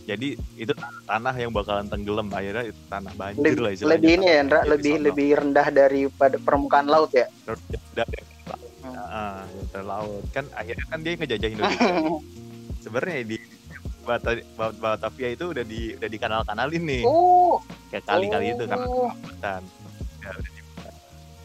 Jadi 0.03 0.29
itu 0.57 0.73
tanah 1.05 1.35
yang 1.37 1.53
bakalan 1.53 1.85
tenggelam. 1.85 2.33
Akhirnya 2.33 2.65
itu 2.67 2.81
tanah 2.89 3.13
banjir 3.13 3.45
lebih, 3.45 3.61
lah 3.61 3.71
istilahnya. 3.71 3.93
lebih 3.95 4.11
ini 4.11 4.27
ya 4.27 4.39
Ndra, 4.43 4.59
Jadi 4.59 4.71
lebih 4.71 4.89
sono. 4.91 5.05
lebih 5.05 5.29
rendah 5.37 5.67
daripada 5.69 6.37
permukaan 6.39 6.87
laut 6.89 7.13
ya? 7.13 7.27
Dari 7.93 8.17
Hmm. 8.81 8.97
ah, 8.97 9.45
dari 9.69 9.85
laut. 9.85 10.25
Kan 10.33 10.49
akhirnya 10.51 10.85
kan 10.87 10.99
dia 10.99 11.13
ngejajahin 11.13 11.55
Indonesia. 11.55 11.93
Sebenarnya 12.83 13.21
di 13.23 13.37
Bata- 14.01 14.47
Bat- 14.57 14.79
Batavia 14.81 15.29
itu 15.29 15.45
udah 15.47 15.61
di 15.63 15.93
udah 15.93 16.09
dikanal-kanalin 16.09 16.83
nih. 16.83 17.03
Oh. 17.05 17.61
Kayak 17.89 18.09
kali-kali 18.09 18.47
itu 18.51 18.65
karena 18.65 18.87
oh. 18.89 19.13
hutan 19.13 19.61
ya, 20.19 20.31
udah. 20.33 20.58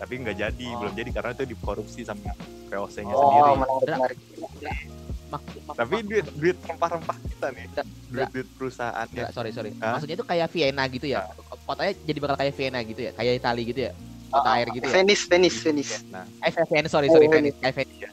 Tapi 0.04 0.20
nggak 0.20 0.36
jadi 0.38 0.68
Oh. 0.68 0.84
belum 0.84 0.94
jadi 0.94 1.10
karena 1.10 1.32
itu 1.32 1.46
dikorupsi 1.48 2.04
sama 2.04 2.36
VOC-nya 2.68 3.14
oh 3.14 3.24
sendiri 3.24 3.52
menarik 3.56 4.18
menarik 4.20 4.20
Mak- 5.32 5.48
mak- 5.64 5.78
tapi 5.80 5.96
duit 6.04 6.28
duit 6.36 6.58
rempah-rempah 6.62 7.18
kita 7.24 7.48
nih 7.50 7.66
duit 8.12 8.28
duit 8.30 8.48
perusahaan 8.54 9.08
ya 9.10 9.32
sorry 9.32 9.50
sorry. 9.50 9.72
Hah? 9.80 9.96
Maksudnya 9.96 10.14
itu 10.14 10.28
kayak 10.28 10.48
Vienna 10.48 10.84
gitu 10.86 11.08
ya. 11.08 11.26
Kotanya 11.66 11.94
jadi 12.00 12.20
bakal 12.20 12.36
kayak 12.38 12.54
Vienna 12.54 12.80
gitu 12.84 13.02
ya, 13.02 13.12
kayak 13.12 13.42
Itali 13.42 13.64
gitu 13.66 13.82
ya. 13.82 13.92
Kota 14.30 14.50
air 14.52 14.68
gitu 14.70 14.84
ya. 14.84 14.94
Venice 14.94 15.24
Venice 15.26 15.58
Venice 15.60 15.94
nah 16.08 16.26
Eh, 16.40 16.52
Venice, 16.68 16.92
sorry 16.92 17.08
sorry 17.08 17.26
Oh, 17.26 17.32
Venice. 17.32 17.58
Kayak 17.58 17.76
Venice. 17.80 18.12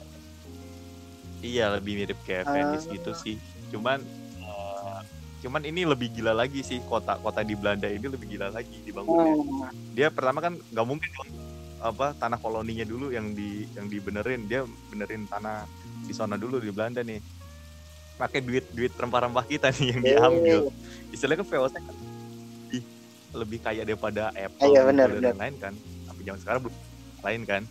iya 1.43 1.65
lebih 1.71 1.93
mirip 1.99 2.19
kayak 2.23 2.45
Ah. 2.45 2.53
Venice 2.55 2.87
gitu 2.87 3.11
sih 3.15 3.37
cuman 3.69 4.01
eh, 4.39 5.01
cuman 5.41 5.61
ini 5.63 5.85
lebih 5.85 6.09
gila 6.11 6.33
lagi 6.35 6.61
sih 6.61 6.81
kota 6.83 7.17
kota 7.17 7.41
di 7.41 7.53
Belanda 7.53 7.85
ini 7.85 8.05
lebih 8.07 8.29
gila 8.31 8.49
lagi 8.51 8.81
dibangunnya 8.81 9.33
Hmm. 9.35 9.73
dia 9.91 10.09
pertama 10.09 10.41
kan 10.41 10.57
nggak 10.63 10.87
mungkin 10.87 11.09
apa 11.81 12.13
tanah 12.13 12.37
koloninya 12.39 12.85
dulu 12.85 13.11
yang 13.11 13.33
di 13.33 13.65
yang 13.75 13.89
dibenerin. 13.89 14.47
Dia 14.47 14.65
benerin 14.93 15.25
tanah 15.27 15.65
di 16.05 16.13
sana 16.13 16.37
dulu 16.37 16.61
di 16.61 16.71
Belanda 16.71 17.01
nih. 17.01 17.21
Pakai 18.21 18.45
duit 18.45 18.69
duit 18.77 18.93
rempah-rempah 18.93 19.45
kita 19.49 19.73
nih 19.81 19.97
yang 19.97 20.01
diambil. 20.05 20.59
istilahnya 21.11 21.41
kan 21.43 21.49
VOC 21.49 21.75
kan 21.81 21.95
lebih, 22.69 22.83
lebih 23.33 23.59
kaya 23.65 23.83
daripada 23.83 24.31
Apple 24.37 24.71
Iya, 24.71 24.81
benar, 24.87 25.09
Google, 25.11 25.25
dan 25.25 25.37
lain 25.41 25.55
kan. 25.57 25.75
Tapi 26.07 26.21
zaman 26.23 26.41
sekarang 26.45 26.61
belum 26.69 26.77
lain 27.25 27.43
kan. 27.49 27.63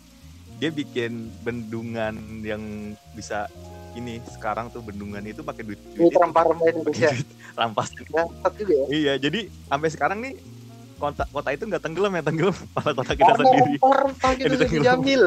Dia 0.60 0.70
bikin 0.74 1.12
bendungan 1.40 2.14
yang 2.44 2.92
bisa 3.16 3.48
ini 3.96 4.22
sekarang 4.28 4.70
tuh 4.70 4.82
bendungan 4.84 5.22
itu 5.26 5.42
pakai 5.42 5.66
duit 5.66 5.80
duit 5.94 6.14
itu, 6.14 6.18
rempah-rempah 6.18 6.66
Indonesia. 6.70 7.10
duit 7.10 7.26
rampas 7.58 7.88
juga 7.90 8.22
ya. 8.70 8.84
iya 8.90 9.14
jadi 9.18 9.50
sampai 9.66 9.88
sekarang 9.90 10.18
nih 10.22 10.34
kota 11.00 11.24
kota 11.26 11.48
itu 11.50 11.64
nggak 11.64 11.80
tenggelam 11.80 12.12
ya 12.12 12.22
tenggelam 12.22 12.52
malah 12.74 12.92
kota 12.94 13.12
kita 13.12 13.24
Karena 13.26 13.42
sendiri 13.42 13.72
rempah-rempah 13.72 14.30
gitu 14.30 14.44
Jadi 14.44 14.52
lebih 14.52 14.68
tenggelam. 14.70 14.86
jamil. 14.86 15.24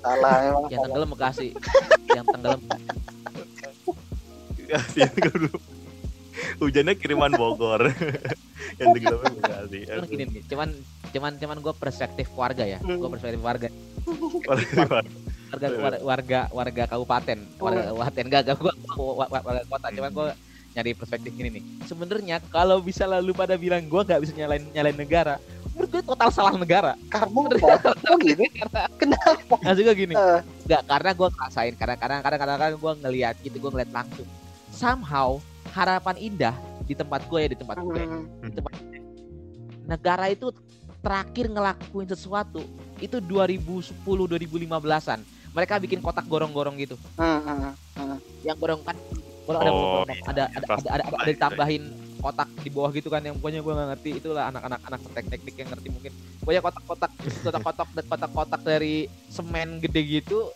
Salah 0.00 0.36
emang. 0.40 0.64
Yang 0.66 0.80
tenggelam 0.80 1.08
Bekasi. 1.10 1.48
yang 2.08 2.24
tenggelam 2.24 2.60
Kasih 4.62 5.10
ke 5.10 5.28
dulu. 5.28 5.50
Hujannya 6.56 6.94
kiriman 6.94 7.32
Bogor. 7.32 7.90
yang 8.78 8.88
tenggelamnya 8.94 9.30
Bekasi. 9.36 9.78
Cuman 9.84 10.06
gini 10.06 10.24
nih, 10.30 10.42
cuman 10.46 10.68
cuman 11.10 11.32
cuman 11.36 11.56
gue 11.60 11.74
perspektif 11.74 12.26
warga 12.32 12.64
ya. 12.64 12.78
Gue 12.78 13.08
perspektif 13.08 13.40
warga. 13.40 13.68
Warga- 14.46 15.18
Warga 15.50 15.66
warga 15.74 15.98
warga, 16.00 16.40
warga 16.52 16.82
kabupaten, 16.86 17.38
warga 17.58 17.82
kabupaten 17.84 18.22
enggak 18.22 18.40
enggak 18.46 18.56
gue 18.56 18.72
warga 19.18 19.62
kota. 19.66 19.86
Cuman 19.90 20.10
gue 20.12 20.26
nyari 20.70 20.94
perspektif 20.94 21.34
gini 21.34 21.50
nih. 21.58 21.62
Sebenarnya 21.86 22.38
kalau 22.50 22.78
bisa 22.78 23.04
lalu 23.06 23.34
pada 23.34 23.58
bilang 23.58 23.82
gue 23.82 24.02
nggak 24.06 24.20
bisa 24.22 24.32
nyalain 24.38 24.62
nyalain 24.70 24.98
negara, 24.98 25.34
menurut 25.74 25.90
gue 25.90 26.02
total 26.06 26.30
salah 26.30 26.54
negara. 26.54 26.94
Oh 28.06 28.16
gitu. 28.22 28.42
Kenapa? 29.00 29.58
Maksud 29.58 29.82
gue 29.82 29.96
gini, 29.98 30.14
Eh. 30.14 30.40
nggak 30.70 30.82
karena 30.86 31.10
gue 31.10 31.28
ngerasain, 31.34 31.74
karena 31.74 31.94
karena 31.98 32.16
karena 32.22 32.36
karena, 32.38 32.54
karena 32.58 32.76
gue 32.78 32.92
ngeliat 33.02 33.34
gitu, 33.42 33.56
gue 33.58 33.70
ngeliat 33.74 33.90
langsung. 33.90 34.28
Somehow 34.70 35.42
harapan 35.74 36.16
indah 36.18 36.54
di 36.86 36.94
tempat 36.94 37.26
gue 37.26 37.38
ya 37.42 37.48
di 37.50 37.58
tempat 37.58 37.76
gue. 37.82 38.02
Hmm. 38.02 38.26
negara 39.90 40.30
itu 40.30 40.54
terakhir 41.02 41.50
ngelakuin 41.50 42.06
sesuatu 42.06 42.62
itu 43.02 43.18
2010 43.18 44.06
2015-an. 44.06 45.18
Mereka 45.50 45.82
bikin 45.82 45.98
kotak 45.98 46.30
gorong-gorong 46.30 46.78
gitu. 46.78 46.94
Hmm, 47.18 47.42
hmm, 47.42 47.74
hmm. 47.98 48.18
Yang 48.46 48.56
gorong 48.62 48.82
kan 48.86 48.94
gorong 49.50 49.62
ada, 49.62 49.72
Oh, 49.72 49.76
iya, 49.76 49.90
ada, 49.90 50.12
iya, 50.12 50.22
ada, 50.22 50.42
ada, 50.46 50.66
ada, 50.70 50.92
ada, 50.92 51.04
ada 51.10 51.18
itu. 51.20 51.30
ditambahin 51.32 51.82
kotak 52.16 52.48
di 52.60 52.68
bawah 52.68 52.90
gitu 52.92 53.08
kan 53.08 53.20
yang 53.20 53.34
pokoknya 53.34 53.60
gue 53.60 53.72
nggak 53.72 53.88
ngerti. 53.90 54.10
Itulah 54.16 54.44
anak-anak 54.46 54.80
anak 54.84 55.00
teknik 55.10 55.54
yang 55.56 55.68
ngerti 55.68 55.88
mungkin. 55.88 56.12
Pokoknya 56.38 56.60
kotak-kotak 56.60 57.10
kotak-kotak 57.42 57.88
dan 57.90 58.04
kotak-kotak 58.06 58.60
dari 58.62 58.94
semen 59.26 59.78
gede 59.78 60.02
gitu 60.20 60.52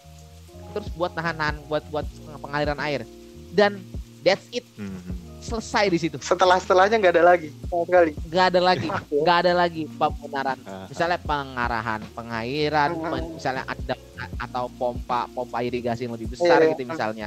terus 0.71 0.91
buat 0.93 1.11
nahan-nahan 1.13 1.59
buat 1.65 1.83
buat 1.89 2.07
pengaliran 2.39 2.79
air. 2.81 3.03
Dan 3.51 3.83
that's 4.21 4.47
it. 4.51 4.63
Hmm. 4.75 5.03
selesai 5.41 5.87
di 5.87 5.99
situ. 5.99 6.17
Setelah 6.19 6.57
setelahnya 6.57 6.97
nggak 6.97 7.15
ada 7.15 7.25
lagi 7.27 7.53
sama 7.69 7.85
sekali. 7.85 8.13
nggak 8.25 8.47
ada 8.49 8.61
lagi 8.65 8.89
nggak 9.21 9.39
ada 9.45 9.53
lagi 9.53 9.83
pembenaran 9.93 10.57
Ah. 10.65 10.89
misalnya 10.89 11.21
pengarahan 11.21 12.01
pengairan 12.17 12.91
pen- 12.97 13.33
misalnya 13.37 13.65
ada 13.67 13.95
atau 14.41 14.73
pompa 14.73 15.29
pompa 15.29 15.61
irigasi 15.61 16.09
yang 16.09 16.17
lebih 16.17 16.33
besar 16.33 16.57
Iya, 16.57 16.65
iya. 16.65 16.73
gitu 16.73 16.83
misalnya 16.89 17.27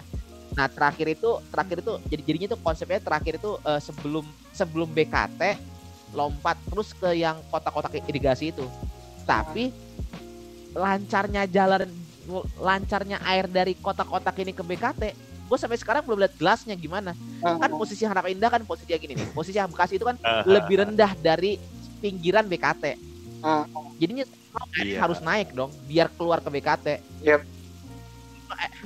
nah 0.57 0.65
terakhir 0.65 1.13
itu 1.13 1.29
terakhir 1.53 1.85
itu 1.85 1.93
jadi 2.09 2.21
jadinya 2.25 2.47
tuh 2.57 2.59
konsepnya 2.65 2.97
terakhir 2.97 3.37
itu 3.37 3.61
eh, 3.61 3.77
sebelum 3.77 4.25
sebelum 4.49 4.89
BKT 4.89 5.41
lompat 6.17 6.57
terus 6.65 6.97
ke 6.97 7.13
yang 7.13 7.37
kotak-kotak 7.53 8.01
irigasi 8.09 8.49
itu 8.49 8.65
tapi 9.29 9.69
lancarnya 10.73 11.45
jalan 11.45 11.85
lancarnya 12.57 13.21
air 13.21 13.45
dari 13.45 13.77
kotak-kotak 13.77 14.33
ini 14.41 14.51
ke 14.51 14.65
BKT 14.65 15.03
gue 15.47 15.57
sampai 15.61 15.77
sekarang 15.79 16.03
belum 16.03 16.25
lihat 16.25 16.33
gelasnya 16.35 16.73
gimana 16.75 17.13
kan 17.39 17.71
posisi 17.77 18.03
Harapan 18.03 18.35
Indah 18.35 18.49
kan 18.51 18.65
posisinya 18.65 18.97
gini 18.99 19.13
nih 19.15 19.27
posisi 19.31 19.61
Bekasi 19.61 19.95
itu 19.95 20.03
kan 20.09 20.17
Ah, 20.25 20.43
lebih 20.43 20.83
rendah 20.83 21.13
dari 21.21 21.55
pinggiran 22.01 22.49
BKT 22.49 22.83
Ah. 23.45 23.63
jadinya 24.01 24.25
airnya 24.73 24.97
Iya. 24.97 24.99
harus 25.05 25.19
naik 25.21 25.53
dong 25.53 25.69
biar 25.85 26.09
keluar 26.17 26.41
ke 26.41 26.49
BKT 26.49 26.87
Yep. 27.23 27.41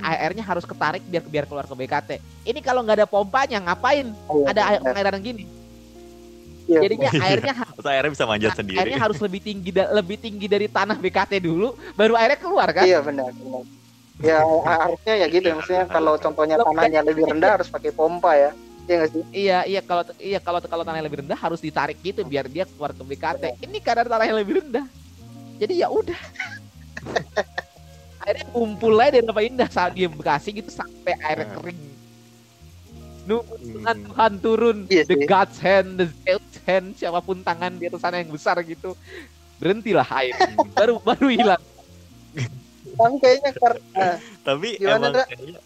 Airnya 0.00 0.42
harus 0.42 0.62
ketarik 0.62 1.02
biar 1.04 1.22
biar 1.22 1.44
keluar 1.44 1.64
ke 1.64 1.74
BKT 1.74 2.10
ini 2.44 2.58
kalau 2.58 2.82
nggak 2.82 2.96
ada 2.98 3.06
pompanya 3.06 3.58
ngapain 3.60 4.10
Oh, 4.26 4.42
ada 4.44 4.62
air 4.68 4.78
iya. 4.78 4.84
pengairan 4.84 5.20
gini 5.20 5.44
Iya. 6.62 6.78
jadinya 6.80 7.10
Iya. 7.14 7.22
airnya 7.22 7.54
Terus 7.74 7.86
airnya 7.86 8.10
bisa 8.10 8.24
manjat 8.24 8.52
sendiri. 8.54 8.78
airnya 8.78 8.98
harus 8.98 9.18
lebih 9.18 9.40
tinggi 9.40 9.70
da- 9.70 9.90
lebih 9.90 10.16
tinggi 10.16 10.46
dari 10.46 10.66
tanah 10.66 10.94
BKT 10.94 11.32
dulu 11.38 11.74
baru 11.92 12.14
airnya 12.14 12.38
keluar 12.38 12.68
kan 12.70 12.84
Iya 12.84 12.98
benar 13.00 13.30
benar. 13.30 13.62
Ya 14.22 14.38
harusnya 14.62 15.14
ya 15.18 15.26
gitu 15.26 15.50
maksudnya 15.50 15.84
kalau 15.86 16.14
contohnya 16.14 16.54
tanahnya 16.56 17.02
lebih 17.02 17.26
rendah 17.26 17.58
harus 17.58 17.66
pakai 17.66 17.90
pompa 17.90 18.38
ya. 18.38 18.50
Iya 18.82 19.06
sih? 19.08 19.22
Iya 19.32 19.58
iya 19.64 19.80
kalau 19.80 20.02
iya 20.16 20.38
kalau 20.38 20.58
kalau 20.60 20.82
tanahnya 20.82 21.06
lebih 21.06 21.22
rendah 21.22 21.34
harus 21.34 21.58
ditarik 21.58 21.98
gitu 21.98 22.22
biar 22.22 22.46
dia 22.46 22.62
keluar 22.64 22.90
ke 22.90 23.02
BKT. 23.02 23.58
Ini 23.60 23.78
karena 23.78 24.06
tanahnya 24.06 24.34
lebih 24.36 24.62
rendah. 24.62 24.86
Jadi 25.58 25.74
ya 25.76 25.90
udah. 25.90 26.18
Akhirnya 28.22 28.46
kumpul 28.48 28.94
aja 28.96 29.10
dari 29.12 29.26
Lapa 29.26 29.42
Indah 29.42 29.66
saat 29.66 29.92
dia 29.92 30.06
Bekasi 30.06 30.54
gitu 30.54 30.70
sampai 30.70 31.18
air 31.18 31.42
Hmm. 31.42 31.52
kering. 31.52 31.80
Nunggu 33.22 33.54
Hmm. 33.54 34.02
Tuhan, 34.04 34.32
turun, 34.38 34.78
Iya 34.86 35.02
the. 35.04 35.26
God's 35.26 35.58
hand, 35.58 35.88
the 35.96 36.06
Zeus 36.22 36.54
hand, 36.62 36.94
siapa 36.94 37.18
pun 37.18 37.38
tangan 37.38 37.74
di 37.74 37.86
atas 37.86 37.98
sana 37.98 38.18
yang 38.18 38.30
besar 38.30 38.58
gitu. 38.62 38.94
Berhentilah 39.58 40.06
air. 40.12 40.34
Hmm. 40.34 40.70
Baru 40.70 40.94
baru 40.98 41.26
hilang. 41.28 41.62
Tapi 42.92 43.16
kayaknya 43.18 43.50
karena 43.52 44.04
Tapi 44.42 44.68
Gimana, 44.76 44.94
emang 44.98 45.12
Dra? 45.12 45.24
kayaknya 45.24 45.60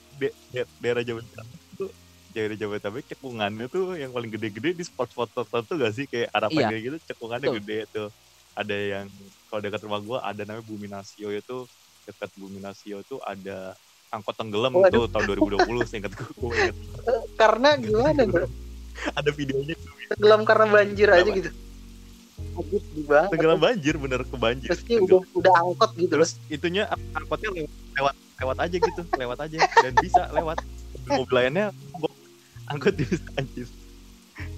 daerah 0.78 1.02
Jabodetabek 1.02 1.44
tuh 1.74 1.90
daerah 2.30 2.54
Jabodetabek 2.54 3.04
cekungannya 3.06 3.66
tuh 3.66 3.84
yang 3.94 4.10
paling 4.10 4.30
gede-gede 4.30 4.70
di 4.72 4.84
spot-spot 4.84 5.28
tertentu 5.34 5.72
gak 5.76 5.92
sih 5.92 6.04
kayak 6.04 6.28
harapan 6.30 6.62
Iya. 6.62 6.76
gitu 6.82 6.96
cekungannya 7.06 7.48
Betul. 7.50 7.58
gede 7.60 7.78
tuh. 7.90 8.08
Ada 8.52 8.72
yang 8.72 9.06
kalau 9.46 9.60
dekat 9.60 9.80
rumah 9.82 10.00
gua 10.00 10.18
ada 10.22 10.42
namanya 10.42 10.64
Bumi 10.64 10.86
Nasio 10.86 11.28
itu 11.28 11.68
dekat 12.06 12.30
Bumi 12.38 12.62
Nasio 12.62 13.02
tuh 13.04 13.18
ada 13.26 13.74
angkot 14.14 14.38
tenggelam 14.38 14.72
Waduh. 14.72 15.10
tuh 15.10 15.12
tahun 15.12 15.24
2020 15.66 15.90
seingat 15.90 16.12
gua 16.14 16.54
ingat. 16.54 16.76
karena 17.40 17.68
gimana 17.76 18.22
bro? 18.24 18.46
ada 19.12 19.30
videonya 19.34 19.74
Tenggelam 20.06 20.42
karena 20.46 20.66
banjir 20.70 21.08
aja 21.10 21.26
gitu. 21.28 21.50
Di 22.56 23.02
banget. 23.04 23.28
tenggelam 23.34 23.58
banjir 23.60 23.94
bener 23.98 24.20
ke 24.24 24.36
banjir 24.38 24.68
Terusnya 24.70 24.98
udah 25.04 25.20
udah 25.36 25.52
angkot 25.60 25.90
gitu 25.98 26.04
loh. 26.04 26.12
terus 26.22 26.30
itunya 26.48 26.84
angkotnya 27.12 27.48
lewat 27.52 27.68
lewat, 27.96 28.14
lewat 28.40 28.56
aja 28.62 28.76
gitu 28.76 29.00
lewat 29.18 29.38
aja 29.44 29.56
dan 29.82 29.92
bisa 30.00 30.22
lewat 30.32 30.56
mobil 31.10 31.34
lainnya 31.34 31.66
angkot 32.70 32.94
bisa 32.96 33.20
anjir 33.36 33.66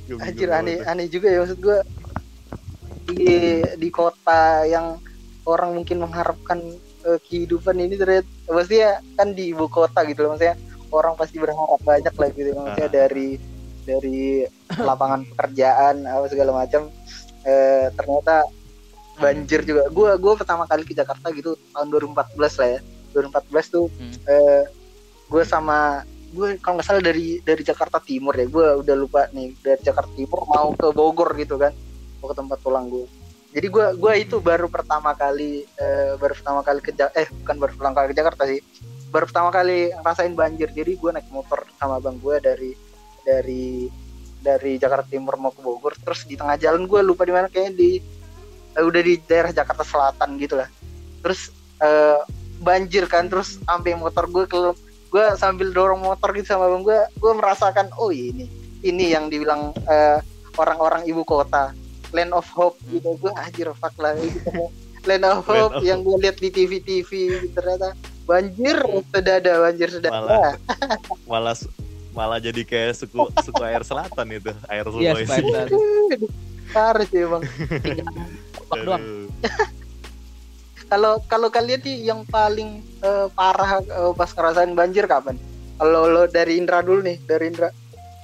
Anjir 0.08 0.48
aneh 0.50 0.80
tuh. 0.82 0.90
aneh 0.90 1.06
juga 1.10 1.26
ya 1.32 1.38
maksud 1.44 1.58
gua 1.60 1.78
di 3.08 3.62
di 3.78 3.88
kota 3.88 4.64
yang 4.68 4.98
orang 5.48 5.70
mungkin 5.80 6.02
mengharapkan 6.04 6.60
eh, 7.08 7.18
kehidupan 7.18 7.74
ini 7.74 7.96
ternyata 7.96 8.28
maksudnya 8.46 8.88
kan 9.14 9.32
di 9.32 9.50
ibu 9.50 9.64
kota 9.66 10.04
gitu 10.04 10.22
loh 10.22 10.36
maksudnya 10.36 10.56
orang 10.90 11.14
pasti 11.14 11.36
berharap 11.36 11.80
banyak 11.82 12.12
lah 12.12 12.28
gitu 12.30 12.50
maksudnya 12.54 12.84
Ah. 12.84 12.94
dari 12.94 13.28
dari 13.82 14.44
lapangan 14.88 15.24
pekerjaan 15.26 16.04
apa 16.04 16.28
segala 16.28 16.52
macam 16.54 16.92
eh, 17.42 17.88
ternyata 17.90 18.44
banjir 19.16 19.60
juga 19.62 19.88
gua 19.88 20.14
gua 20.14 20.36
pertama 20.36 20.62
kali 20.62 20.84
ke 20.84 20.92
Jakarta 20.92 21.32
gitu 21.32 21.56
tahun 21.72 21.88
2014 21.88 22.38
lah 22.54 22.68
ya 22.68 22.80
2014 23.10 23.32
tuh 23.68 23.86
Hmm. 23.90 24.14
eh, 24.24 24.62
gue 25.26 25.42
sama 25.42 26.00
gue 26.28 26.56
kalau 26.58 26.76
nggak 26.76 26.86
salah 26.86 27.00
dari 27.00 27.36
dari 27.38 27.60
Jakarta 27.60 27.98
Timur 27.98 28.32
ya 28.32 28.44
gue 28.44 28.66
udah 28.80 28.94
lupa 28.94 29.28
nih 29.28 29.56
dari 29.58 29.80
Jakarta 29.82 30.12
Timur 30.12 30.44
mau 30.44 30.72
ke 30.72 30.88
Bogor 30.90 31.32
gitu 31.34 31.56
kan 31.56 31.72
mau 32.18 32.28
ke 32.28 32.36
tempat 32.36 32.58
pulang 32.58 32.84
gue 32.86 33.04
jadi 33.48 33.66
gue 33.72 33.86
gue 33.96 34.12
itu 34.20 34.36
baru 34.44 34.68
pertama 34.68 35.16
kali 35.16 35.64
eh, 35.80 36.12
baru 36.20 36.36
pertama 36.36 36.60
kali 36.60 36.80
ke 36.84 36.92
eh 37.16 37.28
bukan 37.44 37.56
baru 37.56 37.72
pertama 37.80 37.94
kali 37.96 38.06
ke 38.12 38.16
Jakarta 38.20 38.42
sih. 38.44 38.60
Baru 39.08 39.24
pertama 39.24 39.48
kali 39.48 39.88
ngerasain 39.88 40.34
banjir. 40.36 40.68
Jadi 40.68 41.00
gue 41.00 41.10
naik 41.16 41.32
motor 41.32 41.64
sama 41.80 41.96
bang 41.96 42.20
gue 42.20 42.36
dari 42.44 42.70
dari 43.24 43.88
dari 44.44 44.72
Jakarta 44.76 45.08
Timur 45.08 45.40
mau 45.40 45.48
ke 45.48 45.64
Bogor. 45.64 45.96
Terus 45.96 46.28
di 46.28 46.36
tengah 46.36 46.60
jalan 46.60 46.84
gue 46.84 47.00
lupa 47.00 47.24
di 47.24 47.32
mana 47.32 47.48
kayaknya 47.48 47.72
di 47.72 47.90
eh, 48.76 48.84
udah 48.84 49.00
di 49.00 49.16
daerah 49.24 49.48
Jakarta 49.48 49.80
Selatan 49.80 50.36
gitu 50.36 50.60
lah. 50.60 50.68
Terus 51.24 51.48
eh, 51.80 52.20
banjir 52.60 53.08
kan 53.08 53.32
terus 53.32 53.56
sampai 53.64 53.96
motor 53.96 54.28
gue 54.28 54.44
ke 54.44 54.58
gue 55.08 55.24
sambil 55.40 55.72
dorong 55.72 56.04
motor 56.04 56.36
gitu 56.36 56.52
sama 56.52 56.68
bang 56.68 56.84
gue 56.84 56.98
gue 57.16 57.32
merasakan 57.32 57.88
oh 57.96 58.12
ini 58.12 58.44
ini 58.84 59.14
yang 59.14 59.32
dibilang 59.32 59.72
orang-orang 60.58 61.06
ibu 61.06 61.22
kota 61.22 61.72
land 62.12 62.32
of 62.32 62.46
hope 62.52 62.78
gitu. 62.88 63.16
Gue 63.20 63.32
anjir 63.36 63.68
fuck 63.76 63.94
lah. 64.00 64.16
Gitu. 64.16 64.50
land 65.06 65.24
of 65.24 65.44
Land 65.46 65.60
hope 65.62 65.74
of 65.78 65.84
yang 65.84 66.00
gue 66.04 66.16
lihat 66.20 66.36
di 66.40 66.48
TV 66.52 66.80
TV 66.82 67.10
ternyata. 67.52 67.94
Banjir 68.28 68.76
sudah 68.84 69.34
ada 69.40 69.52
banjir 69.64 69.88
sudah 69.88 70.10
Malah. 70.12 70.28
ada. 70.36 70.50
malah 71.30 71.56
malah 72.12 72.38
jadi 72.42 72.60
kayak 72.66 72.98
suku 72.98 73.30
suku 73.40 73.62
air 73.62 73.80
selatan 73.86 74.26
itu 74.36 74.50
air 74.66 74.84
Sulawesi 74.84 75.32
Spartan. 75.32 75.68
harus 76.68 77.08
ya 77.08 77.24
bang 77.24 77.42
doang. 78.84 79.04
Kalau 80.88 81.20
kalau 81.28 81.48
kalian 81.52 81.80
nih 81.84 81.96
yang 82.12 82.24
paling 82.28 82.80
eh, 83.04 83.26
parah 83.32 83.80
eh, 83.84 84.12
pas 84.16 84.30
ngerasain 84.32 84.72
banjir 84.72 85.04
kapan? 85.04 85.36
Kalau 85.76 86.08
lo 86.08 86.24
dari 86.28 86.56
Indra 86.56 86.80
dulu 86.80 87.04
nih 87.04 87.20
dari 87.28 87.52
Indra 87.52 87.68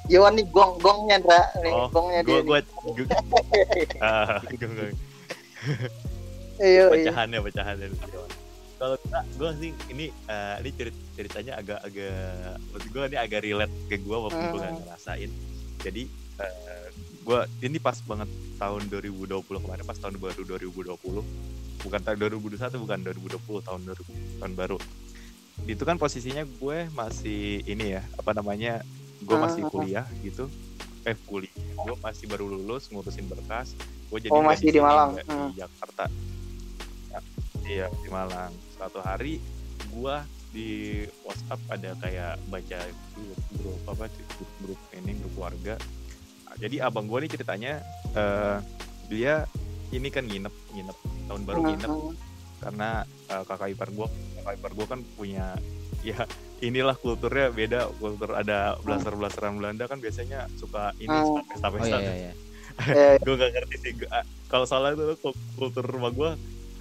Yowan 0.06 0.36
nih 0.36 0.46
gong 0.48 0.76
gongnya 0.78 1.16
nih 1.16 1.72
Oh, 1.72 1.88
gongnya 1.88 2.20
gua 2.20 2.28
dia 2.28 2.42
gua 2.42 2.58
gua 2.84 3.06
ah, 4.04 4.38
gua- 4.44 4.68
nih. 4.70 4.94
Iya, 6.54 6.84
pecahannya 6.86 7.38
pecahannya. 7.40 7.86
Kalau 8.76 8.96
gua, 9.00 9.20
gua 9.34 9.50
sih 9.56 9.72
ini 9.88 10.12
eh, 10.12 10.54
ini 10.60 10.70
cerit, 10.70 10.96
ceritanya 11.12 11.52
agak 11.56 11.80
agak 11.82 12.14
maksud 12.68 12.88
gua 12.90 13.04
ini 13.06 13.16
agak 13.16 13.40
relate 13.42 13.74
ke 13.86 13.96
gua 13.98 14.16
walaupun 14.20 14.44
gua 14.46 14.60
gak 14.60 14.70
Hmm. 14.70 14.80
ngerasain. 14.84 15.30
Jadi 15.80 16.02
eh, 16.36 16.86
gua 17.20 17.38
ini 17.58 17.78
pas 17.78 17.96
banget 17.98 18.28
tahun 18.54 18.82
2020 18.86 19.24
kemarin 19.40 19.84
pas 19.84 19.96
tahun 19.96 20.16
baru 20.16 20.42
2020 20.44 21.24
bukan 21.80 22.00
tahun 22.00 22.16
2021 22.18 22.76
bukan 22.78 22.98
2020 23.02 23.40
tahun 23.62 23.80
2000 23.82 24.04
tahun 24.38 24.52
baru. 24.54 24.76
Itu 25.64 25.82
kan 25.82 25.96
posisinya 25.96 26.42
gue 26.42 26.90
masih 26.90 27.62
ini 27.62 27.94
ya 27.94 28.02
apa 28.14 28.32
namanya 28.32 28.82
gue 29.24 29.36
masih 29.40 29.62
Hmm. 29.64 29.72
kuliah 29.72 30.06
gitu. 30.20 30.44
Eh 31.04 31.16
kuliah. 31.24 31.52
Gue 31.74 31.96
masih 32.00 32.24
baru 32.28 32.44
lulus 32.46 32.88
ngurusin 32.88 33.26
berkas. 33.26 33.72
Gue 34.08 34.20
jadi 34.20 34.30
Oh, 34.32 34.44
masih 34.44 34.68
di 34.70 34.80
Malang. 34.80 35.16
Hmm. 35.24 35.50
di 35.52 35.60
Jakarta. 35.60 36.04
Ya, 37.10 37.18
iya 37.64 37.86
di 37.90 38.08
Malang. 38.08 38.52
Suatu 38.76 39.00
hari 39.00 39.40
gue 39.88 40.16
di 40.54 40.68
WhatsApp 41.26 41.60
ada 41.66 41.90
kayak 41.98 42.38
baca 42.46 42.78
grup, 43.18 43.40
grup 43.58 43.80
apa 43.90 44.04
grup, 44.06 44.50
grup 44.62 44.80
ini 44.94 45.12
grup 45.18 45.34
Nah, 45.34 46.54
jadi 46.62 46.86
abang 46.86 47.10
gue 47.10 47.18
nih 47.26 47.30
ceritanya 47.34 47.82
eh, 48.14 48.58
dia 49.10 49.50
ini 49.90 50.08
kan 50.14 50.24
nginep 50.24 50.54
nginep. 50.72 50.96
Tahun 51.26 51.42
baru 51.42 51.60
nginep. 51.66 51.90
Hmm, 51.90 52.14
karena 52.62 52.88
eh, 53.28 53.42
kakak 53.44 53.68
ipar 53.74 53.88
gue 53.90 54.06
kakak 54.38 54.54
ipar 54.62 54.72
gue 54.72 54.86
kan 54.86 55.00
punya 55.18 55.46
ya 56.04 56.20
inilah 56.64 56.96
kulturnya 56.96 57.48
beda 57.50 57.92
kultur 57.94 58.32
ada 58.32 58.58
blaster 58.80 59.12
blasteran 59.12 59.56
Belanda 59.56 59.84
kan 59.84 59.98
biasanya 59.98 60.48
suka 60.54 60.96
ini 60.96 61.06
Hmm. 61.06 61.28
suka 61.30 61.42
pesta 61.46 61.66
Oh 61.66 61.72
pesta 61.74 61.96
iya 61.96 62.00
iya 62.00 62.14
iya. 62.16 62.32
eh, 62.90 63.14
gue 63.18 63.34
gak 63.34 63.50
ngerti 63.52 63.76
sih 63.78 63.92
Gua- 63.94 64.12
kalau 64.46 64.64
soalnya 64.64 64.96
itu 64.96 65.16
kul- 65.20 65.40
kultur 65.54 65.84
rumah 65.84 66.10
gue 66.10 66.30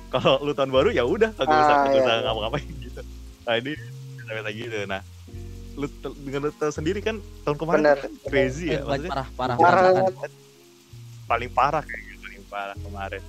kalau 0.09 0.39
lu 0.39 0.51
tahun 0.51 0.69
baru 0.69 0.89
ya 0.89 1.03
udah 1.03 1.33
kagak 1.33 1.51
usah 1.53 1.67
Ah, 1.69 1.79
kagak 1.83 1.91
iya, 1.91 2.01
usah 2.01 2.13
iya. 2.13 2.23
ngapa-ngapain 2.23 2.67
gitu 2.79 3.01
nah 3.43 3.53
ini 3.55 3.71
pesta 4.23 4.51
gitu 4.51 4.77
nah 4.85 5.01
lu 5.73 5.85
dengan 6.21 6.41
lu 6.43 6.71
sendiri 6.71 6.99
kan 6.99 7.15
tahun 7.43 7.57
kemarin 7.57 7.81
Benar. 7.83 7.97
kan 7.99 8.11
crazy 8.23 8.65
ya 8.69 8.79
Eh, 8.79 8.83
maksudnya 8.83 9.11
parah 9.11 9.27
parah 9.33 9.55
Parah. 9.57 9.91
paling 11.25 11.49
parah 11.49 11.81
kayak 11.81 12.01
gitu 12.05 12.17
paling 12.23 12.43
parah 12.47 12.77
kemarin 12.79 13.21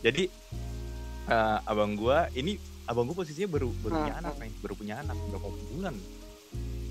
jadi 0.00 0.22
eh, 1.26 1.58
abang 1.62 1.92
gua 1.94 2.26
ini 2.32 2.56
abang 2.90 3.06
gua 3.06 3.16
posisinya 3.16 3.48
baru 3.48 3.70
baru 3.80 3.94
punya 3.96 4.12
Hmm, 4.12 4.20
anak 4.20 4.34
nih 4.36 4.50
baru 4.58 4.74
punya 4.74 4.94
anak 4.98 5.16
berapa 5.30 5.48
bulan. 5.70 5.94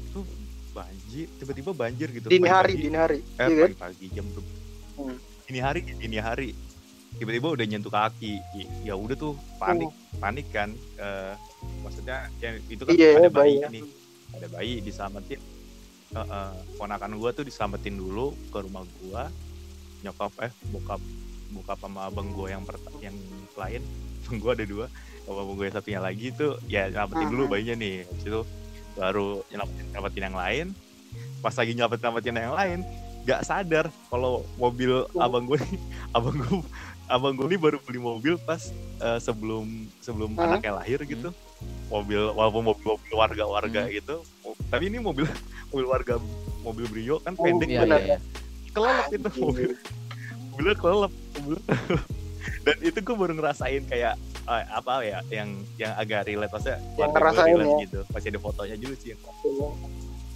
Tuh 0.10 0.24
banjir 0.72 1.28
tiba-tiba 1.36 1.72
banjir 1.74 2.08
gitu. 2.10 2.28
Dini 2.28 2.48
hari 2.48 2.74
dini 2.74 2.96
hari 2.96 3.20
eh 3.36 3.46
iya 3.46 3.56
kan? 3.60 3.68
pagi-pagi 3.68 4.06
jam 4.10 4.26
ber- 4.32 4.58
Hmm. 4.96 5.18
dini 5.44 5.60
hari 5.60 5.80
dini 5.84 6.18
hari. 6.18 6.50
Tiba-tiba 7.12 7.52
udah 7.52 7.66
nyentuh 7.66 7.90
kaki 7.90 8.40
I- 8.56 8.70
ya 8.86 8.96
udah 8.96 9.14
tuh 9.14 9.34
panik 9.60 9.92
panik 10.18 10.48
kan. 10.50 10.72
Eh, 10.96 11.34
maksudnya 11.82 12.32
ya 12.40 12.56
itu 12.64 12.80
kan. 12.80 12.96
Iya, 12.96 13.10
ada 13.18 13.30
bayi 13.30 13.60
bayi. 13.60 13.74
nih. 13.76 13.84
Ada 14.30 14.48
bayi 14.48 14.74
diselamatin. 14.80 15.40
Eh, 16.10 16.18
eh, 16.18 16.52
ponakan 16.76 17.12
gua 17.18 17.30
tuh 17.30 17.44
diselamatin 17.44 17.94
dulu 17.94 18.32
ke 18.48 18.58
rumah 18.62 18.88
gua. 19.02 19.28
Nyokap 20.00 20.32
eh 20.40 20.52
bokap 20.70 21.02
bokap 21.50 21.78
sama 21.78 22.08
abang 22.08 22.32
gua 22.32 22.48
yang 22.50 22.64
pertama 22.64 22.96
yang 23.00 23.18
lain. 23.54 23.84
Abang 24.20 24.38
gua 24.40 24.54
ada 24.54 24.62
dua 24.64 24.86
abang 25.32 25.54
gua 25.54 25.66
yang 25.66 25.76
satunya 25.76 26.00
lagi 26.00 26.28
tuh 26.32 26.58
ya 26.66 26.90
nyelamatin 26.90 27.28
dulu 27.28 27.44
Mhm. 27.46 27.52
bayinya 27.52 27.76
nih 27.78 27.96
habis 28.04 28.24
itu 28.26 28.42
baru 28.94 29.28
nyelamatin 29.48 29.86
nyelamatin 29.88 30.24
yang 30.24 30.38
lain 30.38 30.66
pas 31.40 31.54
lagi 31.54 31.72
nyelamatin 31.72 32.02
nyelamatin 32.02 32.36
yang 32.36 32.56
lain 32.56 32.80
nggak 33.20 33.42
sadar 33.44 33.86
kalau 34.10 34.34
mobil 34.56 35.06
Oh. 35.08 35.22
abang 35.22 35.46
gue 35.46 35.58
nih 35.60 35.80
abang 36.18 36.36
gue 36.36 36.60
abang 37.08 37.34
gue 37.34 37.48
nih 37.48 37.60
baru 37.60 37.78
beli 37.80 37.98
mobil 37.98 38.34
pas 38.40 38.62
eh, 39.00 39.20
sebelum 39.20 39.66
sebelum 40.00 40.34
Hah? 40.36 40.50
anaknya 40.50 40.74
lahir 40.76 41.00
gitu 41.04 41.30
mobil 41.88 42.22
walaupun 42.30 42.64
mobil 42.66 42.86
mobil 42.88 43.14
warga 43.14 43.44
warga 43.46 43.82
Hmm. 43.86 43.94
gitu 43.94 44.16
tapi 44.68 44.88
ini 44.88 44.98
mobil 44.98 45.26
mobil 45.70 45.86
warga 45.86 46.18
mobil 46.60 46.86
brio 46.86 47.18
kan 47.20 47.34
Oh, 47.34 47.44
pendek 47.44 47.70
Iya, 47.70 47.82
Benar. 47.86 48.00
iya, 48.00 48.08
iya. 48.08 48.18
kelelep 48.70 49.08
itu 49.12 49.30
mobil 49.38 49.70
mobilnya 50.50 50.76
kelelep 50.76 51.14
mobilnya 51.36 51.62
kelelep. 51.68 52.19
Dan 52.60 52.76
itu 52.80 52.98
gue 52.98 53.16
baru 53.16 53.34
ngerasain 53.34 53.84
kayak 53.86 54.14
eh, 54.44 54.66
apa 54.70 54.94
ya 55.02 55.20
yang 55.30 55.50
yang 55.76 55.94
agak 55.94 56.26
relate 56.26 56.50
maksudnya 56.50 56.80
Yang 56.96 57.10
ngerasain 57.12 57.54
relate 57.54 57.70
ya. 57.70 57.84
gitu. 57.84 58.00
Masih 58.10 58.28
ada 58.30 58.40
fotonya 58.40 58.76
juga 58.76 58.96
sih 58.98 59.10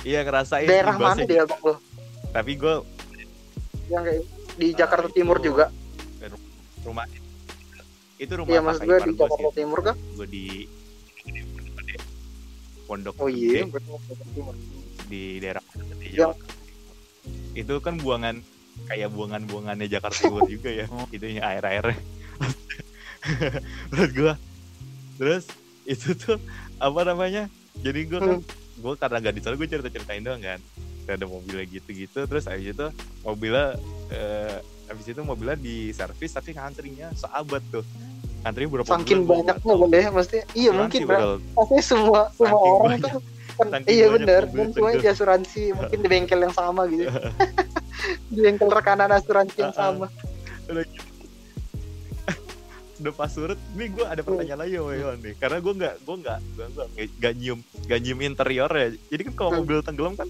iya. 0.04 0.20
Ngerasain 0.22 0.66
daerah 0.66 0.96
mana 0.96 1.22
dia 1.22 1.44
bang 1.44 1.62
lo 1.62 1.76
tapi 2.30 2.52
gue 2.54 2.76
yang 3.88 4.02
kayak 4.02 4.22
di 4.54 4.68
Jakarta 4.72 5.06
itu 5.06 5.16
Timur 5.16 5.38
juga? 5.38 5.66
rumah 6.84 7.08
itu 8.18 8.34
rumah 8.34 8.52
iya 8.52 8.60
maksud 8.60 8.84
gue 8.84 8.98
di 9.00 9.14
Jakarta 9.14 9.36
sih. 9.40 9.56
Timur 9.56 9.80
kan 9.82 9.96
gue 9.96 10.28
di 10.28 10.46
Pondok 12.84 13.16
oh 13.18 13.30
iya 13.32 13.64
Gede. 13.64 13.82
di 15.08 15.22
daerah 15.40 15.64
Yang- 16.04 16.36
itu 17.56 17.74
kan 17.80 17.96
buangan 17.96 18.44
kayak 18.84 19.10
buangan-buangannya 19.10 19.88
Jakarta 19.88 20.18
Timur 20.22 20.44
juga 20.46 20.70
ya 20.70 20.86
Oh. 20.88 21.08
itunya 21.08 21.42
air-airnya. 21.42 21.98
Menurut 23.90 24.12
gue 24.12 24.34
terus 25.14 25.46
itu 25.84 26.12
tuh 26.14 26.42
apa 26.78 27.02
namanya 27.04 27.48
jadi 27.78 28.00
gue 28.02 28.20
kan 28.20 28.38
gue 28.76 28.94
karena 28.98 29.18
gak 29.20 29.36
ditaruh 29.36 29.56
gue 29.56 29.68
cerita 29.68 29.88
ceritain 29.88 30.20
doang 30.20 30.42
kan. 30.42 30.60
Ada 31.04 31.24
mobilnya 31.24 31.66
gitu-gitu 31.66 32.24
terus 32.24 32.44
habis 32.44 32.72
itu 32.72 32.88
mobilnya 33.22 33.76
eh, 34.10 34.58
habis 34.86 35.06
itu 35.06 35.20
mobilnya 35.22 35.56
di 35.56 35.92
servis 35.92 36.32
tapi 36.32 36.52
ngantrinya 36.52 37.12
seabad 37.14 37.64
tuh. 37.70 37.84
Ngantrinya 38.42 38.70
berapa 38.74 38.88
saking 38.90 39.24
banyaknya 39.24 39.56
boleh 39.74 40.04
mesti 40.10 40.38
iya 40.54 40.70
Asuransi 40.70 40.76
mungkin 40.76 41.02
bakal- 41.06 41.42
pasti 41.54 41.78
semua 41.82 42.22
semua 42.30 42.60
orang 42.60 42.84
banyak. 42.94 43.08
tuh 43.10 43.22
kan 43.56 43.82
iya 43.86 44.08
bener 44.08 44.46
tegel. 44.46 44.96
di 44.96 45.08
asuransi 45.08 45.72
mungkin 45.72 45.98
di 45.98 46.08
bengkel 46.08 46.42
yang 46.42 46.52
sama 46.52 46.86
gitu 46.86 47.10
di 48.32 48.40
bengkel 48.40 48.68
rekanan 48.68 49.10
asuransi 49.10 49.60
yang 49.60 49.72
Ah, 49.72 49.74
ah. 49.74 49.92
sama 49.92 50.08
udah 50.64 50.84
gitu. 50.84 51.04
pas 53.12 53.28
surut 53.28 53.58
nih 53.74 53.90
gue 53.90 54.04
ada 54.04 54.22
pertanyaan 54.22 54.60
lagi 54.60 54.76
sama 54.76 54.94
Yon 54.94 55.18
nih 55.20 55.34
karena 55.36 55.58
gue 55.60 55.74
nggak 55.74 55.94
gue 56.00 56.16
nggak 56.18 56.40
gue 56.40 56.66
nggak 57.14 57.34
nyium 57.36 57.60
nggak 57.84 58.00
nyium 58.00 58.20
interior 58.22 58.72
ya 58.72 58.88
jadi 59.08 59.22
kan 59.24 59.34
kalau 59.34 59.50
Hmm. 59.52 59.60
mobil 59.60 59.78
tenggelam 59.82 60.14
kan 60.14 60.28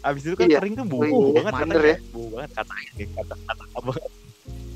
abis 0.00 0.22
itu 0.22 0.34
kan 0.34 0.46
Iya. 0.46 0.58
kering 0.58 0.74
kan 0.74 0.86
bau 0.86 1.00
Oh, 1.00 1.32
iya. 1.32 1.34
banget 1.34 1.52
katanya 1.54 1.84
ya. 1.84 1.96
bau 2.10 2.26
banget 2.30 2.50
katanya 2.52 2.90
kata 3.10 3.34
kata 3.42 3.64
abang 3.74 3.96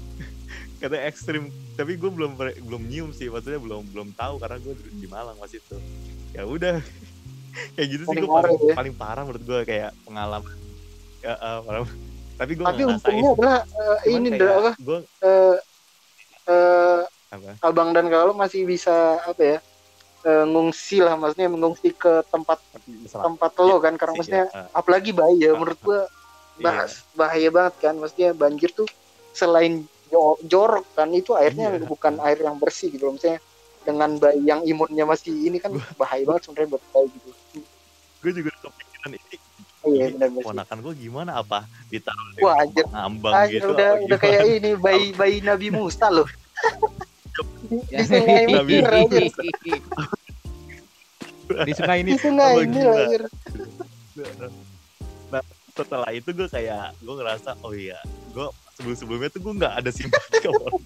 kata 0.80 0.96
ekstrim 1.04 1.42
tapi 1.74 1.92
gue 1.94 2.08
belum 2.08 2.30
belum 2.38 2.82
nyium 2.84 3.10
sih 3.10 3.26
maksudnya 3.26 3.58
belum 3.58 3.82
belum 3.90 4.08
tahu 4.12 4.34
karena 4.38 4.56
gue 4.58 4.72
di 4.90 5.06
Malang 5.06 5.36
pas 5.36 5.50
itu 5.50 5.76
ya 6.30 6.42
udah 6.44 6.78
kayak 7.76 7.88
gitu 7.90 8.02
sih 8.06 8.16
gue 8.18 8.28
paling, 8.28 8.32
parah 8.32 8.50
ya. 8.54 8.74
paling 8.76 8.94
parah 8.94 9.22
menurut 9.24 9.42
gue 9.44 9.60
kayak 9.66 9.90
pengalaman 10.04 10.54
ya, 11.22 11.34
eh, 11.34 11.58
parah. 11.64 11.88
tapi 12.38 12.52
gue 12.54 12.66
tapi 12.66 12.82
untungnya 12.86 13.30
adalah 13.34 13.60
eh, 13.66 13.96
ini 14.14 14.28
dah 14.34 14.52
apa 14.58 14.72
gue 14.78 14.98
eh, 15.24 15.56
eh, 16.48 17.00
apa 17.28 17.50
abang 17.60 17.90
dan 17.92 18.06
kalau 18.08 18.32
masih 18.32 18.64
bisa 18.64 19.20
apa 19.24 19.42
ya 19.42 19.58
ngungsi 20.28 21.00
lah 21.00 21.14
maksudnya 21.14 21.48
mengungsi 21.48 21.94
ke 21.94 22.20
tempat 22.28 22.58
tempat 23.08 23.52
lo 23.64 23.78
kan 23.80 23.94
karena 23.96 24.12
Sih, 24.12 24.18
maksudnya 24.20 24.44
ya. 24.50 24.62
Apalagi 24.76 25.10
bahaya 25.14 25.48
Ah, 25.54 25.56
menurut 25.56 25.80
gua 25.80 26.00
iya. 26.04 26.62
bahas 26.62 26.92
bahaya 27.14 27.48
banget 27.48 27.74
kan 27.80 27.94
maksudnya 27.96 28.30
banjir 28.34 28.70
tuh 28.74 28.88
selain 29.32 29.86
jo- 30.10 30.40
jorok 30.44 30.84
kan 30.98 31.08
itu 31.14 31.32
airnya 31.38 31.78
Iya. 31.78 31.86
bukan 31.86 32.18
air 32.20 32.38
yang 32.44 32.58
bersih 32.58 32.90
gitu 32.92 33.08
loh 33.08 33.12
maksudnya 33.16 33.40
dengan 33.88 34.10
bayi 34.20 34.44
yang 34.44 34.60
imunnya 34.68 35.08
masih 35.08 35.32
ini 35.32 35.56
kan 35.56 35.72
bahaya 35.96 36.20
banget 36.28 36.44
sebenarnya 36.44 36.76
buat 36.76 36.84
bayi 36.92 37.08
gitu. 37.08 37.30
Gue 38.20 38.32
juga 38.36 38.52
kepikiran 38.60 39.10
ini 39.16 39.36
Oh 39.78 39.94
iya 39.94 40.10
Ini 40.10 40.18
benar 40.18 40.28
benar. 40.34 40.44
ponakan 40.44 40.78
gue 40.82 40.94
gimana? 40.98 41.30
Apa 41.38 41.64
ditaruh 41.88 42.28
di 42.34 42.40
Wah, 42.44 42.60
anjir. 42.60 42.84
ngambang 42.90 43.32
Anjir, 43.32 43.62
gitu 43.62 43.68
udah 43.72 43.90
udah 44.04 44.18
kayak 44.18 44.42
ini 44.58 44.70
bayi 44.76 45.06
bayi 45.14 45.36
Nabi 45.40 45.70
Musa 45.70 46.10
loh. 46.10 46.28
Ya. 47.88 48.02
di 48.02 48.04
sungai 48.04 48.44
Nabi- 48.50 48.82
Mesir 48.82 48.92
aja 48.92 49.18
di 51.64 51.72
sungai 51.72 51.98
ini. 52.02 52.10
Di 52.12 52.18
sungai 52.20 52.52
ini 52.60 52.80
lahir 52.84 53.22
nah 55.28 55.44
setelah 55.70 56.10
itu 56.10 56.34
gue 56.34 56.48
kayak 56.50 56.90
gue 56.98 57.14
ngerasa 57.14 57.54
oh 57.62 57.70
iya 57.70 58.02
gue 58.34 58.46
sebelum 58.74 58.96
sebelumnya 58.98 59.30
tuh 59.30 59.40
gue 59.46 59.54
nggak 59.62 59.74
ada 59.78 59.90
simpati 59.94 60.42
sama 60.42 60.58
orang. 60.58 60.82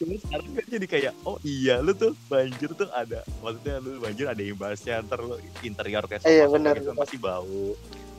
Cuma 0.00 0.14
sekarang 0.18 0.48
kan 0.52 0.64
jadi 0.66 0.86
kayak 0.86 1.12
oh 1.22 1.36
iya 1.46 1.78
lu 1.80 1.92
tuh 1.94 2.12
banjir 2.26 2.70
tuh 2.74 2.88
ada 2.92 3.22
maksudnya 3.40 3.76
lu 3.80 4.00
banjir 4.02 4.26
ada 4.28 4.42
imbasnya 4.42 5.00
ntar 5.06 5.22
lu 5.22 5.36
interior 5.62 6.04
kayak 6.10 6.22
Iya, 6.24 6.46
sofa-sofa 6.46 6.56
benar, 6.58 6.74
gitu 6.80 6.92
masih 6.98 7.18
bau. 7.22 7.64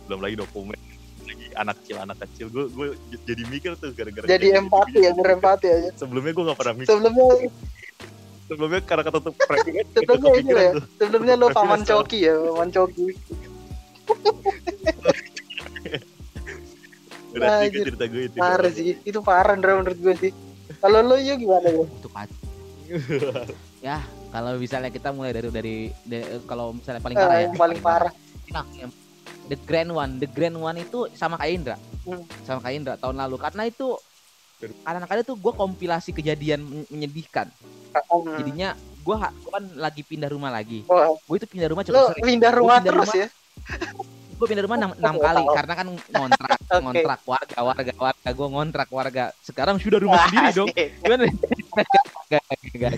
Belum 0.08 0.20
lagi 0.24 0.36
dokumen 0.40 0.80
lagi 1.24 1.46
anak 1.56 1.76
kecil 1.84 1.98
anak 2.04 2.18
kecil. 2.28 2.46
Gue 2.52 2.66
gue 2.72 2.88
jadi 3.24 3.44
mikir 3.48 3.72
tuh 3.80 3.92
gara-gara 3.96 4.26
jadi 4.28 4.48
kayak 4.52 4.64
empati 4.68 4.98
ya 5.00 5.12
berempati 5.16 5.68
aja 5.72 5.90
sebelumnya 5.96 6.32
gue 6.36 6.44
gak 6.52 6.60
pernah 6.60 6.76
mikir. 6.76 6.90
Sebelumnya 6.92 7.26
sebelumnya 8.44 8.82
karena 8.84 9.04
ketutup 9.08 9.34
sebelumnya 9.96 10.32
ini 10.36 10.52
ya 10.52 10.72
tuh. 10.76 10.84
sebelumnya 11.00 11.34
lo 11.40 11.48
paman 11.52 11.82
coki 11.84 12.28
ya 12.28 12.34
paman 12.36 12.70
coki. 12.72 13.06
Udah 17.34 17.66
Anjir. 17.66 17.90
cerita 17.90 18.06
gue 18.06 18.24
itu. 18.30 18.38
Parah 18.38 18.70
sih 18.70 18.94
itu 19.02 19.20
parah 19.26 19.58
menurut 19.58 19.98
gue 19.98 20.16
sih 20.22 20.32
kalau 20.84 21.00
lo 21.00 21.16
yuk 21.16 21.40
gimana 21.40 21.64
ya 21.66 21.84
aja. 22.14 22.36
ya 23.88 23.98
kalau 24.30 24.60
misalnya 24.60 24.92
kita 24.92 25.16
mulai 25.16 25.32
dari 25.32 25.48
dari, 25.48 25.76
dari- 26.04 26.44
kalau 26.44 26.76
misalnya 26.76 27.00
paling 27.00 27.16
parah 27.16 27.38
Eh, 27.40 27.44
ya. 27.48 27.50
paling 27.56 27.80
parah. 27.80 28.12
Nah, 28.52 28.66
yang- 28.76 28.92
the 29.48 29.56
grand 29.56 29.88
one. 29.90 30.20
The 30.20 30.28
grand 30.28 30.60
one 30.60 30.78
itu 30.78 31.08
sama 31.16 31.40
kayak 31.40 31.54
Indra. 31.56 31.78
Hmm. 32.04 32.24
sama 32.44 32.60
kayak 32.60 32.76
Indra 32.76 32.94
tahun 33.00 33.16
lalu. 33.16 33.40
Karena 33.40 33.64
itu 33.64 33.96
anak-anak 34.84 35.24
itu 35.24 35.36
gue 35.36 35.54
kompilasi 35.56 36.10
kejadian 36.12 36.60
men- 36.60 36.88
menyedihkan. 36.92 37.48
Hmm. 37.94 38.36
jadinya 38.42 38.74
gue 38.76 39.16
kan 39.48 39.64
lagi 39.78 40.02
pindah 40.04 40.28
rumah 40.28 40.52
lagi. 40.52 40.84
Wah, 40.84 41.16
gue 41.16 41.36
itu 41.40 41.48
pindah 41.48 41.72
rumah 41.72 41.84
lo 41.84 41.88
cukup 41.88 42.04
sering 42.12 42.26
pindah 42.28 42.52
rumah 42.52 42.78
pindah 42.80 42.92
terus 42.92 43.08
rumah. 43.08 43.22
ya 43.24 43.28
gue 44.44 44.52
pindah 44.52 44.68
rumah 44.68 44.76
enam, 44.76 45.16
kali 45.24 45.44
karena 45.56 45.74
kan 45.74 45.88
ngontrak 45.88 46.60
Oke. 46.68 46.84
ngontrak 46.84 47.20
warga 47.24 47.58
warga 47.64 47.94
warga 47.96 48.30
gue 48.36 48.48
ngontrak 48.52 48.90
warga 48.92 49.24
sekarang 49.40 49.80
sudah 49.80 50.04
rumah 50.04 50.20
sendiri 50.28 50.52
dong 50.52 50.68
gimana 50.76 51.24
Gak, 52.28 52.44
gak, 52.82 52.94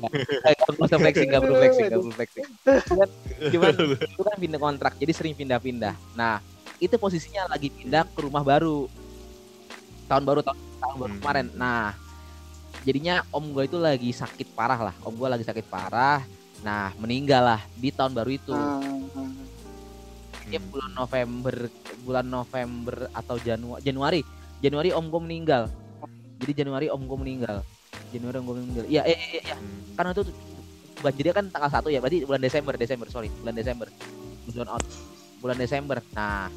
perlu 0.63 0.87
flexing, 0.87 1.27
gak 1.27 1.41
perlu 1.43 1.55
flexing, 1.59 1.85
gak 1.91 1.99
perlu 1.99 2.13
flexing. 2.15 2.45
Cuman, 2.87 3.07
cuman 3.51 3.73
itu 3.99 4.21
kan 4.23 4.35
pindah 4.39 4.59
kontrak, 4.63 4.93
jadi 4.95 5.11
sering 5.11 5.35
pindah-pindah. 5.35 5.91
Nah, 6.15 6.39
itu 6.79 6.95
posisinya 6.95 7.51
lagi 7.51 7.67
pindah 7.67 8.07
ke 8.15 8.19
rumah 8.23 8.47
baru. 8.47 8.87
Tahun 10.07 10.23
baru, 10.23 10.39
tahun, 10.39 10.55
tahun 10.55 10.95
baru 10.95 11.11
Hmm. 11.11 11.19
kemarin. 11.19 11.45
Nah, 11.51 11.91
jadinya 12.87 13.27
om 13.35 13.43
gue 13.51 13.67
itu 13.67 13.75
lagi 13.75 14.11
sakit 14.15 14.55
parah 14.55 14.79
lah. 14.91 14.95
Om 15.03 15.15
gue 15.19 15.27
lagi 15.27 15.43
sakit 15.43 15.65
parah. 15.67 16.23
Nah, 16.63 16.95
meninggal 16.95 17.43
lah 17.43 17.61
di 17.75 17.91
tahun 17.91 18.15
baru 18.15 18.31
itu. 18.31 18.55
Hmm, 18.55 19.24
Dia 20.55 20.63
bulan 20.71 20.95
November, 20.95 21.55
bulan 22.07 22.27
November 22.31 23.11
atau 23.11 23.35
Januari, 23.43 23.83
Januari, 23.83 24.21
Januari 24.63 24.95
om 24.95 25.11
gue 25.11 25.19
meninggal. 25.19 25.67
Jadi 26.39 26.63
Januari 26.63 26.87
om 26.87 27.03
gue 27.03 27.17
meninggal. 27.19 27.59
Januari 28.15 28.39
om 28.39 28.45
gue 28.47 28.55
meninggal. 28.63 28.85
Iya, 28.87 29.03
iya, 29.03 29.19
iya, 29.19 29.41
iya. 29.51 29.55
Karena 29.99 30.15
itu 30.15 30.23
banjirnya 31.03 31.35
kan 31.35 31.45
tanggal 31.51 31.67
1 31.67 31.91
ya, 31.91 31.99
berarti 31.99 32.23
bulan 32.23 32.39
Desember, 32.39 32.73
Desember, 32.79 33.07
sorry, 33.11 33.27
bulan 33.43 33.51
Desember. 33.51 33.91
Bulan 34.47 34.67
out. 34.71 34.83
bulan 35.43 35.59
Desember 35.59 35.99
nah 36.15 36.47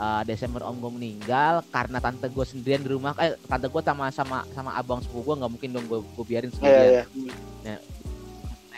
eh, 0.00 0.22
Desember 0.24 0.64
om 0.64 0.80
gue 0.80 0.92
meninggal 0.96 1.62
karena 1.70 2.00
tante 2.00 2.26
gue 2.26 2.42
sendirian 2.42 2.82
di 2.82 2.90
rumah 2.90 3.12
eh 3.20 3.36
tante 3.46 3.68
gue 3.68 3.82
sama 3.84 4.08
sama 4.10 4.42
sama 4.50 4.74
abang 4.74 4.98
sepupu 5.04 5.30
gue 5.30 5.44
nggak 5.44 5.52
mungkin 5.52 5.70
dong 5.76 5.86
gue 5.86 6.24
biarin 6.26 6.50
sendirian 6.50 7.06
iya. 7.14 7.38
Nah, 7.62 7.78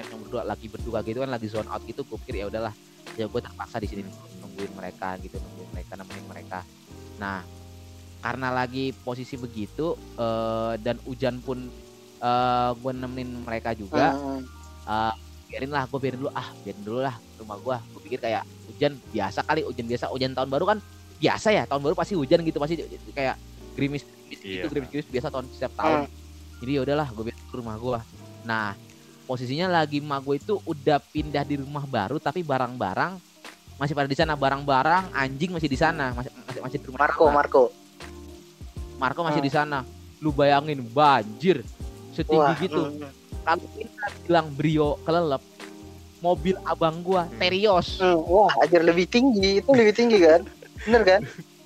yang 0.05 0.21
berdua 0.21 0.43
lagi 0.45 0.67
berdua 0.69 1.01
gitu 1.01 1.25
kan 1.25 1.31
lagi 1.33 1.49
zone 1.49 1.71
out 1.71 1.81
gitu 1.89 2.05
gue 2.05 2.19
pikir 2.27 2.45
ya 2.45 2.51
udahlah 2.53 2.75
ya 3.15 3.27
gue 3.29 3.41
terpaksa 3.41 3.77
di 3.77 3.89
sini 3.89 4.01
nungguin 4.41 4.73
mereka 4.73 5.17
gitu 5.21 5.37
nungguin 5.37 5.71
mereka 5.73 5.93
nemenin 5.97 6.27
mereka. 6.27 6.59
Nah 7.21 7.45
karena 8.23 8.49
lagi 8.55 8.95
posisi 8.95 9.35
begitu 9.35 9.99
eh, 10.17 10.75
dan 10.81 10.97
hujan 11.05 11.43
pun 11.43 11.69
eh 12.23 12.71
gue 12.73 12.93
nemenin 12.95 13.43
mereka 13.43 13.75
juga 13.75 14.15
eh, 14.89 15.13
biarin 15.51 15.73
lah 15.73 15.85
gue 15.85 15.99
biarin 16.01 16.19
dulu. 16.21 16.31
Ah 16.33 16.49
biarin 16.63 16.83
dulu 16.83 17.01
lah 17.03 17.17
rumah 17.37 17.57
gue 17.61 17.77
gue 17.93 18.01
pikir 18.09 18.19
kayak 18.23 18.43
hujan 18.73 18.97
biasa 19.13 19.45
kali 19.45 19.61
hujan 19.67 19.87
biasa. 19.87 20.05
Hujan 20.09 20.33
tahun 20.33 20.49
baru 20.49 20.65
kan 20.65 20.79
biasa 21.21 21.49
ya 21.55 21.63
tahun 21.69 21.83
baru 21.87 21.95
pasti 21.95 22.15
hujan 22.19 22.43
gitu 22.43 22.59
pasti 22.59 22.75
kayak 23.15 23.37
gerimis 23.79 24.03
gerimis 24.03 24.41
gitu 24.43 24.49
Iya. 24.49 24.63
gerimis 24.73 24.89
gerimis 24.91 25.09
biasa 25.13 25.29
tahun 25.29 25.47
setiap 25.53 25.73
tahun. 25.77 25.99
Jadi 26.63 26.71
ya 26.73 26.81
udahlah 26.87 27.09
gue 27.13 27.25
biarin 27.29 27.45
ke 27.51 27.57
rumah 27.59 27.77
gue 27.77 27.99
nah 28.43 28.75
posisinya 29.23 29.71
lagi 29.73 29.99
emak 29.99 30.21
gue 30.21 30.37
itu 30.37 30.55
udah 30.63 30.99
pindah 31.01 31.43
di 31.43 31.57
rumah 31.57 31.85
baru 31.85 32.17
tapi 32.17 32.41
barang-barang 32.41 33.17
masih 33.75 33.93
pada 33.93 34.07
di 34.07 34.15
sana 34.15 34.35
barang-barang 34.35 35.11
anjing 35.13 35.51
masih 35.51 35.67
di 35.67 35.75
sana 35.75 36.13
masih 36.13 36.31
masih, 36.41 36.61
masih 36.61 36.79
di 36.79 36.87
rumah 36.87 37.01
Marco, 37.01 37.25
lama. 37.25 37.35
Marco. 37.35 37.63
Marco 38.97 39.21
masih 39.23 39.41
Hmm. 39.41 39.49
di 39.49 39.53
sana 39.53 39.79
lu 40.19 40.31
bayangin 40.31 40.79
banjir 40.85 41.67
setinggi 42.11 42.39
Wah, 42.39 42.55
gitu 42.57 42.83
hmm. 42.85 43.11
kalau 43.43 43.67
kita 43.73 44.07
bilang 44.23 44.47
brio 44.53 45.01
kelelep 45.03 45.43
mobil 46.19 46.55
abang 46.63 47.01
gua 47.01 47.27
Hmm. 47.27 47.39
Terios 47.39 47.99
Hmm, 47.99 48.23
Wah, 48.23 48.53
ajar 48.61 48.81
lebih 48.81 49.07
tinggi, 49.07 49.59
itu 49.59 49.71
lebih 49.71 49.91
tinggi 49.93 50.19
kan? 50.21 50.47
Bener 50.83 51.03
kan? 51.03 51.21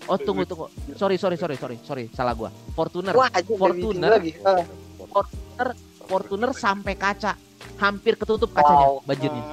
oh 0.07 0.17
tunggu 0.17 0.47
tunggu 0.47 0.71
sorry 0.95 1.19
sorry 1.19 1.35
sorry 1.35 1.57
sorry 1.57 1.77
sorry 1.83 2.05
salah 2.11 2.33
gua 2.33 2.49
Fortuner 2.73 3.13
Wah, 3.13 3.29
ajar 3.29 3.43
lebih 3.45 3.59
tinggi 3.59 3.85
Fortuner. 3.99 4.11
lagi. 4.11 4.31
Ah, 4.41 4.63
Fortuner 5.03 5.69
Fortuner 6.07 6.51
sampai 6.55 6.95
kaca 6.95 7.35
hampir 7.77 8.15
ketutup 8.17 8.55
kacanya 8.55 8.87
wow. 8.89 9.03
banjirnya 9.05 9.45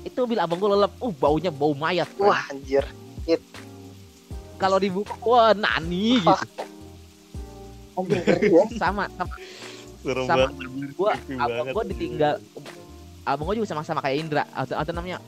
itu 0.00 0.16
mobil 0.24 0.40
abang 0.40 0.58
gua 0.58 0.70
lelep 0.74 0.92
uh 0.96 1.12
baunya 1.12 1.50
bau 1.52 1.76
mayat 1.76 2.08
friend. 2.16 2.32
Wah, 2.32 2.42
anjir. 2.48 2.84
kalau 4.60 4.76
dibuka 4.76 5.16
wah 5.24 5.52
nani 5.56 6.20
gitu 6.20 6.32
ya. 8.16 8.76
sama 8.80 9.08
sama 9.12 9.34
Serem 10.00 10.24
sama 10.24 10.48
Creepy 10.56 11.36
abang 11.36 11.66
gua 11.72 11.84
ditinggal 11.84 12.34
abang 13.28 13.44
gua 13.44 13.54
juga 13.56 13.68
sama 13.68 13.84
sama 13.84 14.00
kayak 14.00 14.16
Indra 14.20 14.44
atau, 14.56 14.76
atau 14.80 14.92
namanya 14.96 15.20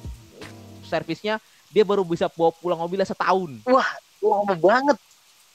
servisnya 0.88 1.36
dia 1.72 1.84
baru 1.84 2.04
bisa 2.04 2.28
bawa 2.32 2.52
pulang 2.56 2.80
mobilnya 2.80 3.08
setahun 3.08 3.60
Wah, 3.64 3.88
lama 4.20 4.54
banget. 4.60 4.96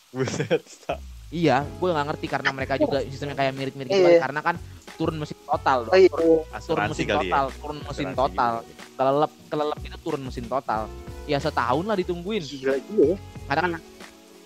Buset. 0.09 0.61
sta- 0.65 1.01
iya 1.29 1.61
gue 1.61 1.87
nggak 1.87 2.07
ngerti 2.07 2.25
karena 2.25 2.49
mereka 2.51 2.73
juga 2.75 3.03
sistemnya 3.03 3.35
kayak 3.35 3.53
mirip-mirip 3.53 3.89
gitu 3.89 3.99
Iya. 3.99 4.11
kan, 4.13 4.23
karena 4.23 4.41
kan 4.43 4.55
turun 4.95 5.15
mesin 5.17 5.37
total 5.39 5.77
dong 5.83 5.93
Oh 5.93 5.99
iya. 5.99 6.09
turun 6.09 6.41
Asuransi 6.49 6.91
mesin 6.93 7.05
kali 7.05 7.17
total 7.21 7.45
ya. 7.45 7.53
turun 7.53 7.77
mesin 7.77 7.87
Asuransi 8.07 8.17
total 8.17 8.53
gitu. 8.57 8.81
kelelep 8.97 9.31
kelelep 9.47 9.79
itu 9.83 9.97
turun 9.99 10.21
mesin 10.23 10.45
total 10.45 10.81
ya 11.25 11.37
setahun 11.37 11.83
lah 11.83 11.95
ditungguin 11.95 12.41
Gila 12.41 12.75
juga 12.79 13.03
ya. 13.03 13.15
karena 13.45 13.67
kan 13.67 13.81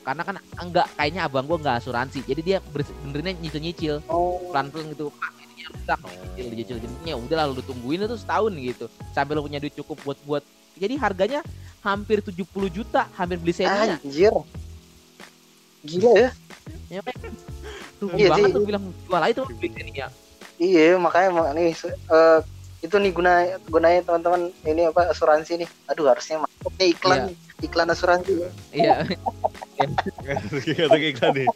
karena 0.02 0.22
kan 0.26 0.36
enggak 0.60 0.88
kayaknya 0.92 1.22
abang 1.24 1.46
gua 1.46 1.58
nggak 1.58 1.76
asuransi 1.78 2.26
jadi 2.26 2.42
dia 2.42 2.58
benernya 3.04 3.38
nyicil 3.38 3.62
nyicil 3.62 3.96
Oh, 4.08 4.42
pelan 4.50 4.68
pelan 4.68 4.90
gitu 4.90 5.14
pak 5.14 5.30
ini 5.40 5.64
rusak 5.68 6.00
Oh. 6.02 6.10
nyicil 6.34 6.46
nyicil 6.52 6.78
jadinya 6.80 7.14
udah 7.16 7.36
lah 7.38 7.46
lu 7.48 7.62
tungguin 7.62 8.02
itu 8.02 8.18
setahun 8.18 8.52
gitu 8.56 8.86
sampai 9.12 9.32
lu 9.32 9.46
punya 9.46 9.62
duit 9.62 9.76
cukup 9.76 9.98
buat 10.02 10.18
buat 10.26 10.44
jadi 10.74 10.98
harganya 10.98 11.46
hampir 11.80 12.20
70 12.20 12.42
juta 12.68 13.06
hampir 13.14 13.38
beli 13.38 13.54
senya 13.54 13.94
anjir. 13.96 14.34
Gila 15.82 16.12
ya. 16.14 16.30
ya 16.90 17.00
kan 17.02 17.14
rugi 18.02 18.18
Iya 18.18 18.30
banget 18.30 18.48
sih. 18.50 18.56
tuh 18.58 18.64
bilang 18.66 18.84
jual 19.06 19.22
aja 19.22 19.34
tuh 19.34 19.46
beli 19.50 19.70
senya 19.74 20.08
Iya, 20.62 20.94
makanya 21.02 21.30
mak- 21.34 21.54
nih 21.58 21.74
eh, 21.74 22.40
itu 22.82 22.96
nih 22.98 23.12
guna 23.14 23.34
gunanya 23.66 24.02
teman-teman 24.06 24.42
ini 24.62 24.86
apa 24.86 25.10
asuransi 25.10 25.58
nih. 25.58 25.70
Aduh, 25.90 26.06
harusnya 26.06 26.38
masuk 26.38 26.74
nih 26.78 26.88
iklan 26.94 27.20
Iya. 27.30 27.66
iklan 27.66 27.88
asuransi. 27.90 28.32
iya 28.70 29.02
Kata 30.78 30.98
iklan 30.98 31.32
nih. 31.34 31.48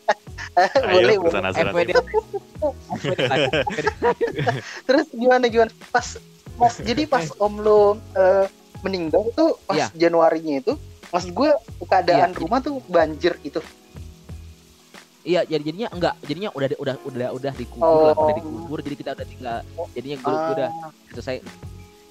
boleh, 0.89 1.15
boleh. 1.21 1.41
FWD 1.53 1.89
Terus 4.85 5.05
gimana 5.11 5.45
gimana? 5.45 5.71
Pas 5.91 6.17
Mas, 6.55 6.79
jadi 6.79 7.03
pas 7.05 7.27
Om 7.43 7.53
lo 7.59 7.79
eh, 8.15 8.45
meninggal 8.81 9.27
tuh 9.33 9.59
pas 9.65 9.75
Iya. 9.75 9.87
Januarinya 9.93 10.61
itu, 10.61 10.73
maksud 11.09 11.29
gue 11.29 11.49
keadaan 11.83 12.31
Iya, 12.31 12.39
rumah 12.39 12.59
tuh 12.59 12.79
banjir 12.87 13.37
gitu. 13.41 13.59
Iya, 15.25 15.41
jadi 15.41 15.63
jadinya 15.63 15.89
enggak, 15.89 16.13
jadinya 16.21 16.49
udah 16.53 16.67
udah 16.77 16.95
udah 17.01 17.27
udah 17.33 17.51
dikubur 17.51 17.81
lah, 18.03 18.13
Oh. 18.13 18.23
udah 18.23 18.35
dikubur. 18.37 18.77
Jadi 18.79 18.95
kita 18.95 19.09
udah 19.11 19.25
tinggal, 19.25 19.57
jadinya 19.91 20.17
gue 20.21 20.29
Ah, 20.31 20.49
udah 20.53 20.69
selesai. 21.11 21.35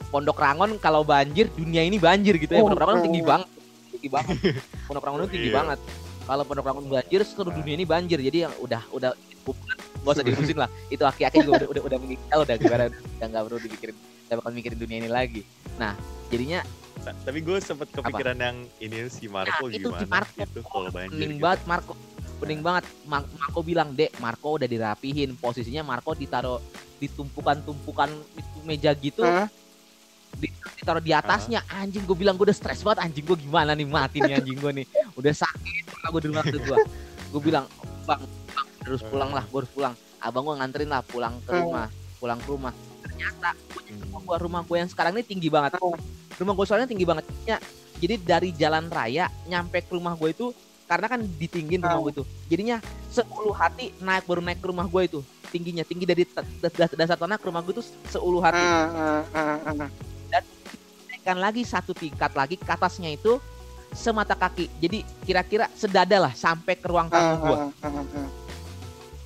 Pondok 0.05 0.35
Rangon 0.37 0.70
kalau 0.77 1.03
banjir, 1.03 1.46
dunia 1.48 1.83
ini 1.83 1.96
banjir 1.96 2.35
gitu 2.37 2.50
ya. 2.50 2.59
Oh, 2.59 2.66
Pondok 2.66 2.83
Rangon 2.83 2.98
oh. 2.98 3.03
tinggi 3.03 3.22
banget, 3.22 3.48
tinggi 3.88 4.09
banget. 4.09 4.37
Pondok 4.85 5.03
Rangon 5.05 5.20
itu 5.20 5.31
tinggi 5.31 5.48
Iya. 5.48 5.57
banget. 5.57 5.79
Kalau 6.24 6.42
Pondok 6.42 6.64
Rangon 6.64 6.85
banjir, 6.88 7.20
seluruh 7.22 7.53
dunia 7.53 7.74
ini 7.74 7.85
banjir. 7.85 8.18
Jadi 8.18 8.38
yang 8.40 8.55
udah 8.59 8.83
udah 8.90 9.11
gak 9.14 10.11
usah 10.11 10.22
diurusin 10.22 10.57
lah. 10.57 10.68
Itu 10.88 11.03
aki-aki 11.03 11.38
juga 11.40 11.62
udah 11.62 11.68
udah 11.70 11.83
udah 11.87 11.98
meninggal, 11.98 12.38
udah 12.42 12.57
gimana, 12.57 12.83
udah 12.90 13.27
nggak 13.27 13.42
perlu 13.46 13.59
dipikirin, 13.59 13.96
nggak 14.27 14.37
bakal 14.37 14.50
mikirin 14.50 14.77
dunia 14.77 14.96
ini 14.98 15.09
lagi. 15.09 15.42
Nah, 15.77 15.94
jadinya 16.29 16.66
Ta- 16.96 17.12
Tapi 17.20 17.38
gue 17.38 17.59
sempet 17.59 17.90
kepikiran 17.90 18.38
yang 18.38 18.57
ini 18.79 18.96
si 19.09 19.27
Marco 19.27 19.66
Nah, 19.66 19.70
itu 19.70 19.87
gimana 19.87 19.98
si 19.98 20.07
Marco. 20.09 20.40
gitu 20.40 20.61
kalau 20.62 20.88
banjir. 20.88 21.20
gitu. 21.29 21.37
banget 21.38 21.61
Marco 21.64 21.92
pening 22.36 22.60
banget. 22.60 22.84
Ma- 23.04 23.24
Marco 23.24 23.60
bilang 23.60 23.92
dek 23.92 24.14
Marco 24.18 24.56
udah 24.56 24.66
dirapihin. 24.66 25.34
Posisinya 25.34 25.82
Marco 25.82 26.12
ditaruh 26.12 26.58
di 26.96 27.06
tumpukan-tumpukan 27.06 28.10
meja 28.62 28.92
gitu. 28.94 29.22
Hah? 29.22 29.48
ditaruh 30.74 30.98
di 30.98 31.14
atasnya. 31.14 31.62
Anjing 31.70 32.02
gue 32.02 32.16
bilang 32.18 32.34
gue 32.34 32.50
udah 32.50 32.56
stres 32.56 32.82
banget. 32.82 33.06
Anjing 33.06 33.24
gue 33.24 33.38
gimana 33.38 33.70
nih 33.72 33.86
mati 33.86 34.18
nih 34.18 34.42
anjing 34.42 34.58
gue 34.58 34.72
nih? 34.82 34.86
Udah 35.14 35.30
sakit 35.30 35.84
gue 36.10 36.20
di 36.20 36.28
rumah 36.30 36.42
gue 36.44 36.78
gue 37.34 37.42
bilang 37.42 37.66
bang 38.06 38.22
bang 38.50 38.66
harus 38.86 39.02
pulang 39.02 39.30
lah 39.30 39.44
gue 39.46 39.58
harus 39.62 39.72
pulang. 39.72 39.94
Abang 40.18 40.42
gue 40.46 40.54
nganterin 40.58 40.90
lah 40.90 41.02
pulang 41.02 41.38
ke 41.42 41.54
rumah 41.54 41.86
pulang 42.18 42.38
ke 42.40 42.48
rumah. 42.50 42.72
Ternyata 43.04 43.50
Hmm. 43.84 44.00
rumah 44.10 44.20
gua 44.24 44.36
rumah 44.40 44.60
gue 44.64 44.76
yang 44.80 44.90
sekarang 44.90 45.12
ini 45.14 45.22
tinggi 45.22 45.46
banget. 45.52 45.76
Rumah 46.34 46.52
gue 46.56 46.66
soalnya 46.66 46.88
tinggi 46.88 47.06
banget. 47.06 47.24
Ya 47.46 47.62
jadi 48.00 48.18
dari 48.18 48.50
jalan 48.50 48.90
raya 48.90 49.30
nyampe 49.46 49.86
ke 49.86 49.92
rumah 49.94 50.18
gue 50.18 50.34
itu 50.34 50.50
karena 50.84 51.06
kan 51.08 51.20
ditinggin 51.40 51.80
rumah 51.80 52.00
gue 52.02 52.12
itu 52.20 52.24
jadinya 52.46 52.76
10 53.08 53.24
hati 53.52 53.92
naik 53.98 54.24
baru 54.24 54.40
naik 54.40 54.58
ke 54.60 54.66
rumah 54.68 54.84
gue 54.84 55.02
itu 55.04 55.20
tingginya 55.48 55.82
tinggi 55.82 56.04
dari 56.04 56.22
dasar 56.92 57.16
tanah 57.16 57.38
ke 57.38 57.46
rumah 57.46 57.60
gue 57.60 57.72
itu 57.72 57.84
10 58.10 58.44
hati 58.44 58.60
Ah, 58.60 59.24
ah, 59.32 59.56
ah, 59.64 59.72
ah. 59.80 59.90
naikkan 61.08 61.38
lagi 61.38 61.64
satu 61.64 61.92
tingkat 61.92 62.32
lagi 62.32 62.56
ke 62.56 62.68
atasnya 62.68 63.10
itu 63.10 63.40
semata 63.90 64.34
kaki 64.34 64.68
jadi 64.76 64.98
kira-kira 65.22 65.70
sedada 65.72 66.18
lah 66.18 66.32
sampai 66.34 66.74
ke 66.74 66.84
ruang 66.84 67.08
tamu 67.08 67.34
gue 67.40 67.58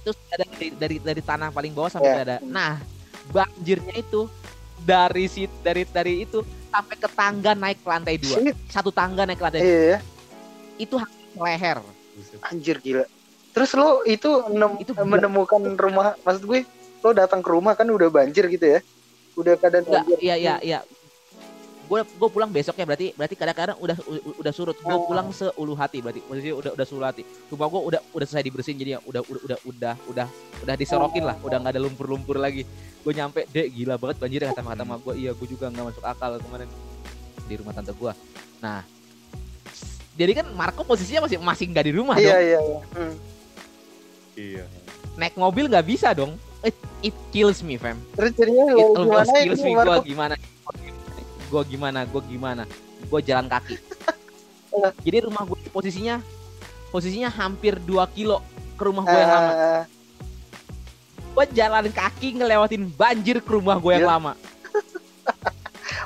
terus 0.05 0.17
ada 0.31 0.45
dari, 0.47 0.69
dari 0.73 0.97
dari 1.01 1.23
tanah 1.23 1.49
paling 1.51 1.73
bawah 1.73 1.91
sampai 1.91 2.09
Iya. 2.09 2.19
dada. 2.23 2.37
Nah, 2.41 2.81
banjirnya 3.29 3.93
itu 3.93 4.25
dari 4.81 5.29
si 5.29 5.45
dari 5.61 5.85
dari 5.85 6.25
itu 6.25 6.41
sampai 6.71 6.97
ke 6.97 7.09
tangga 7.13 7.53
naik 7.53 7.83
ke 7.83 7.89
lantai 7.89 8.17
dua. 8.17 8.37
Satu 8.71 8.89
tangga 8.89 9.29
naik 9.29 9.37
ke 9.37 9.45
lantai 9.45 9.61
dua. 9.61 9.69
Iya, 9.69 9.99
Itu 10.79 10.97
hampir 10.97 11.18
leher. 11.39 11.79
Anjir 12.45 12.79
gila. 12.79 13.07
Terus 13.51 13.71
lo 13.73 14.03
itu, 14.05 14.29
nem- 14.51 14.79
Itu 14.79 14.93
gila. 14.93 15.07
menemukan 15.09 15.63
rumah, 15.73 16.15
maksud 16.21 16.45
gue, 16.45 16.63
lo 16.99 17.11
datang 17.11 17.41
ke 17.41 17.49
rumah 17.49 17.73
kan 17.73 17.87
udah 17.87 18.07
banjir 18.09 18.47
gitu 18.47 18.67
ya? 18.69 18.81
Udah 19.35 19.55
keadaan 19.55 19.83
Enggak, 19.85 20.03
banjir. 20.05 20.19
iya 20.21 20.35
iya 20.35 20.55
iya. 20.61 20.79
Gue 21.89 22.05
gue 22.05 22.29
pulang 22.29 22.53
besoknya 22.53 22.85
berarti 22.85 23.17
berarti 23.17 23.33
kadang-kadang 23.33 23.81
udah 23.81 23.97
udah 24.37 24.53
surut. 24.53 24.77
Gue 24.77 24.93
Oh. 24.93 25.09
pulang 25.09 25.33
seulu 25.33 25.73
hati 25.73 26.05
berarti. 26.05 26.21
Posisi 26.21 26.53
udah 26.53 26.77
udah 26.77 26.85
seulu 26.85 27.01
hati. 27.01 27.25
Rumah 27.49 27.67
gue 27.67 27.81
udah 27.89 28.01
udah 28.13 28.27
selesai 28.29 28.45
dibersihin 28.45 28.77
jadi 28.77 28.91
ya 28.93 29.01
udah 29.01 29.25
udah 29.25 29.41
udah 29.41 29.59
udah 29.65 29.95
udah 30.05 30.27
udah 30.61 30.75
diserokin 30.77 31.25
lah. 31.25 31.41
Udah 31.41 31.57
nggak 31.57 31.73
ada 31.73 31.81
lumpur-lumpur 31.81 32.37
lagi. 32.37 32.69
Gue 33.01 33.17
nyampe 33.17 33.49
dek 33.49 33.73
gila 33.73 33.97
banget 33.97 34.21
banjir 34.21 34.45
kata 34.45 34.61
kata 34.61 34.85
gue. 34.85 35.15
Iya 35.17 35.31
gue 35.33 35.47
juga 35.49 35.73
nggak 35.73 35.85
masuk 35.89 36.05
akal 36.05 36.37
kemarin 36.39 36.69
di 37.41 37.55
rumah 37.57 37.73
tante 37.73 37.97
gue. 37.97 38.13
Nah, 38.61 38.85
jadi 40.19 40.33
kan 40.35 40.47
Marco 40.51 40.83
posisinya 40.83 41.25
masih 41.25 41.39
masih 41.39 41.65
nggak 41.69 41.85
di 41.87 41.93
rumah 41.95 42.19
Iya, 42.19 42.27
dong. 42.29 42.43
iya, 42.43 42.59
iya. 42.61 42.81
Hmm. 42.93 43.15
Iya. 44.35 44.65
Naik 45.15 45.35
mobil 45.35 45.65
nggak 45.67 45.87
bisa 45.87 46.11
dong. 46.11 46.35
It, 46.59 46.75
it 47.01 47.15
kills 47.31 47.63
me, 47.63 47.79
fam. 47.79 47.95
Terus 48.13 48.35
jadinya 48.35 48.67
It 48.69 48.83
almost 48.91 49.31
gimana 49.31 49.39
kills 49.41 49.61
ini, 49.61 49.65
me. 49.65 49.73
Marco? 49.73 49.87
Gue 49.89 50.03
gimana? 50.05 50.35
Gue 51.49 51.63
gimana? 51.65 51.99
Gue 52.05 52.23
gimana? 52.25 52.63
Gue 53.07 53.21
jalan 53.23 53.47
kaki. 53.47 53.77
Jadi 55.01 55.17
rumah 55.23 55.43
gue 55.45 55.59
posisinya 55.69 56.19
posisinya 56.89 57.31
hampir 57.31 57.79
2 57.79 57.95
kilo 58.13 58.43
ke 58.75 58.83
rumah 58.83 59.03
gue 59.03 59.15
yang 59.17 59.33
lama. 59.33 59.53
Ah, 59.53 59.85
Gue 61.31 61.47
jalan 61.53 61.87
kaki 61.89 62.29
ngelewatin 62.35 62.91
banjir 62.91 63.39
ke 63.39 63.51
rumah 63.51 63.79
gue 63.79 63.93
yang 63.93 64.03
Iya. 64.03 64.13
lama. 64.13 64.33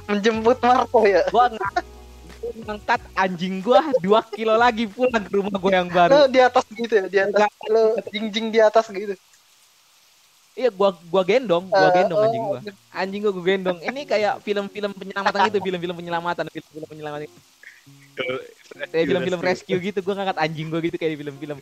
menjemput 0.03 0.59
Marco 0.61 1.07
ya 1.07 1.23
gua 1.29 1.47
ngangkat 2.43 3.01
anjing 3.15 3.63
gua 3.63 3.81
2 4.03 4.37
kilo 4.37 4.55
lagi 4.59 4.91
pulang 4.91 5.23
ke 5.23 5.33
rumah 5.33 5.57
gua 5.57 5.73
yang 5.73 5.89
baru. 5.91 6.11
lo 6.11 6.21
di 6.27 6.41
atas 6.43 6.65
gitu 6.71 6.95
ya 6.95 7.07
di 7.07 7.19
atas 7.23 7.51
lo 7.71 7.83
jingjing 8.11 8.47
di 8.51 8.59
atas 8.59 8.87
gitu 8.91 9.15
Iya, 10.53 10.69
gua 10.69 10.93
gua 11.09 11.25
gendong, 11.25 11.65
gua 11.73 11.89
Eh, 11.89 11.93
gendong 11.97 12.19
oh, 12.21 12.27
anjing 12.29 12.45
gua. 12.45 12.59
Anjing 12.93 13.21
gua 13.25 13.33
gua 13.33 13.45
gendong. 13.49 13.79
Ini 13.81 14.01
kayak 14.05 14.35
film-film 14.45 14.93
penyelamatan 14.93 15.41
gitu, 15.49 15.59
film-film 15.65 15.97
penyelamatan, 15.97 16.45
film-film 16.53 16.89
penyelamatan. 16.93 17.29
Kayak 18.93 19.05
film-film 19.09 19.41
rescue 19.41 19.79
gitu, 19.81 19.99
gua 20.01 20.15
ngangkat 20.21 20.39
anjing 20.41 20.69
gua 20.73 20.81
gitu 20.81 20.97
kayak 20.97 21.13
di 21.13 21.19
film-film. 21.21 21.59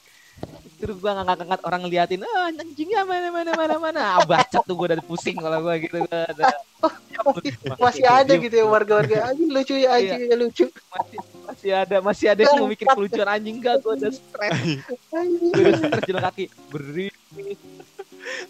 Terus 0.79 0.97
gua 0.99 1.13
ngangkat-ngangkat 1.21 1.61
orang 1.67 1.81
ngeliatin, 1.85 2.21
ah 2.23 2.49
anjingnya 2.49 3.03
mana 3.03 3.29
mana 3.35 3.51
mana 3.55 3.75
mana. 3.77 4.01
Ah, 4.17 4.23
baca 4.23 4.59
tuh 4.63 4.75
gua 4.75 4.95
udah 4.95 5.03
pusing 5.05 5.37
kalau 5.37 5.59
gua 5.63 5.75
gitu. 5.79 5.99
Gua 6.01 6.21
ada- 6.27 6.55
masih 7.85 8.07
ada 8.09 8.33
gitu 8.33 8.55
ya 8.55 8.65
warga-warga. 8.65 9.17
Anjing 9.29 9.51
lucu 9.53 9.75
ya 9.77 9.93
anjing 9.93 10.21
ya 10.33 10.37
lucu. 10.39 10.65
Masih, 10.71 11.19
masih 11.45 11.71
ada 11.77 11.97
masih 12.01 12.27
ada 12.33 12.41
yang 12.47 12.57
mau 12.57 12.71
mikir 12.71 12.87
kelucuan 12.89 13.29
anjing 13.29 13.57
gak 13.61 13.77
gua 13.85 13.93
udah 13.99 14.11
stres 14.15 14.53
Anjing. 15.13 15.51
gua 15.53 15.63
udah 15.67 15.81
stres 15.85 16.03
jalan 16.09 16.23
kaki 16.31 16.45
beri. 16.73 17.09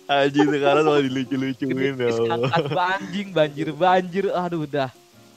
Aji 0.07 0.40
sekarang 0.42 0.82
malah 0.84 1.03
dilucu-lucuin 1.03 1.94
dong. 1.96 2.26
ngangkat 2.28 2.64
anjing 2.76 3.28
banjir 3.34 3.68
banjir. 3.74 4.24
Aduh 4.30 4.62
udah. 4.68 4.90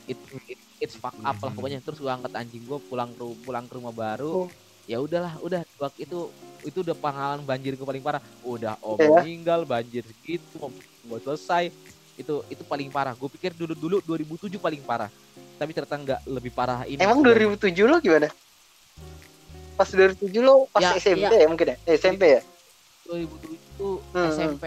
It, 0.05 0.19
it, 0.51 0.52
it's 0.83 0.93
fuck 0.93 1.15
up 1.17 1.37
lah 1.37 1.49
pokoknya. 1.49 1.79
Terus 1.79 1.97
gua 1.97 2.13
angkat 2.13 2.35
anjing 2.35 2.63
gua 2.63 2.77
pulang 2.79 3.09
ke 3.09 3.23
pulang 3.41 3.63
ke 3.63 3.73
rumah 3.73 3.91
baru 3.91 4.45
Oh. 4.45 4.47
ya 4.83 4.99
udahlah 4.99 5.39
udah. 5.39 5.63
Waktu 5.77 6.03
itu 6.03 6.27
itu 6.61 6.77
udah 6.79 6.93
pengalaman 6.93 7.41
banjir 7.41 7.73
gua 7.73 7.87
paling 7.87 8.03
parah. 8.03 8.21
Udah 8.41 8.75
om 8.79 8.95
Ya. 8.95 9.07
meninggal 9.15 9.63
banjir 9.63 10.03
gitu 10.21 10.59
gua 11.01 11.17
selesai. 11.17 11.71
Itu 12.13 12.43
itu 12.45 12.61
paling 12.61 12.87
parah. 12.87 13.11
Gue 13.11 13.25
pikir 13.27 13.51
dulu 13.51 13.73
dulu 13.73 13.97
2007 13.99 14.59
paling 14.59 14.83
parah. 14.83 15.09
Tapi 15.57 15.71
ternyata 15.71 15.95
nggak 15.95 16.21
lebih 16.27 16.51
parah 16.51 16.83
ini 16.83 16.99
emang 16.99 17.23
2007 17.23 17.73
lo 17.83 17.97
gimana? 17.97 18.29
Pas 19.73 19.89
2007 19.89 20.29
lo 20.37 20.69
pas 20.69 20.81
Ya, 20.83 20.93
SMP 20.93 21.25
iya. 21.25 21.29
ya. 21.33 21.47
mungkin 21.49 21.67
ya? 21.67 21.77
SMP 21.89 22.23
ya? 22.37 22.41
2007 23.03 23.49
itu 23.49 23.89
Hmm, 24.11 24.29
SMP 24.29 24.63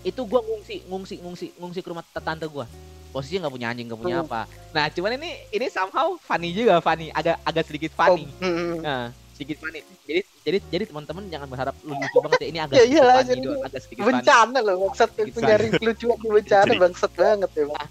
itu 0.00 0.20
gua 0.24 0.40
ngungsi 0.40 0.76
ngungsi 0.84 1.14
ngungsi 1.20 1.46
ngungsi 1.54 1.78
ke 1.78 1.88
rumah 1.88 2.02
tante 2.10 2.48
gua 2.48 2.64
posisinya 3.10 3.46
nggak 3.46 3.54
punya 3.54 3.68
anjing 3.68 3.86
nggak 3.86 4.00
punya 4.00 4.16
Hmm. 4.16 4.26
apa 4.26 4.40
nah 4.70 4.84
cuman 4.86 5.10
ini 5.18 5.30
ini 5.50 5.66
somehow 5.66 6.14
funny 6.16 6.50
juga 6.50 6.78
funny 6.78 7.10
agak 7.10 7.36
agak 7.42 7.64
sedikit 7.66 7.90
funny 7.92 8.24
Oh, 8.30 8.38
hmm, 8.40 8.54
hmm. 8.54 8.76
nah 8.80 9.04
sedikit 9.40 9.56
funny 9.56 9.80
jadi 10.04 10.20
jadi 10.40 10.58
jadi 10.68 10.84
teman-teman 10.92 11.24
jangan 11.26 11.48
berharap 11.48 11.72
lu 11.80 11.96
lucu 11.96 12.18
banget 12.20 12.38
ya 12.38 12.48
ini 12.52 12.58
agak 12.60 12.74
Ya 12.76 12.84
sedikit 12.84 12.92
iyalah, 12.92 13.16
funny 13.16 13.24
jadi 13.24 13.40
doang, 13.40 13.62
agak 13.64 13.80
sedikit 13.80 14.02
bencana 14.04 14.58
lo 14.60 14.72
maksud 14.84 15.08
Sedikit 15.08 15.24
itu 15.24 15.38
nyari 15.40 15.68
kelucuan 15.72 16.16
di 16.18 16.28
bencana 16.28 16.60
Sedikit. 16.68 16.82
bangsat 16.84 17.12
banget 17.16 17.50
ya 17.50 17.64
Bang. 17.64 17.88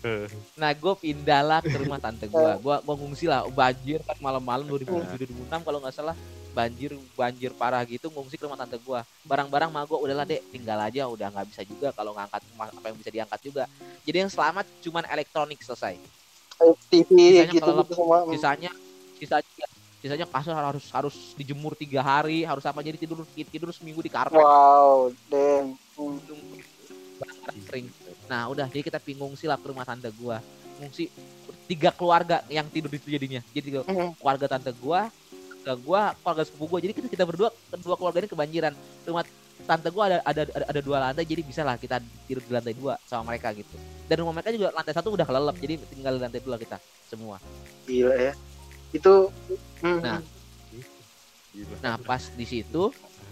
nah 0.54 0.70
gue 0.72 0.94
pindah 0.96 1.42
lah 1.42 1.60
ke 1.66 1.74
rumah 1.74 1.98
tante 1.98 2.26
gua. 2.28 2.54
Gua 2.56 2.76
gua 2.80 2.96
ngungsi 2.96 3.26
lah 3.26 3.50
banjir 3.50 3.98
kan 4.06 4.14
malam-malam 4.20 4.70
2007 4.70 5.18
2006 5.50 5.66
kalau 5.66 5.80
nggak 5.82 5.96
salah. 5.96 6.14
Banjir 6.50 6.92
banjir 7.14 7.50
parah 7.54 7.82
gitu 7.86 8.10
ngungsi 8.10 8.38
ke 8.38 8.46
rumah 8.46 8.62
tante 8.62 8.78
gua. 8.78 9.02
Barang-barang 9.26 9.74
mah 9.74 9.90
gua 9.90 9.98
udahlah 9.98 10.22
dek 10.24 10.46
tinggal 10.54 10.78
aja 10.78 11.10
udah 11.10 11.34
nggak 11.34 11.48
bisa 11.50 11.62
juga 11.66 11.90
kalau 11.90 12.14
ngangkat 12.14 12.46
apa 12.62 12.86
yang 12.86 12.98
bisa 12.98 13.10
diangkat 13.10 13.40
juga. 13.42 13.64
Jadi 14.06 14.18
yang 14.22 14.30
selamat 14.30 14.70
cuman 14.86 15.10
elektronik 15.10 15.58
selesai. 15.66 15.98
TV 16.92 17.08
Sisanya 17.10 17.54
gitu 17.56 17.72
gitu 17.72 17.94
semua. 17.96 18.18
sisanya 18.30 18.72
sisanya 19.16 19.66
sisanya 20.00 20.28
kasur 20.28 20.56
harus 20.56 20.86
harus 20.96 21.16
dijemur 21.36 21.76
tiga 21.76 22.00
hari 22.00 22.48
harus 22.48 22.64
apa 22.64 22.80
jadi 22.80 22.96
tidur 22.96 23.28
tidur 23.28 23.70
seminggu 23.76 24.00
di 24.00 24.12
karpet. 24.12 24.40
Wow 24.40 25.12
Hmm. 25.30 25.76
barang-barang 27.20 27.60
kering. 27.68 27.88
Nah 28.32 28.48
udah 28.48 28.66
jadi 28.72 28.84
kita 28.88 29.00
bingung 29.04 29.36
sih 29.36 29.44
lah 29.52 29.60
ke 29.60 29.68
rumah 29.68 29.84
tante 29.84 30.08
gua. 30.16 30.40
Ngungsi 30.80 31.12
tiga 31.68 31.92
keluarga 31.92 32.48
yang 32.48 32.66
tidur 32.72 32.88
di 32.88 32.98
situ 32.98 33.12
jadinya. 33.12 33.44
Jadi 33.52 33.64
tiga 33.76 33.80
Hmm. 33.84 34.16
keluarga 34.16 34.48
tante 34.48 34.72
gua 34.80 35.12
keluarga 35.60 35.76
gua 35.84 36.02
keluarga 36.24 36.44
sepupu 36.48 36.66
gua. 36.72 36.80
Jadi 36.80 36.94
kita 36.96 37.08
kita 37.12 37.24
berdua 37.28 37.52
kedua 37.52 37.96
keluarga 38.00 38.24
ini 38.24 38.30
kebanjiran. 38.32 38.74
Rumah 39.04 39.24
tante 39.68 39.88
gua 39.92 40.04
ada 40.08 40.18
ada 40.24 40.42
ada, 40.48 40.66
ada 40.72 40.80
dua 40.80 40.98
lantai 41.04 41.28
jadi 41.28 41.44
bisa 41.44 41.68
lah 41.68 41.76
kita 41.76 42.00
tidur 42.24 42.40
di 42.40 42.52
lantai 42.56 42.72
dua 42.72 42.96
sama 43.04 43.36
mereka 43.36 43.52
gitu. 43.52 43.76
Dan 44.08 44.24
rumah 44.24 44.40
mereka 44.40 44.56
juga 44.56 44.72
lantai 44.72 44.96
satu 44.96 45.12
udah 45.12 45.28
kelelep 45.28 45.56
jadi 45.60 45.76
tinggal 45.92 46.16
di 46.16 46.22
lantai 46.24 46.40
dua 46.40 46.56
kita 46.56 46.80
semua. 47.12 47.36
Gila 47.84 48.16
ya 48.16 48.34
itu 48.94 49.14
hmm, 49.86 50.00
Nah, 50.02 50.20
Gila. 51.50 51.76
Nah 51.82 51.96
pas 51.98 52.22
di 52.30 52.46
situ 52.46 52.84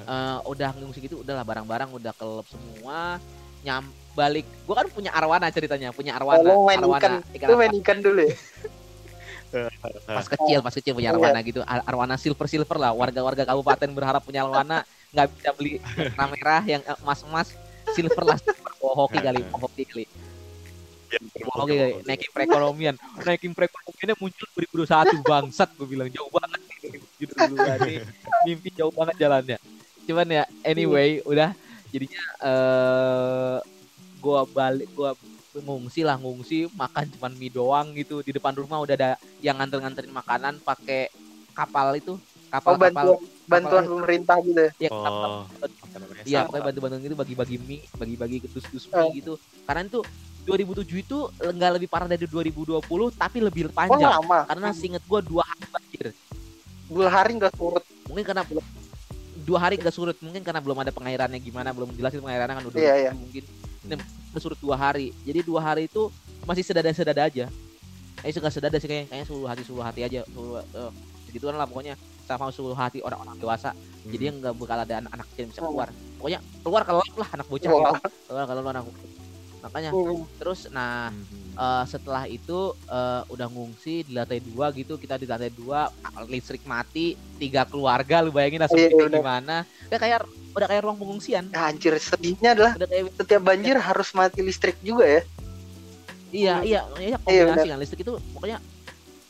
eh, 0.03 0.39
udah 0.41 0.69
ngungsi 0.73 0.99
gitu 1.05 1.21
udahlah 1.21 1.45
barang-barang 1.45 1.89
udah 1.93 2.11
kelelep 2.17 2.47
semua 2.49 3.21
nyam 3.61 3.93
balik. 4.17 4.45
Gua 4.65 4.81
kan 4.81 4.87
punya 4.89 5.13
arwana 5.13 5.53
ceritanya 5.53 5.93
punya 5.93 6.17
arwana 6.17 6.41
lo 6.41 6.65
main 6.65 6.81
arwana 6.81 7.21
ikan. 7.21 7.35
ikan 7.37 7.47
main 7.57 7.73
ikan 7.81 7.97
dulu 8.01 8.21
ya? 8.25 8.35
Pas 10.07 10.27
kecil 10.27 10.59
pas 10.59 10.73
kecil 10.75 10.91
punya 10.97 11.13
arwana 11.13 11.39
gitu. 11.45 11.63
Ar- 11.63 11.85
arwana 11.87 12.19
silver 12.19 12.49
silver 12.49 12.77
lah. 12.81 12.91
Warga-warga 12.91 13.47
kabupaten 13.47 13.89
berharap 13.93 14.25
punya 14.25 14.43
arwana. 14.43 14.83
Nggak 15.13 15.27
bisa 15.37 15.49
beli 15.55 15.79
warna 16.03 16.25
merah 16.35 16.63
yang 16.65 16.81
eh, 16.83 16.97
emas-emas. 16.99 17.53
Silver 17.95 18.23
lah 18.27 18.37
silver. 18.41 18.71
Oh, 18.83 19.07
hoki 19.07 19.23
kali 19.23 19.45
oh, 19.53 19.59
hoki 19.63 19.87
kali 19.87 20.05
oh, 21.47 21.63
hoki 21.63 21.75
kali 21.75 21.93
naikin 22.03 22.31
perekonomian. 22.33 22.95
Naikin 23.23 23.51
perekonomiannya 23.55 24.15
muncul 24.19 24.47
2021 24.55 25.23
bangsat 25.23 25.69
gue 25.75 25.87
bilang. 25.87 26.07
Jauh 26.11 26.29
banget 26.31 26.59
ini 26.87 28.03
mimpi 28.45 28.69
jauh 28.75 28.93
banget 28.93 29.15
jalannya. 29.27 29.57
Cuman 30.05 30.27
ya 30.27 30.43
anyway 30.63 31.19
udah. 31.25 31.51
Jadinya 31.87 32.23
eh 32.43 33.57
gua 34.19 34.43
balik 34.43 34.91
gua 34.91 35.15
ngungsi 35.57 36.05
lah 36.05 36.19
ngungsi 36.19 36.69
makan 36.75 37.09
cuman 37.17 37.33
mie 37.39 37.51
doang 37.53 37.95
gitu. 37.95 38.21
Di 38.21 38.35
depan 38.35 38.53
rumah 38.53 38.83
udah 38.83 38.95
ada 38.95 39.11
yang 39.39 39.57
nganter-nganterin 39.57 40.11
makanan 40.11 40.59
pakai 40.61 41.09
kapal 41.55 41.95
itu. 41.95 42.19
Oh 42.47 42.51
kapal 42.51 42.79
kapal 42.79 42.87
bantuan 42.91 43.19
bantuan 43.47 43.83
pemerintah 43.87 44.37
gitu 44.39 44.59
ya? 44.59 44.71
Ya 44.87 44.89
kapal 44.91 45.31
Oh, 45.97 46.25
Iya, 46.27 46.43
pokoknya 46.43 46.63
bantu-bantu 46.69 46.95
gitu 46.99 47.15
bagi-bagi 47.15 47.55
mie, 47.63 47.83
bagi-bagi 47.95 48.37
Eh. 48.43 48.49
mie 48.51 49.15
gitu. 49.15 49.33
Karena 49.63 49.87
itu 49.87 49.99
2007 50.47 51.03
itu 51.03 51.17
nggak 51.35 51.71
lebih 51.75 51.87
parah 51.91 52.07
dari 52.07 52.23
2020, 52.23 52.79
tapi 53.13 53.37
lebih 53.43 53.67
oh 53.67 53.73
panjang. 53.75 54.11
lama 54.23 54.47
Karena 54.47 54.67
seinget 54.71 55.03
gua 55.03 55.19
dua 55.19 55.43
hari 55.43 55.67
banjir. 55.67 56.05
dua 56.87 57.07
hari 57.11 57.35
nggak 57.35 57.51
surut 57.59 57.83
Mungkin 58.07 58.23
karena 58.23 58.47
belum 58.47 58.63
dua 59.43 59.59
hari 59.59 59.75
nggak 59.75 59.91
surut, 59.91 60.15
mungkin 60.23 60.41
karena 60.43 60.63
belum 60.63 60.79
ada 60.79 60.91
pengairannya 60.95 61.39
gimana, 61.43 61.75
belum 61.75 61.91
jelasin 61.93 62.23
pengairannya 62.23 62.55
kan 62.57 62.65
udah 62.71 62.79
Iya, 62.79 62.93
iya. 62.95 63.11
mungkin 63.11 63.43
Ini 63.87 63.95
surut 64.39 64.59
dua 64.59 64.75
hari. 64.75 65.11
Jadi 65.23 65.39
dua 65.43 65.59
hari 65.63 65.87
itu 65.91 66.11
masih 66.43 66.63
sedada-sedada 66.63 67.27
aja. 67.27 67.47
Eh 68.23 68.31
suka 68.31 68.51
sedada 68.51 68.75
sih 68.79 68.87
kayaknya, 68.87 69.07
kayaknya 69.11 69.27
seluruh 69.27 69.47
hati 69.47 69.61
seluruh 69.63 69.85
hati 69.87 70.01
aja. 70.03 70.21
Seluruh, 70.27 70.59
eh, 70.63 70.91
segituan 71.27 71.55
lah 71.55 71.63
pokoknya 71.63 71.95
sama 72.27 72.51
seluruh 72.51 72.75
hati 72.75 72.99
orang-orang 72.99 73.39
dewasa. 73.39 73.71
Jadi 74.03 74.23
yang 74.27 74.35
nggak 74.43 74.53
bakal 74.59 74.77
ada 74.83 74.93
anak, 74.99 75.11
anak 75.15 75.25
kecil 75.31 75.45
bisa 75.47 75.59
Hmm. 75.63 75.71
keluar. 75.71 75.89
Pokoknya 76.19 76.39
keluar 76.63 76.81
kalau 76.83 76.99
lah 77.15 77.29
anak 77.31 77.47
bocah 77.47 77.69
gitu. 77.71 77.93
Keluar 78.27 78.43
kalau 78.43 78.61
anak 78.67 78.83
makanya. 79.59 79.89
Hmm. 79.89 80.23
terus 80.35 80.69
nah 80.69 81.09
eh, 81.53 81.83
setelah 81.85 82.23
itu 82.25 82.59
eh, 82.83 83.21
udah 83.27 83.47
ngungsi 83.47 84.05
di 84.05 84.13
lantai 84.13 84.39
dua 84.39 84.69
gitu. 84.71 84.95
Kita 84.95 85.15
di 85.15 85.25
lantai 85.25 85.49
dua 85.49 85.89
listrik 86.25 86.63
mati 86.63 87.13
tiga 87.35 87.63
keluarga 87.63 88.19
lu 88.19 88.29
bayangin 88.29 88.61
langsung 88.61 88.77
Iya, 88.77 88.93
udah. 88.93 89.09
gimana. 89.13 89.55
Udah 89.87 89.99
kayak 89.99 90.19
udah 90.53 90.67
kayak 90.67 90.81
ruang 90.81 90.97
pengungsian. 90.97 91.43
Ya, 91.49 91.61
anjir 91.65 91.93
sedihnya 91.95 92.49
adalah 92.51 92.73
udah 92.75 92.87
kayak 92.87 93.05
setiap 93.15 93.41
banjir 93.41 93.75
harus 93.77 94.09
mati 94.11 94.39
listrik 94.41 94.77
juga 94.81 95.05
ya. 95.05 95.21
Iya 96.27 96.55
Hmm. 96.59 96.65
iya 96.65 96.81
iya 96.99 97.17
Iya, 97.23 97.45
kombinasi 97.47 97.67
kan. 97.67 97.77
Listrik 97.79 98.01
itu 98.03 98.13
pokoknya 98.33 98.57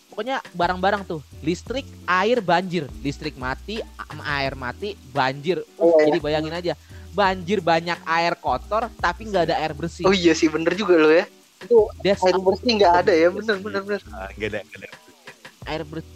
pokoknya 0.10 0.36
barang-barang 0.52 1.02
tuh. 1.06 1.22
Listrik 1.40 1.86
air 2.04 2.42
banjir. 2.42 2.90
Listrik 3.00 3.38
mati 3.38 3.78
air 4.24 4.54
mati 4.56 4.98
banjir. 5.12 5.62
Uh, 5.78 5.86
Iya, 5.86 5.94
iya. 5.94 6.06
jadi 6.10 6.20
bayangin 6.20 6.54
aja 6.54 6.74
banjir 7.18 7.60
banyak 7.66 7.98
air 8.06 8.34
kotor 8.38 8.94
tapi 9.02 9.26
nggak 9.26 9.50
ada 9.50 9.56
air 9.58 9.74
bersih 9.74 10.06
oh 10.06 10.14
iya 10.14 10.38
sih 10.38 10.46
bener 10.54 10.78
juga 10.78 10.94
lo 11.02 11.10
ya 11.10 11.26
itu 11.58 11.78
That's 12.06 12.22
air 12.22 12.38
bersih 12.38 12.72
nggak 12.78 12.94
ada 13.02 13.14
ya 13.18 13.28
bener 13.34 13.56
bener 13.58 13.82
bener 13.82 14.02
Ah, 14.14 14.30
nggak 14.38 14.50
ada 14.54 14.60
nggak 14.62 14.80
ada 14.86 14.90
air 15.66 15.82
bersih 15.82 16.16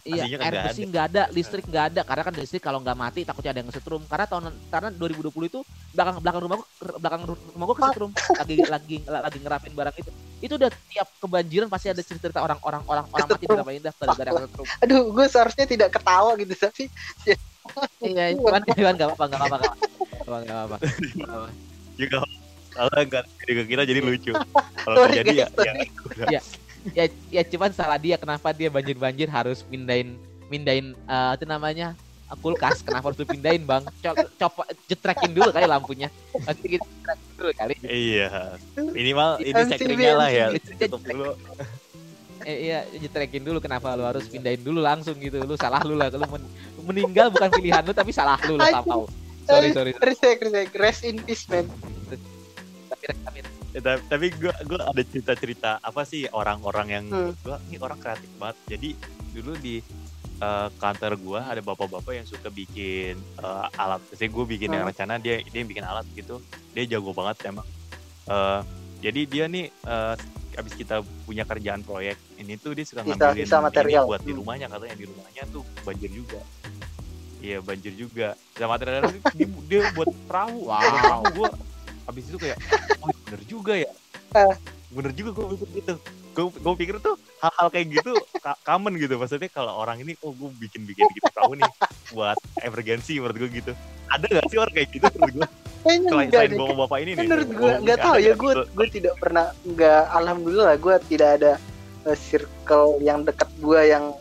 Iya, 0.00 0.24
Pastinya 0.24 0.38
kan 0.40 0.48
air 0.48 0.56
bersih 0.64 0.84
nggak 0.88 1.04
ada, 1.12 1.22
listrik 1.28 1.64
nggak 1.68 1.84
ada. 1.92 2.00
Karena 2.08 2.22
kan 2.24 2.34
listrik 2.40 2.62
kalau 2.64 2.78
nggak 2.80 2.96
mati 2.96 3.20
takutnya 3.20 3.52
ada 3.52 3.60
yang 3.60 3.68
kesetrum. 3.68 4.02
Karena 4.08 4.24
tahun 4.24 4.44
karena 4.72 4.88
2020 4.96 5.52
itu 5.52 5.60
belakang 5.92 6.16
belakang 6.24 6.40
rumah 6.40 6.56
gua 6.56 6.68
belakang 6.96 7.22
rumah 7.28 7.66
gua 7.68 7.76
kesetrum. 7.76 8.10
Lagi 8.40 8.56
lagi 8.64 8.96
lagi 9.04 9.38
ngerapin 9.44 9.72
barang 9.76 9.96
itu. 10.00 10.10
Itu 10.40 10.52
udah 10.56 10.70
tiap 10.88 11.08
kebanjiran 11.20 11.68
pasti 11.68 11.92
ada 11.92 12.00
cerita 12.00 12.40
orang-orang 12.40 12.82
orang 12.88 13.04
orang 13.12 13.28
mati 13.28 13.44
Kesetrum. 13.44 13.56
berapa 13.60 13.72
indah 13.76 13.92
gara-gara 13.92 14.30
kesetrum. 14.40 14.66
aduh 14.88 15.00
gue 15.12 15.26
seharusnya 15.28 15.66
tidak 15.68 15.88
ketawa 15.92 16.32
gitu 16.40 16.54
tapi 16.56 16.88
Iya, 18.00 18.34
cuman 18.34 18.60
cuman 18.66 18.92
nggak 18.96 19.08
apa-apa, 19.14 19.24
nggak 19.30 19.40
apa-apa, 19.46 19.68
apa-apa, 20.30 20.46
nggak 20.46 21.28
apa-apa. 21.28 21.50
juga 21.98 22.16
kalau 22.70 22.90
nggak 23.10 23.24
jadi 23.42 23.52
ke 23.52 23.62
kita 23.66 23.82
jadi 23.82 24.00
lucu. 24.00 24.32
Kalau 24.80 24.96
Sorry, 24.96 25.12
terjadi 25.18 25.30
ya, 25.34 25.46
guys, 25.66 25.90
ya 26.30 26.40
Ya, 26.96 27.04
ya 27.28 27.42
cuman 27.44 27.70
salah 27.76 28.00
dia 28.00 28.16
kenapa 28.16 28.56
dia 28.56 28.72
banjir-banjir 28.72 29.28
harus 29.28 29.60
pindahin 29.68 30.16
pindahin 30.48 30.96
eh, 30.96 31.32
itu 31.36 31.44
namanya? 31.44 31.92
Kulkas 32.40 32.86
kenapa 32.86 33.10
harus 33.10 33.18
dipindahin 33.18 33.66
bang? 33.66 33.82
Co 34.00 34.14
coba 34.38 34.62
jetrekin 34.86 35.34
dulu 35.34 35.50
kali 35.50 35.66
lampunya. 35.66 36.08
Nanti 36.46 36.78
kita 36.78 36.86
jetrekin 36.86 37.30
dulu 37.36 37.50
kali. 37.58 37.74
Iya. 37.84 38.54
Minimal 38.78 39.30
ini 39.42 39.60
MCB, 39.66 39.70
cekringnya 39.76 40.14
lah 40.14 40.30
ya 40.30 40.46
tutup 40.86 41.02
dulu. 41.04 41.34
Eh, 42.46 42.70
iya 42.70 42.86
jetrekin 42.96 43.44
dulu 43.44 43.58
kenapa 43.60 43.92
lu 43.98 44.06
harus 44.06 44.24
pindahin 44.30 44.62
dulu 44.62 44.78
langsung 44.80 45.18
gitu. 45.18 45.42
Lu 45.42 45.58
salah 45.58 45.82
lu 45.84 45.98
lah 45.98 46.08
lu 46.08 46.22
men- 46.22 46.50
meninggal 46.86 47.28
bukan 47.34 47.50
pilihan 47.50 47.82
lu 47.84 47.92
tapi 47.92 48.14
salah 48.14 48.40
lu 48.46 48.56
lah 48.56 48.78
tahu 48.80 49.04
sorry 49.50 49.68
sorry 49.70 49.92
Respect, 49.96 50.38
respect. 50.40 50.72
Rest 50.74 51.02
in 51.02 51.16
peace, 51.20 51.44
man. 51.46 51.66
tapi 52.88 53.04
tapi 53.20 53.38
Ya, 53.70 53.78
tapi, 53.78 54.02
tapi 54.10 54.26
gue 54.34 54.50
gue 54.50 54.78
ada 54.82 55.02
cerita-cerita 55.04 55.70
apa 55.78 56.02
sih 56.02 56.26
orang-orang 56.26 56.86
yang 56.90 57.04
Hmm. 57.06 57.32
gue 57.38 57.56
ini 57.70 57.78
orang 57.78 57.94
kreatif 57.96 58.26
banget. 58.34 58.58
Jadi 58.68 58.88
dulu 59.30 59.54
di 59.56 59.78
eh, 60.40 60.68
kantor 60.74 61.12
gue 61.14 61.38
ada 61.38 61.60
bapak-bapak 61.60 62.12
yang 62.12 62.26
suka 62.26 62.50
bikin 62.50 63.14
eh, 63.14 63.66
alat. 63.76 64.02
Jadi 64.10 64.26
gue 64.26 64.44
bikin 64.48 64.68
yang 64.70 64.82
Hmm. 64.82 64.90
rencana 64.90 65.14
dia 65.16 65.38
dia 65.38 65.58
yang 65.60 65.70
bikin 65.70 65.86
alat 65.86 66.02
gitu. 66.10 66.42
Dia 66.72 66.82
jago 66.88 67.14
banget 67.14 67.46
emang. 67.46 67.62
Eh, 68.26 68.60
jadi 69.00 69.20
dia 69.24 69.44
nih 69.46 69.70
eh, 69.70 70.14
abis 70.50 70.74
kita 70.74 70.96
punya 71.22 71.46
kerjaan 71.46 71.80
proyek 71.80 72.18
ini 72.36 72.58
tuh 72.58 72.74
dia 72.74 72.82
suka 72.82 73.06
ngambilin 73.06 73.46
bisa 73.46 73.62
material. 73.62 74.02
ini 74.02 74.08
buat 74.10 74.20
di 74.20 74.32
Hmm. 74.34 74.40
rumahnya 74.42 74.66
katanya 74.66 74.96
di 74.98 75.06
rumahnya 75.06 75.42
tuh 75.46 75.62
banjir 75.86 76.10
juga. 76.10 76.42
Iya 77.40 77.58
banjir 77.64 77.92
juga. 77.96 78.36
Sama 78.54 78.76
material 78.76 79.08
dia, 79.32 79.48
dia 79.48 79.80
buat 79.96 80.12
perahu. 80.28 80.68
Wow. 80.68 81.24
Gue 81.32 81.48
abis 82.10 82.24
itu 82.26 82.38
kayak 82.42 82.58
oh 83.00 83.14
bener 83.26 83.42
juga 83.46 83.74
ya 83.78 83.90
Ah. 84.30 84.54
bener 84.94 85.10
juga 85.10 85.30
gue 85.34 85.58
pikir 85.58 85.68
gitu 85.82 85.94
gue 86.30 86.44
gue 86.54 86.74
pikir 86.78 86.94
tuh 87.02 87.18
hal-hal 87.42 87.66
kayak 87.66 87.86
gitu 87.98 88.14
common 88.62 88.94
gitu 88.94 89.18
maksudnya 89.18 89.50
kalau 89.50 89.74
orang 89.74 89.98
ini 90.02 90.14
oh 90.22 90.30
gue 90.30 90.50
bikin 90.58 90.86
bikin 90.86 91.02
gitu 91.18 91.26
perahu 91.34 91.58
nih 91.58 91.66
buat 92.14 92.38
emergency 92.62 93.18
menurut 93.18 93.38
gue 93.42 93.50
gitu 93.62 93.72
ada 94.06 94.26
gak 94.26 94.46
sih 94.50 94.58
orang 94.58 94.74
kayak 94.74 94.88
gitu 94.94 95.06
menurut 95.18 95.34
gue 95.42 95.48
Kayaknya 95.80 96.08
selain 96.12 96.28
enggak 96.28 96.42
selain 96.44 96.60
bapak-bapak 96.60 96.98
ini 97.00 97.10
nih 97.10 97.24
Menurut 97.24 97.48
gue 97.56 97.72
ini 97.72 97.94
tahu 97.96 98.16
ya 98.20 98.32
gue 98.36 98.52
gue 98.68 98.86
tidak 98.92 99.14
pernah 99.16 99.46
nggak 99.64 100.02
alhamdulillah 100.12 100.74
gue 100.76 100.94
tidak 101.08 101.28
ada 101.40 101.52
eh, 102.00 102.16
circle 102.16 102.96
yang 102.98 103.22
dekat 103.22 103.48
gue 103.56 103.80
yang 103.86 104.14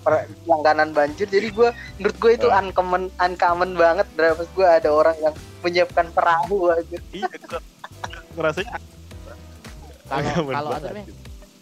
per- 0.00 0.28
langganan 0.44 0.92
banjir. 0.92 1.24
Jadi 1.24 1.48
gue 1.50 1.68
menurut 1.96 2.16
gue 2.18 2.32
itu 2.34 2.48
Ah. 2.48 2.60
uncommon 2.60 3.08
uncommon 3.16 3.72
banget 3.74 4.06
pas 4.12 4.44
gue 4.44 4.66
ada 4.66 4.88
orang 4.88 5.16
yang 5.18 5.34
menyiapkan 5.60 6.06
perahu 6.10 6.68
aja. 6.70 6.98
Iya 7.10 7.28
ngerasanya 8.34 8.76
kalau 10.04 10.30
kalau 10.50 10.70
nih 10.92 11.06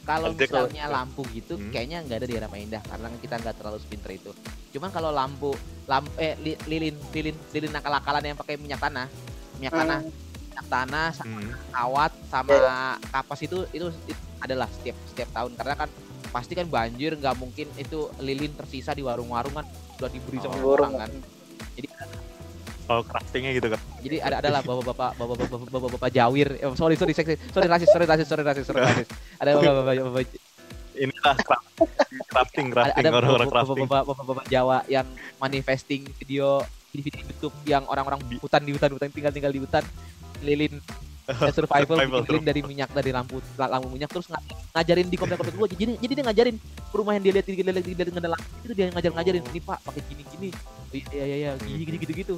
kalau 0.03 0.29
misalnya 0.35 0.91
lampu 0.91 1.23
gitu 1.31 1.55
Hmm. 1.55 1.71
kayaknya 1.71 2.03
nggak 2.03 2.19
ada 2.19 2.27
di 2.27 2.35
Rama 2.35 2.57
Indah 2.59 2.83
karena 2.83 3.07
kita 3.23 3.35
nggak 3.39 3.55
terlalu 3.55 3.79
spinter 3.79 4.11
itu. 4.11 4.31
Cuman 4.75 4.91
kalau 4.91 5.15
lampu 5.15 5.55
lampu 5.87 6.11
eh 6.19 6.35
li- 6.43 6.59
lilin 6.67 6.99
lilin 7.15 7.37
lilin 7.55 7.71
akal-akalan 7.71 8.23
yang 8.25 8.35
pakai 8.35 8.59
minyak 8.59 8.83
tanah 8.83 9.07
minyak 9.57 9.71
tanah 9.73 9.99
Hmm. 10.03 10.11
minyak 10.11 10.22
tanah 10.63 11.07
sa- 11.11 11.25
Hmm. 11.25 11.51
kawat 11.69 12.13
sama 12.27 12.57
kapas 13.05 13.41
itu, 13.41 13.65
itu 13.71 13.87
itu 14.05 14.13
adalah 14.39 14.69
setiap 14.71 14.97
setiap 15.07 15.29
tahun. 15.33 15.53
Karena 15.55 15.75
kan 15.77 15.89
pasti 16.29 16.53
kan 16.53 16.65
banjir 16.65 17.15
nggak 17.15 17.37
mungkin 17.37 17.69
itu 17.75 17.99
lilin 18.19 18.53
tersisa 18.53 18.91
di 18.91 19.01
warung-warung 19.01 19.53
kan 19.53 19.67
sudah 19.95 20.09
diberi 20.09 20.39
sama 20.39 20.57
Oh. 20.59 20.75
orang 20.75 20.93
kan. 20.99 21.11
Kalau 22.83 23.03
craftingnya 23.05 23.55
gitu 23.55 23.69
kan 23.69 23.81
jadi 24.03 24.17
ada 24.21 24.43
adalah 24.43 24.61
bapak-bapak 24.61 25.15
bapak-bapak 25.15 25.71
bapak-bapak 25.71 26.11
jawir. 26.11 26.49
Eh, 26.55 26.67
sorry 26.75 26.99
sorry 26.99 27.15
sorry 27.15 27.39
sorry 27.49 27.67
rasis 27.67 27.89
sorry 27.89 28.05
rasis 28.05 28.27
sorry 28.27 28.43
rasis 28.43 28.65
sorry 28.67 28.83
rasis. 28.83 29.09
Ada 29.39 29.51
bapak-bapak 29.55 29.95
bapak 30.03 30.23
inilah 30.93 31.35
craft- 31.39 31.69
crafting 32.27 32.67
ada 32.69 32.75
crafting 32.85 33.01
ada 33.01 33.09
orang-orang 33.15 33.49
crafting. 33.49 33.87
bapak-bapak 33.87 34.03
bapak-bapak 34.05 34.45
Jawa 34.47 34.79
yang 34.87 35.07
manifesting 35.39 36.05
video 36.13 36.61
di 36.91 37.01
video 37.01 37.23
YouTube 37.23 37.55
yang 37.65 37.87
orang-orang 37.87 38.21
di 38.27 38.37
hutan 38.37 38.61
di 38.61 38.73
hutan 38.73 38.91
hutan 38.91 39.09
tinggal 39.09 39.33
tinggal 39.33 39.49
di 39.49 39.61
hutan 39.61 39.81
lilin 40.43 40.75
eh, 41.23 41.51
survival, 41.57 41.97
Survival, 41.97 42.21
bikin 42.21 42.29
lilin 42.29 42.45
dari 42.45 42.61
minyak 42.63 42.91
dari 42.91 43.11
lampu 43.11 43.39
lampu 43.55 43.89
minyak 43.89 44.11
terus 44.11 44.27
nga- 44.27 44.43
ngajarin 44.73 45.07
di 45.07 45.17
komplek 45.17 45.39
komplek 45.39 45.55
gua. 45.55 45.69
Jadi 45.71 45.97
jadi 45.97 46.13
dia 46.13 46.25
ngajarin 46.27 46.57
rumah 46.91 47.13
yang 47.15 47.23
dia 47.23 47.33
lihat 47.39 47.47
dia 47.47 47.65
lihat 47.65 47.77
dia 47.81 47.95
lihat 47.95 48.09
dengan 48.11 48.35
lampu 48.35 48.47
itu 48.63 48.75
dia 48.75 48.87
ngajar 48.91 49.11
ngajarin 49.15 49.43
ini 49.47 49.61
pak 49.63 49.79
pakai 49.81 50.03
gini 50.05 50.23
gini 50.29 50.51
Oh, 50.93 51.01
iya 51.09 51.25
iya 51.25 51.37
iya 51.39 51.51
gini 51.57 51.83
gini 51.89 51.97
gitu 52.05 52.13
gitu. 52.13 52.35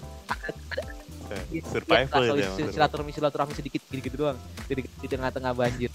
Survival 1.67 2.23
ya, 2.23 2.47
itu 2.47 2.63
emang, 2.63 2.71
silaturahmi 2.71 3.11
silaturahmi 3.11 3.53
sedikit 3.53 3.83
gitu 3.91 3.99
gitu 4.01 4.17
doang. 4.17 4.39
Di, 4.71 4.79
di 4.79 5.07
tengah-tengah 5.11 5.51
banjir. 5.51 5.91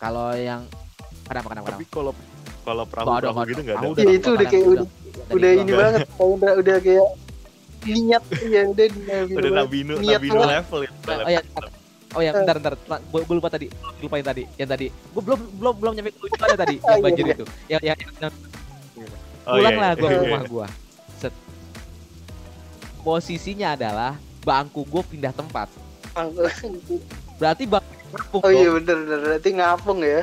Kalau 0.00 0.32
yang 0.32 0.64
kenapa 1.28 1.46
kenapa 1.52 1.66
tapi 1.68 1.84
kenapa 1.84 1.92
kalau 1.92 2.12
kalau 2.64 2.84
perahu 2.88 3.06
perahu 3.12 3.36
gitu 3.44 3.60
ada. 3.60 3.66
nggak 3.68 3.76
ada? 3.76 4.00
Iya, 4.00 4.12
itu 4.16 4.28
udah 4.30 4.46
kayak 4.48 4.64
udah- 4.64 4.88
udah 5.30 5.50
ini 5.52 5.72
banget. 5.74 6.00
Udah 6.16 6.52
udah 6.56 6.76
kayak 6.80 7.06
niat 7.82 8.22
ya 8.44 8.62
udah 8.66 8.86
niat 8.86 9.24
udah 9.30 9.52
nabinu 9.56 9.92
Niat 9.98 10.20
nabinu 10.20 10.38
banget. 10.38 10.54
level 10.60 10.80
ya 10.80 10.90
Oh, 10.90 11.28
ya, 11.30 11.40
oh 12.10 12.20
ya, 12.20 12.30
bentar, 12.34 12.54
bentar. 12.58 12.74
Gue 13.06 13.22
lupa 13.30 13.46
tadi. 13.46 13.70
Lupain 14.02 14.18
tadi. 14.20 14.42
Yang 14.58 14.68
tadi. 14.68 14.86
Gue 14.90 15.22
belum 15.22 15.40
belum 15.56 15.74
belum 15.78 15.92
nyampe 15.94 16.10
ke 16.10 16.18
lucuannya 16.26 16.58
tadi. 16.58 16.76
Oh, 16.76 16.90
Yang 16.90 16.98
iya, 16.98 17.04
banjir 17.06 17.24
iya. 17.24 17.32
itu. 17.32 17.44
Yang 17.68 17.82
yang, 17.86 17.98
yang 18.18 18.32
Oh, 19.40 19.54
pulang 19.56 19.72
iya, 19.72 19.80
lah 19.80 19.90
gue 19.94 20.00
iya, 20.00 20.10
ke 20.10 20.16
iya. 20.16 20.22
rumah 20.26 20.42
gue. 20.44 20.66
Set. 21.16 21.34
Posisinya 23.00 23.68
adalah 23.72 24.12
bangku 24.40 24.82
gue 24.84 25.02
pindah 25.06 25.32
tempat. 25.32 25.68
Berarti 27.40 27.64
bang 27.64 27.84
ngapung 28.10 28.42
oh 28.42 28.50
iya 28.50 28.68
bener 28.74 28.96
bener 28.98 29.18
berarti 29.22 29.50
ngapung 29.54 29.98
ya 30.02 30.20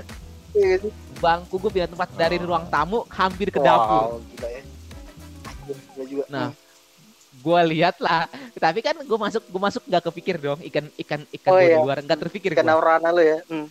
Iya. 0.51 0.75
Bangku 1.17 1.55
gue 1.55 1.71
pindah 1.71 1.87
tempat 1.87 2.09
dari 2.13 2.35
Oh. 2.35 2.45
ruang 2.45 2.67
tamu 2.67 3.07
hampir 3.07 3.47
ke 3.47 3.57
dapur. 3.57 4.19
Wow, 4.19 4.27
gila 4.27 4.47
ya 4.49 4.61
Gila 5.95 6.03
juga 6.05 6.23
Nah, 6.27 6.47
gue 7.47 7.61
lihat 7.71 7.95
lah. 8.03 8.27
Tapi 8.59 8.79
kan 8.83 8.95
gue 8.99 9.19
masuk 9.19 9.43
gue 9.47 9.61
masuk 9.61 9.83
nggak 9.87 10.03
kepikir 10.11 10.35
dong 10.35 10.59
ikan 10.67 10.85
ikan 10.99 11.21
ikan 11.31 11.51
Oh, 11.51 11.55
gua 11.55 11.63
iya. 11.63 11.77
di 11.79 11.85
luar 11.87 11.97
nggak 12.03 12.19
terpikir 12.27 12.51
ikan 12.51 12.67
gue. 12.67 12.75
aurana 12.75 13.09
lo 13.15 13.23
ya 13.23 13.39
hmm. 13.47 13.67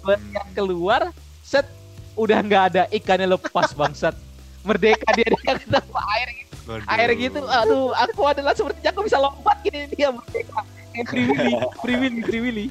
Gua 0.00 0.16
lihat 0.16 0.48
keluar 0.56 1.02
set 1.44 1.68
udah 2.16 2.38
nggak 2.40 2.62
ada 2.72 2.82
ikannya 2.90 3.28
lepas 3.28 3.76
bangsat 3.76 4.16
merdeka 4.66 5.06
dia 5.14 5.28
dia 5.30 5.52
ketemu 5.54 5.94
air 6.18 6.28
Waduh. 6.68 6.92
air 6.92 7.10
gitu 7.16 7.40
aduh 7.46 7.94
aku 7.94 8.20
adalah 8.26 8.52
sepertinya 8.52 8.90
aku 8.90 9.00
bisa 9.06 9.16
lompat 9.22 9.56
gini 9.62 9.86
dia 9.94 10.10
merdeka 10.10 10.60
free 11.06 11.24
willy 11.30 11.54
free 11.80 11.96
willy 11.96 12.20
free 12.26 12.42
willy 12.42 12.66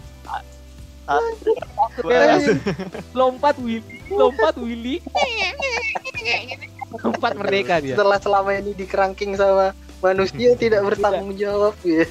lompat 3.16 3.56
willy 3.64 3.96
lompat 4.12 4.56
willy 4.60 5.00
lompat 6.90 7.34
merdeka 7.36 7.80
dia. 7.80 7.94
Setelah 7.94 8.18
selama 8.18 8.50
ini 8.54 8.72
dikerangking 8.74 9.36
sama 9.36 9.72
manusia 10.00 10.56
tidak 10.64 10.82
bertanggung 10.84 11.36
jawab 11.36 11.76
ya. 11.82 12.06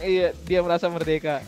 Iya 0.00 0.28
dia 0.44 0.60
merasa 0.60 0.86
merdeka. 0.86 1.44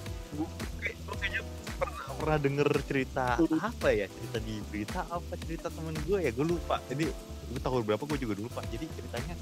Kayaknya 1.13 1.41
pernah, 1.77 2.05
pernah 2.15 2.39
denger 2.39 2.69
cerita 2.83 3.27
Hmm. 3.37 3.59
apa 3.59 3.89
ya? 3.91 4.07
Cerita 4.07 4.39
di 4.39 4.55
berita 4.67 5.01
apa? 5.07 5.33
Cerita 5.39 5.69
temen 5.69 5.95
gue 6.03 6.19
ya 6.19 6.31
gue 6.31 6.47
lupa. 6.47 6.79
Jadi 6.87 7.09
gue 7.49 7.61
tahun 7.61 7.83
berapa 7.85 8.03
gue 8.05 8.19
juga 8.19 8.35
lupa. 8.39 8.61
Jadi 8.69 8.87
ceritanya 8.89 9.35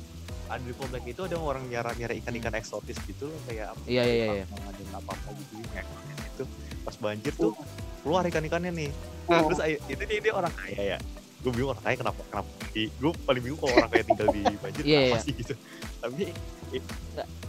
ada 0.50 0.62
di 0.62 0.74
komplek 0.74 1.06
itu 1.06 1.22
ada 1.22 1.38
orang 1.38 1.62
nyara 1.66 1.94
nyara 1.94 2.10
ikan 2.18 2.34
ikan 2.34 2.54
eksotis 2.54 2.98
gitu 3.06 3.30
loh 3.30 3.38
kayak 3.46 3.70
apa 3.70 3.82
Iya, 3.86 4.02
iya, 4.02 4.14
iya, 4.34 4.42
iya. 4.42 4.46
ada 4.50 4.82
apa 4.98 5.14
apa 5.14 5.28
gitu 5.38 5.54
eksotis 5.70 6.18
itu. 6.26 6.44
Pas 6.82 6.96
banjir 6.96 7.32
tuh 7.34 7.52
keluar 8.02 8.26
ikan 8.26 8.42
ikannya 8.42 8.72
nih. 8.74 8.90
Hmm. 9.30 9.46
terus 9.46 9.62
itu 9.86 10.02
dia, 10.02 10.18
dia 10.18 10.34
orang 10.34 10.50
kaya 10.50 10.96
ya 10.96 10.98
gue 11.40 11.50
bingung 11.56 11.72
orang 11.72 11.84
kaya 11.84 11.96
kenapa 11.96 12.20
kenapa 12.28 12.50
gue 12.76 13.12
paling 13.24 13.42
bingung 13.42 13.60
kalau 13.64 13.74
orang 13.80 13.90
kaya 13.90 14.04
tinggal 14.04 14.28
di 14.28 14.42
banjir 14.60 14.82
Iya, 14.84 15.00
kenapa 15.00 15.16
iya. 15.16 15.24
sih 15.24 15.32
gitu. 15.32 15.54
Tapi 16.00 16.22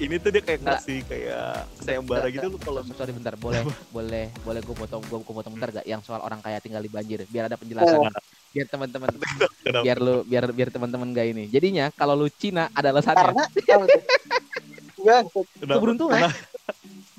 ini 0.02 0.16
tuh 0.18 0.30
dia 0.34 0.42
kayak 0.42 0.60
Nggak. 0.64 0.80
ngasih 0.80 0.98
kayak 1.06 1.48
sayembara 1.78 2.28
gitu 2.32 2.48
lu 2.48 2.58
kalau 2.58 2.82
sorry 2.96 3.12
bentar. 3.12 3.34
Boleh 3.36 3.62
boleh 3.92 4.26
boleh 4.48 4.60
gue 4.64 4.76
potong 4.76 5.04
gue 5.04 5.20
potong 5.20 5.54
bentar 5.60 5.70
gak 5.76 5.86
yang 5.86 6.02
soal 6.02 6.24
orang 6.24 6.40
kaya 6.40 6.58
tinggal 6.64 6.80
di 6.80 6.88
banjir? 6.88 7.28
Biar 7.28 7.52
ada 7.52 7.60
penjelasan. 7.60 8.00
Oh. 8.00 8.10
biar 8.52 8.68
teman-teman 8.68 9.08
biar 9.88 9.98
lu 10.04 10.28
biar 10.28 10.44
biar 10.52 10.70
teman-teman 10.72 11.08
gak 11.12 11.28
ini. 11.28 11.44
Jadinya 11.52 11.92
kalau 11.92 12.16
lu 12.16 12.28
Cina 12.32 12.72
ada 12.72 12.96
alasannya. 12.96 13.44
Karena 13.68 15.22
keberuntungan. 15.68 16.32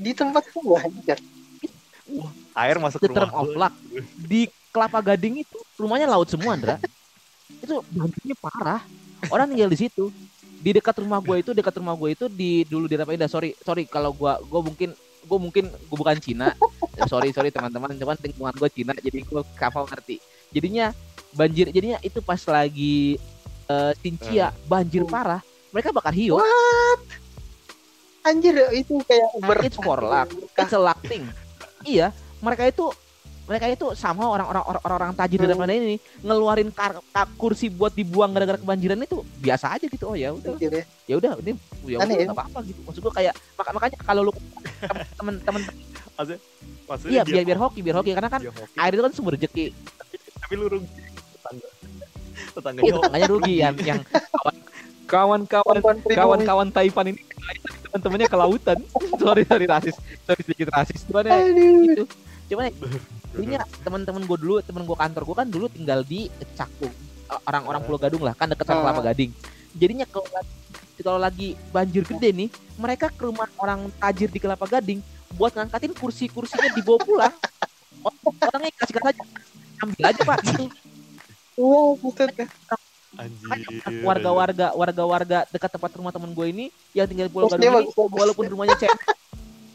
Di 0.01 0.12
tempat 0.16 0.43
gua 0.57 0.81
anjir. 0.83 1.20
air 2.53 2.77
masuk 2.77 3.01
the 3.01 3.09
ke 3.09 3.16
term 3.16 3.33
rumah 3.33 3.41
of 3.41 3.49
luck. 3.57 3.75
Di 4.29 4.45
Kelapa 4.73 4.99
Gading 5.05 5.45
itu 5.45 5.59
rumahnya 5.77 6.09
laut 6.09 6.27
semua 6.27 6.57
Andra. 6.57 6.81
Itu 7.61 7.85
banjirnya 7.93 8.37
parah. 8.41 8.81
Orang 9.29 9.53
tinggal 9.53 9.68
di 9.68 9.79
situ. 9.79 10.09
Di 10.62 10.70
dekat 10.73 10.99
rumah 11.05 11.20
gue 11.20 11.43
itu 11.43 11.51
dekat 11.53 11.75
rumah 11.79 11.93
gue 11.99 12.16
itu 12.16 12.27
di 12.31 12.64
dulu 12.64 12.87
di 12.87 12.97
Rapaindah 12.97 13.29
sorry 13.29 13.53
sorry 13.66 13.85
kalau 13.85 14.14
gue 14.14 14.33
gue 14.47 14.61
mungkin 14.62 14.91
gue 15.23 15.39
mungkin 15.39 15.64
gue 15.68 15.97
bukan 15.97 16.16
Cina. 16.18 16.57
Ya, 16.97 17.05
sorry 17.05 17.31
sorry 17.37 17.53
teman-teman. 17.53 17.93
Cuman 17.95 18.16
lingkungan 18.16 18.55
gue 18.57 18.68
Cina 18.73 18.93
jadi 18.97 19.20
gue 19.20 19.43
kapal 19.55 19.85
ngerti. 19.85 20.18
Jadinya 20.51 20.97
banjir 21.37 21.68
jadinya 21.68 22.01
itu 22.01 22.25
pas 22.25 22.41
lagi 22.49 23.20
eh 23.68 23.93
Cincia 24.01 24.57
banjir 24.64 25.05
parah. 25.05 25.45
Mereka 25.70 25.93
bakar 25.93 26.16
hiu. 26.16 26.41
Anjir 28.23 28.55
itu 28.70 29.03
kayak 29.03 29.31
ber 29.43 29.59
it's 29.66 29.75
for 29.83 29.99
luck 29.99 30.31
it's 30.55 30.70
a 30.70 30.79
luck 30.79 30.95
thing 31.11 31.27
iya 31.83 32.14
mereka 32.39 32.70
itu 32.70 32.95
mereka 33.43 33.66
itu 33.66 33.86
sama 33.99 34.22
orang-orang 34.30 34.62
orang-orang 34.62 35.11
tajir 35.18 35.43
di 35.43 35.51
Hmm. 35.51 35.59
mana 35.59 35.74
ini 35.74 35.97
ngeluarin 36.22 36.70
kar- 36.70 37.03
ka- 37.11 37.30
kursi 37.34 37.66
buat 37.68 37.90
dibuang 37.90 38.30
gara-gara 38.30 38.55
kebanjiran 38.57 39.03
itu 39.03 39.26
biasa 39.43 39.74
aja 39.74 39.86
gitu. 39.90 40.05
Oh 40.07 40.16
ya 40.16 40.30
udah. 40.30 40.55
Ya. 40.62 40.86
ya 41.11 41.14
udah 41.18 41.32
ini 41.43 41.53
ya 41.82 41.97
udah 41.99 42.07
ya? 42.07 42.24
nggak 42.30 42.38
apa-apa 42.38 42.59
gitu. 42.64 42.80
Maksud 42.86 43.01
gua 43.03 43.12
kayak 43.18 43.34
maka 43.59 43.70
makanya 43.74 43.99
kalau 44.07 44.22
lu 44.30 44.32
temen-temen 45.18 45.62
iya 47.11 47.22
biar 47.26 47.43
biar 47.43 47.59
hoki 47.59 47.80
biar 47.82 47.97
hoki. 47.99 48.14
Karena 48.14 48.30
kan 48.30 48.40
hoki, 48.47 48.78
air 48.78 48.93
itu 48.95 49.03
kan 49.03 49.12
sumber 49.12 49.34
rezeki 49.34 49.66
tapi 50.43 50.55
lu 50.59 50.66
rugi. 50.68 50.88
Tetangga. 51.43 51.68
Tetangga 52.53 52.80
iya 52.84 52.93
tetangganya 52.95 53.28
rugi 53.30 53.55
yang 53.59 53.74
yang 53.82 54.01
kawan 55.11 55.43
kawan 55.51 55.76
Kawan-kawan 55.82 55.97
kawan-kawan 56.14 56.68
Taipan 56.70 57.07
ini. 57.11 57.20
Teman-temannya 57.90 58.28
ke 58.30 58.36
lautan. 58.38 58.78
Sorry 59.18 59.43
sorry 59.45 59.66
rasis. 59.68 59.97
Sorry 60.24 60.40
sedikit 60.47 60.68
rasis. 60.72 61.05
Cuman 61.05 61.26
ya? 61.26 61.36
Itu 61.43 62.05
cuman 62.53 62.68
ya, 62.68 62.72
Intinya 63.32 63.61
teman-teman 63.80 64.22
gue 64.28 64.38
dulu, 64.38 64.61
teman 64.61 64.84
gue 64.84 64.92
kantor 64.92 65.22
gue 65.24 65.36
kan 65.40 65.48
dulu 65.48 65.66
tinggal 65.72 66.05
di 66.05 66.28
Cakung, 66.53 66.92
orang-orang 67.48 67.80
Pulau 67.80 67.96
Gadung 67.96 68.20
lah, 68.20 68.36
kan 68.36 68.44
deket 68.53 68.68
sama. 68.68 68.92
Kelapa 68.92 69.03
Gading. 69.09 69.32
Jadinya 69.72 70.05
kalau 70.05 70.28
kalau 71.03 71.16
lagi 71.18 71.57
banjir 71.72 72.05
gede 72.05 72.28
nih, 72.30 72.48
mereka 72.76 73.09
ke 73.09 73.24
rumah 73.24 73.48
orang 73.57 73.88
tajir 73.96 74.28
di 74.28 74.36
Kelapa 74.36 74.68
Gading 74.68 75.00
buat 75.32 75.57
ngangkatin 75.57 75.96
kursi-kursinya 75.96 76.76
dibawa 76.76 77.00
pulang. 77.00 77.34
Orang- 78.05 78.20
Orangnya 78.42 78.70
kasih 78.76 78.94
aja, 79.00 79.22
ambil 79.80 80.05
aja 80.05 80.22
pak. 80.26 80.38
Gitu. 80.42 80.64
Buset. 82.03 82.30
anjir 83.12 83.48
Warga-warga, 84.03 84.66
warga-warga 84.72 85.38
dekat 85.48 85.70
tempat 85.72 85.90
rumah 85.96 86.12
teman 86.12 86.32
gue 86.32 86.46
ini 86.48 86.64
yang 86.92 87.09
tinggal 87.09 87.28
di 87.28 87.32
Pulau 87.32 87.48
Gadung 87.48 87.64
ini, 87.80 87.88
walaupun 87.96 88.44
rumahnya 88.44 88.76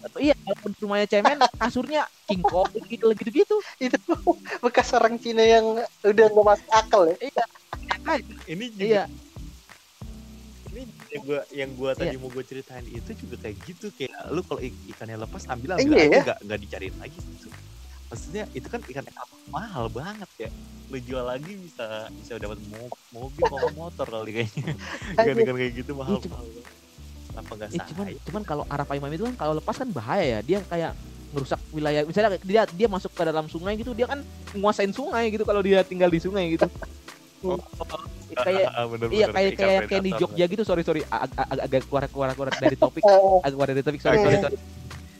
cemen, 0.09 0.23
iya, 0.23 0.35
walaupun 0.41 0.71
rumahnya 0.79 1.07
cemen, 1.07 1.37
kasurnya 1.55 2.01
king 2.25 2.41
kong 2.41 2.67
gitu 2.87 3.11
gitu-gitu. 3.13 3.55
Itu 3.83 3.99
bekas 4.59 4.89
orang 4.95 5.19
Cina 5.19 5.43
yang 5.43 5.65
udah 6.01 6.25
nggak 6.27 6.45
masuk 6.45 6.69
akal 6.71 7.01
ya. 7.07 7.15
ini 8.47 8.65
juga 8.71 8.83
Iya, 8.87 9.03
ini 10.71 10.81
yang 11.11 11.23
gua 11.23 11.39
yang 11.51 11.71
gua 11.75 11.91
tadi 11.91 12.15
Iya. 12.15 12.19
mau 12.19 12.31
gua 12.31 12.43
ceritain 12.43 12.87
itu 12.87 13.11
juga 13.15 13.35
kayak 13.39 13.57
gitu 13.63 13.91
kayak 13.91 14.31
lu 14.31 14.39
kalau 14.43 14.63
ik- 14.63 14.79
ikannya 14.87 15.19
lepas 15.19 15.43
ambil 15.47 15.75
Iya, 15.75 15.83
ambil 15.83 15.97
aja 15.97 16.07
ya. 16.07 16.21
nggak 16.23 16.37
nggak 16.47 16.59
dicariin 16.63 16.95
lagi 16.95 17.19
gitu. 17.19 17.47
maksudnya 18.07 18.43
itu 18.55 18.67
kan 18.71 18.79
ikan 18.87 19.03
yang 19.03 19.17
mahal 19.51 19.91
banget 19.91 20.29
ya 20.39 20.49
lu 20.87 20.95
jual 21.03 21.27
lagi 21.27 21.59
bisa 21.59 22.07
bisa 22.15 22.39
dapat 22.39 22.63
mo- 22.63 22.87
mobil 23.11 23.43
sama 23.43 23.67
motor 23.75 24.07
kali 24.07 24.31
kayaknya 24.31 24.79
ikan 25.19 25.35
ikan 25.43 25.55
kayak 25.59 25.73
gitu 25.75 25.91
mahal 25.91 26.15
Iya, 26.23 26.31
mahal 26.31 26.47
banget. 26.55 26.76
Kenapa 27.37 27.69
Eh, 27.69 27.81
cuman 27.93 28.05
cuman 28.25 28.41
kalau 28.41 28.63
arah 28.65 28.85
Paimam 28.87 29.11
itu 29.13 29.23
kan 29.29 29.35
kalau 29.37 29.53
lepas 29.61 29.75
kan 29.77 29.89
bahaya 29.93 30.25
ya. 30.25 30.39
Dia 30.41 30.59
kayak 30.65 30.91
ngerusak 31.35 31.59
wilayah. 31.69 32.01
Misalnya 32.07 32.29
kayak 32.35 32.43
dia 32.47 32.61
dia 32.65 32.87
masuk 32.89 33.11
ke 33.13 33.21
dalam 33.21 33.45
sungai 33.51 33.77
gitu 33.77 33.91
dia 33.93 34.07
kan 34.09 34.19
nguasain 34.57 34.91
sungai 34.95 35.29
gitu 35.29 35.43
kalau 35.45 35.61
dia 35.61 35.83
tinggal 35.85 36.09
di 36.09 36.19
sungai 36.21 36.57
gitu. 36.57 36.65
Oh, 37.45 37.59
kayak 38.33 38.73
ah, 38.73 38.85
bener, 38.91 39.07
iya 39.13 39.27
kayak 39.29 39.51
kayak 39.53 39.81
kayak 39.85 40.03
di. 40.03 40.11
Jogja 40.17 40.45
gitu. 40.49 40.63
Sorry 40.65 40.81
sorry. 40.81 41.01
Ag- 41.05 41.35
ag- 41.37 41.63
agak 41.69 41.85
keluar 41.85 42.03
keluar 42.09 42.29
keluar 42.33 42.49
dari 42.57 42.77
topik. 42.81 43.03
Eh, 43.05 43.45
agak 43.45 43.53
keluar 43.53 43.69
dari 43.69 43.83
topik. 43.85 44.01
Sorry 44.01 44.17
sorry 44.17 44.37
sorry. 44.41 44.57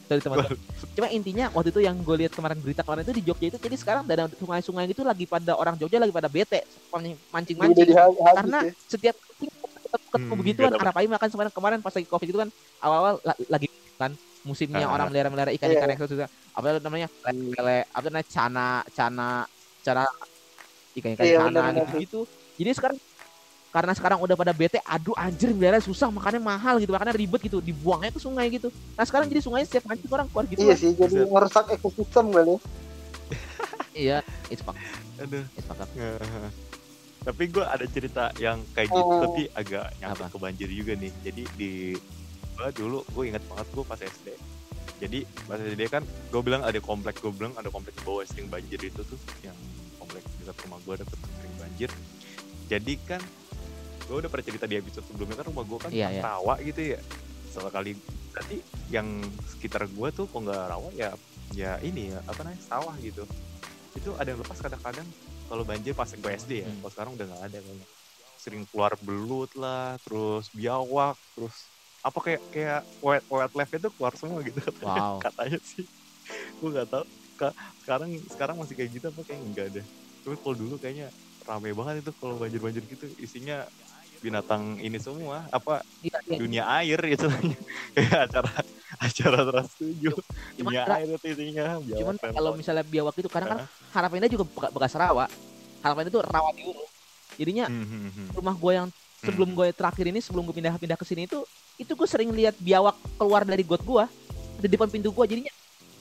Sorry 0.08 0.20
teman-teman. 0.24 0.56
Cuma 0.96 1.06
intinya 1.12 1.46
waktu 1.52 1.68
itu 1.68 1.80
yang 1.84 1.94
gue 2.00 2.16
lihat 2.24 2.32
kemarin 2.32 2.58
berita 2.58 2.80
kemarin 2.80 3.04
itu 3.04 3.14
di 3.20 3.22
Jogja 3.28 3.46
itu 3.52 3.58
jadi 3.60 3.76
sekarang 3.76 4.02
ada 4.08 4.26
sungai-sungai 4.40 4.88
gitu 4.88 5.04
lagi 5.04 5.28
pada 5.28 5.52
orang 5.52 5.76
Jogja 5.76 6.00
lagi 6.00 6.10
pada 6.10 6.32
bete. 6.32 6.64
Mancing-mancing. 7.30 7.92
Karena 8.16 8.58
ya. 8.66 8.72
setiap 8.88 9.16
ketemu 9.88 10.28
Hmm, 10.28 10.40
begituan 10.40 10.72
arah 10.72 10.92
Paim 10.92 11.08
makan 11.08 11.28
kemarin 11.28 11.50
kemarin 11.50 11.78
pas 11.80 11.92
lagi 11.92 12.06
covid 12.06 12.28
itu 12.28 12.38
kan 12.38 12.48
awal-awal 12.78 13.14
la- 13.22 13.40
lagi 13.48 13.66
kan 13.96 14.12
musimnya 14.42 14.84
Ah. 14.84 14.94
orang 14.94 15.10
melihara-melihara 15.10 15.50
ikan-ikan 15.52 15.88
Iya. 15.88 15.94
eksotis 15.94 16.18
apa 16.54 16.64
itu 16.68 16.80
namanya 16.80 17.08
lele 17.26 17.78
apa 17.84 17.98
itu 17.98 18.08
namanya 18.08 18.28
cana 18.28 18.68
cana 18.88 19.28
cana 19.82 20.04
ikan-ikan 20.94 21.24
Iya, 21.24 21.38
cana 21.44 21.60
gitu 21.74 21.96
gitu 21.98 22.20
jadi 22.56 22.70
sekarang 22.72 22.98
karena 23.68 23.92
sekarang 23.92 24.18
udah 24.18 24.32
pada 24.32 24.52
bete 24.52 24.80
aduh 24.80 25.12
anjir 25.14 25.52
melihara 25.52 25.76
susah 25.78 26.08
makanya 26.08 26.40
mahal 26.40 26.78
gitu 26.78 26.88
makanya 26.88 27.12
ribet 27.12 27.40
gitu 27.42 27.60
dibuangnya 27.60 28.08
ke 28.08 28.18
sungai 28.18 28.48
gitu 28.48 28.70
nah 28.94 29.04
sekarang 29.04 29.28
jadi 29.28 29.40
sungainya 29.40 29.66
setiap 29.66 29.84
mancing 29.84 30.08
orang 30.08 30.26
keluar 30.26 30.44
gitu 30.46 30.60
Iya 30.62 30.72
kan. 30.72 30.78
sih, 30.78 30.90
jadi 30.94 31.16
merusak 31.26 31.64
ekosistem 31.70 32.26
kali. 32.30 32.54
ya. 32.54 32.58
iya 33.92 34.18
it's 34.48 34.62
fuck 34.62 34.78
Aduh. 35.18 35.44
it's 35.52 35.66
fuck. 35.66 35.84
Tapi 37.28 37.44
gue 37.46 37.60
ada 37.60 37.84
cerita 37.84 38.32
yang 38.38 38.64
kayak 38.72 38.88
gitu 38.88 39.04
Oh. 39.04 39.20
tapi 39.22 39.52
agak 39.52 39.92
Apa? 40.00 40.26
ke 40.26 40.38
banjir 40.38 40.64
juga 40.66 40.96
nih 40.96 41.12
jadi 41.20 41.42
di 41.54 41.72
gue 42.50 42.68
dulu 42.74 43.04
gue 43.06 43.24
ingat 43.26 43.44
banget 43.44 43.68
gue 43.68 43.84
pas 43.84 44.00
SD 44.00 44.28
jadi 44.98 45.18
pas 45.44 45.60
SD 45.60 45.82
kan 45.86 46.02
gue 46.02 46.40
bilang 46.40 46.64
ada 46.64 46.80
komplek 46.80 47.20
gue 47.20 47.28
bilang 47.30 47.52
ada 47.52 47.68
komplek 47.68 47.92
di 47.92 48.02
bawah 48.02 48.24
sering 48.24 48.48
banjir 48.48 48.80
itu 48.80 48.98
tuh 48.98 49.14
yang 49.42 49.52
komplek 49.94 50.24
dekat 50.40 50.56
rumah 50.64 50.80
gue 50.80 50.94
deket 50.96 51.18
sering 51.20 51.56
banjir 51.58 51.90
jadi 52.66 52.94
kan 53.06 53.20
gue 54.02 54.16
udah 54.16 54.30
pernah 54.32 54.46
cerita 54.46 54.64
di 54.64 54.74
episode 54.74 55.04
sebelumnya 55.04 55.36
kan 55.36 55.46
rumah 55.46 55.64
gue 55.64 55.78
kan 55.78 55.90
Iya, 55.92 56.08
iya. 56.10 56.22
rawa 56.24 56.56
gitu 56.60 56.80
ya 56.96 57.00
salah 57.48 57.68
kali 57.68 57.92
berarti 58.32 58.56
yang 58.88 59.20
sekitar 59.46 59.84
gue 59.84 60.08
tuh 60.10 60.24
kok 60.24 60.40
nggak 60.40 60.64
rawa 60.66 60.88
ya 60.94 61.12
ya 61.52 61.76
ini 61.78 62.10
ya 62.10 62.24
apa 62.24 62.40
namanya 62.40 62.62
sawah 62.64 62.96
gitu 62.98 63.22
itu 63.92 64.10
ada 64.16 64.32
yang 64.32 64.40
lepas 64.40 64.58
kadang-kadang 64.58 65.04
kalau 65.48 65.64
banjir 65.64 65.92
pas 65.96 66.08
gue 66.08 66.30
SD 66.36 66.52
ya 66.64 66.68
Hmm. 66.68 66.78
kalau 66.84 66.92
sekarang 66.92 67.12
udah 67.16 67.26
nggak 67.32 67.44
ada 67.50 67.58
kayaknya. 67.64 67.86
Sering 68.38 68.64
keluar 68.70 68.92
belut 69.00 69.50
lah 69.58 69.98
terus 70.06 70.46
biawak 70.54 71.18
terus 71.34 71.72
apa 72.04 72.18
kayak 72.22 72.42
kayak 72.54 72.80
wet 73.02 73.24
wet 73.26 73.52
life 73.58 73.72
itu 73.74 73.88
keluar 73.96 74.14
semua 74.14 74.38
gitu. 74.46 74.60
Wow. 74.86 75.18
Katanya 75.24 75.58
sih. 75.64 75.84
Gue 76.60 76.68
nggak 76.74 76.88
tahu. 76.92 77.04
Ka- 77.38 77.56
sekarang 77.82 78.10
sekarang 78.30 78.56
masih 78.60 78.74
kayak 78.78 78.90
gitu 78.98 79.06
apa 79.10 79.20
kayak 79.26 79.40
enggak 79.42 79.66
ada. 79.74 79.82
Tapi 80.26 80.34
kalau 80.42 80.56
dulu 80.58 80.74
kayaknya 80.78 81.08
rame 81.46 81.70
banget 81.72 81.94
itu 82.04 82.10
kalau 82.18 82.34
banjir 82.36 82.60
banjir 82.60 82.84
gitu 82.84 83.06
isinya 83.16 83.64
binatang 84.18 84.76
ini 84.78 84.98
semua 84.98 85.46
apa 85.48 85.80
Iya, 86.00 86.18
iya. 86.24 86.36
dunia 86.36 86.64
air 86.76 86.98
gitu. 87.08 87.26
Kayak 87.94 88.30
acara 88.30 88.50
acara 88.98 89.38
trans 89.44 89.70
tujuh. 89.74 90.14
Cuman 90.56 90.70
dunia 90.70 90.82
Ra- 90.84 90.98
air 90.98 91.08
itu 91.12 91.26
isinya 91.28 91.64
biawak 91.78 91.98
cuman 91.98 92.14
dan 92.16 92.30
kalau 92.34 92.50
misalnya 92.54 92.84
biawak 92.84 93.14
itu 93.16 93.28
kadang 93.28 93.48
kan 93.48 93.58
harapannya 93.90 94.28
juga 94.28 94.44
beka- 94.46 94.72
bekas 94.72 94.94
rawa. 94.94 95.24
Harapan 95.78 96.04
itu 96.06 96.18
rawa 96.18 96.50
diuruk 96.52 96.88
jadinya 97.38 97.66
Hmm, 97.66 97.86
hmm, 97.86 98.10
hmm. 98.10 98.26
rumah 98.34 98.54
gue 98.54 98.72
yang 98.74 98.88
sebelum 99.18 99.50
gue 99.52 99.66
terakhir 99.70 100.04
ini 100.06 100.18
sebelum 100.18 100.42
gue 100.44 100.54
pindah-pindah 100.54 100.94
ke 100.94 101.06
sini 101.06 101.24
itu 101.24 101.42
itu 101.76 101.92
gue 101.94 102.06
sering 102.06 102.30
lihat 102.30 102.58
biawak 102.58 102.98
keluar 103.14 103.42
dari 103.42 103.62
got 103.62 103.78
gue 103.80 104.04
di 104.58 104.66
depan 104.66 104.90
pintu 104.90 105.14
gue 105.14 105.24
jadinya 105.26 105.54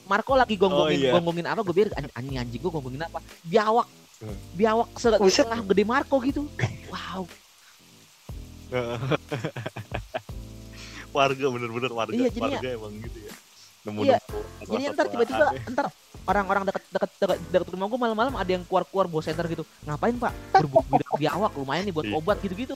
Marco 0.07 0.33
lagi 0.33 0.55
gonggongin 0.55 0.97
Oh, 0.97 1.03
iya. 1.03 1.11
gonggongin 1.11 1.45
apa? 1.45 1.61
Gue 1.61 1.75
biar 1.75 1.91
"An- 1.93 2.13
anjing 2.15 2.39
anjing 2.39 2.57
gue 2.57 2.71
gonggongin 2.71 3.03
apa? 3.03 3.19
Biawak. 3.43 3.85
Hmm. 4.17 4.33
biawak 4.57 4.87
setengah 4.97 5.61
gede 5.61 5.83
Marco 5.83 6.17
gitu. 6.21 6.49
Wow 6.89 7.27
warga 11.13 11.45
bener-bener 11.47 11.91
warga. 11.91 12.13
Iya, 12.13 12.29
jadinya- 12.29 12.51
warga 12.53 12.69
emang 12.69 12.93
gitu 12.99 13.17
ya. 13.19 13.33
Nemu 13.83 13.99
Iya, 14.03 14.17
nemu 14.19 14.67
jadi 14.67 14.83
ntar 14.91 15.05
tiba-tiba 15.07 15.45
ntar 15.69 15.85
orang-orang 16.25 16.63
dekat 16.67 16.83
dekat 16.89 17.11
dekat 17.17 17.37
dekat 17.49 17.67
rumah 17.71 17.87
gue 17.87 17.99
malam-malam 17.99 18.33
ada 18.35 18.49
yang 18.49 18.63
keluar-keluar 18.63 19.07
bawa 19.07 19.21
senter 19.21 19.47
gitu. 19.47 19.63
Ngapain 19.81 20.15
pak? 20.17 20.33
Berburu 20.51 20.83
biawak 21.15 21.51
lumayan 21.55 21.83
nih 21.83 21.93
buat 21.95 22.05
Iya. 22.05 22.15
obat 22.15 22.37
gitu-gitu. 22.41 22.75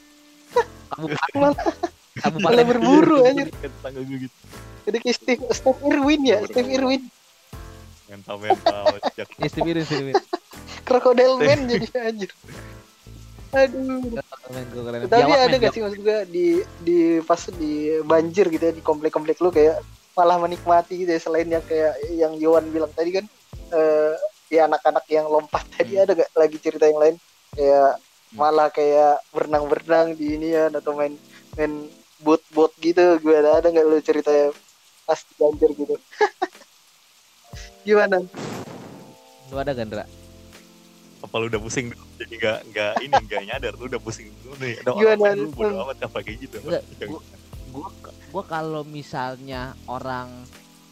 Kabupaten 0.90 1.36
Malah- 1.44 1.60
kabupaten 2.14 2.44
Malah 2.46 2.66
berburu 2.66 3.18
anjir. 3.22 3.48
tetangga 3.52 4.02
gue 4.02 4.18
gitu. 4.26 4.36
Jadi 4.82 4.98
kayak 4.98 5.16
Steve, 5.16 5.42
Steve 5.52 5.80
Irwin 5.86 6.22
ya, 6.26 6.38
Steve 6.44 6.70
Irwin. 6.72 7.04
mental 8.08 8.36
mental 8.38 8.86
jak 9.16 9.24
istimewa 9.40 9.80
istimewa 9.80 10.20
Crocodile 10.84 11.40
Man 11.40 11.64
jadi 11.66 11.88
anjir. 12.02 12.28
Aduh. 13.52 14.20
Keren. 14.52 15.08
Tapi 15.08 15.32
ada 15.32 15.56
gak 15.60 15.72
sih 15.76 15.82
maksud 15.84 16.00
gue 16.00 16.20
di 16.28 16.48
di 16.84 17.00
pas 17.24 17.40
di 17.52 18.00
banjir 18.04 18.48
gitu 18.48 18.64
ya 18.64 18.74
di 18.76 18.84
komplek-komplek 18.84 19.40
lu 19.44 19.52
kayak 19.52 19.84
malah 20.16 20.40
menikmati 20.40 21.04
gitu 21.04 21.12
ya 21.12 21.22
selain 21.24 21.48
yang 21.48 21.64
kayak 21.64 21.96
yang 22.12 22.36
Yowan 22.36 22.68
bilang 22.72 22.92
tadi 22.92 23.16
kan 23.16 23.26
eh 23.72 24.14
ya 24.52 24.68
anak-anak 24.68 25.08
yang 25.08 25.28
lompat 25.32 25.64
tadi 25.72 25.96
Hmm. 25.96 26.04
ada 26.04 26.12
gak 26.20 26.32
lagi 26.36 26.58
cerita 26.60 26.86
yang 26.88 27.00
lain 27.00 27.16
kayak 27.56 27.92
malah 28.36 28.68
kayak 28.72 29.20
berenang-berenang 29.32 30.16
di 30.16 30.40
ini 30.40 30.56
ya 30.56 30.72
atau 30.72 30.96
main 30.96 31.16
main 31.56 31.88
boat-boat 32.24 32.72
gitu 32.80 33.20
gue 33.20 33.36
ada 33.36 33.60
ada 33.60 33.68
nggak 33.72 33.88
lu 33.88 34.00
cerita 34.00 34.32
pas 35.04 35.20
di 35.20 35.34
banjir 35.36 35.70
gitu 35.76 35.96
gimana 37.88 38.24
lu 39.52 39.56
ada 39.60 39.76
Gandra 39.76 40.21
apa 41.22 41.36
lu 41.38 41.46
udah 41.54 41.62
pusing 41.62 41.94
dulu 41.94 42.06
jadi 42.18 42.34
nggak 42.34 42.60
nggak 42.74 42.94
ini 43.06 43.14
nggak 43.30 43.42
nyadar 43.46 43.74
lu 43.78 43.86
udah 43.86 44.02
pusing 44.02 44.28
dulu 44.42 44.54
nih. 44.58 44.74
Ada 44.82 44.90
orang 44.92 45.38
dulu 45.38 45.50
bodo 45.54 45.76
amat 45.86 45.98
apa 46.10 46.18
kayak 46.26 46.38
gitu. 46.50 46.58
Gua 47.72 47.90
gua 48.34 48.44
kalau 48.44 48.82
misalnya 48.84 49.78
orang 49.86 50.28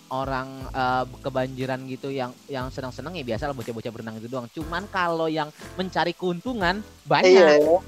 orang 0.09 0.65
eh, 0.73 1.05
kebanjiran 1.21 1.79
gitu 1.85 2.09
yang 2.09 2.33
yang 2.49 2.69
senang-senang 2.73 3.13
ya 3.17 3.25
biasa 3.25 3.49
lah 3.49 3.55
bocah-bocah 3.57 3.91
berenang 3.93 4.15
itu 4.21 4.27
doang. 4.29 4.47
Cuman 4.53 4.85
kalau 4.89 5.29
yang 5.29 5.49
mencari 5.77 6.13
keuntungan 6.13 6.81
banyak. 7.05 7.33
Iya. 7.33 7.57
Ya. 7.57 7.79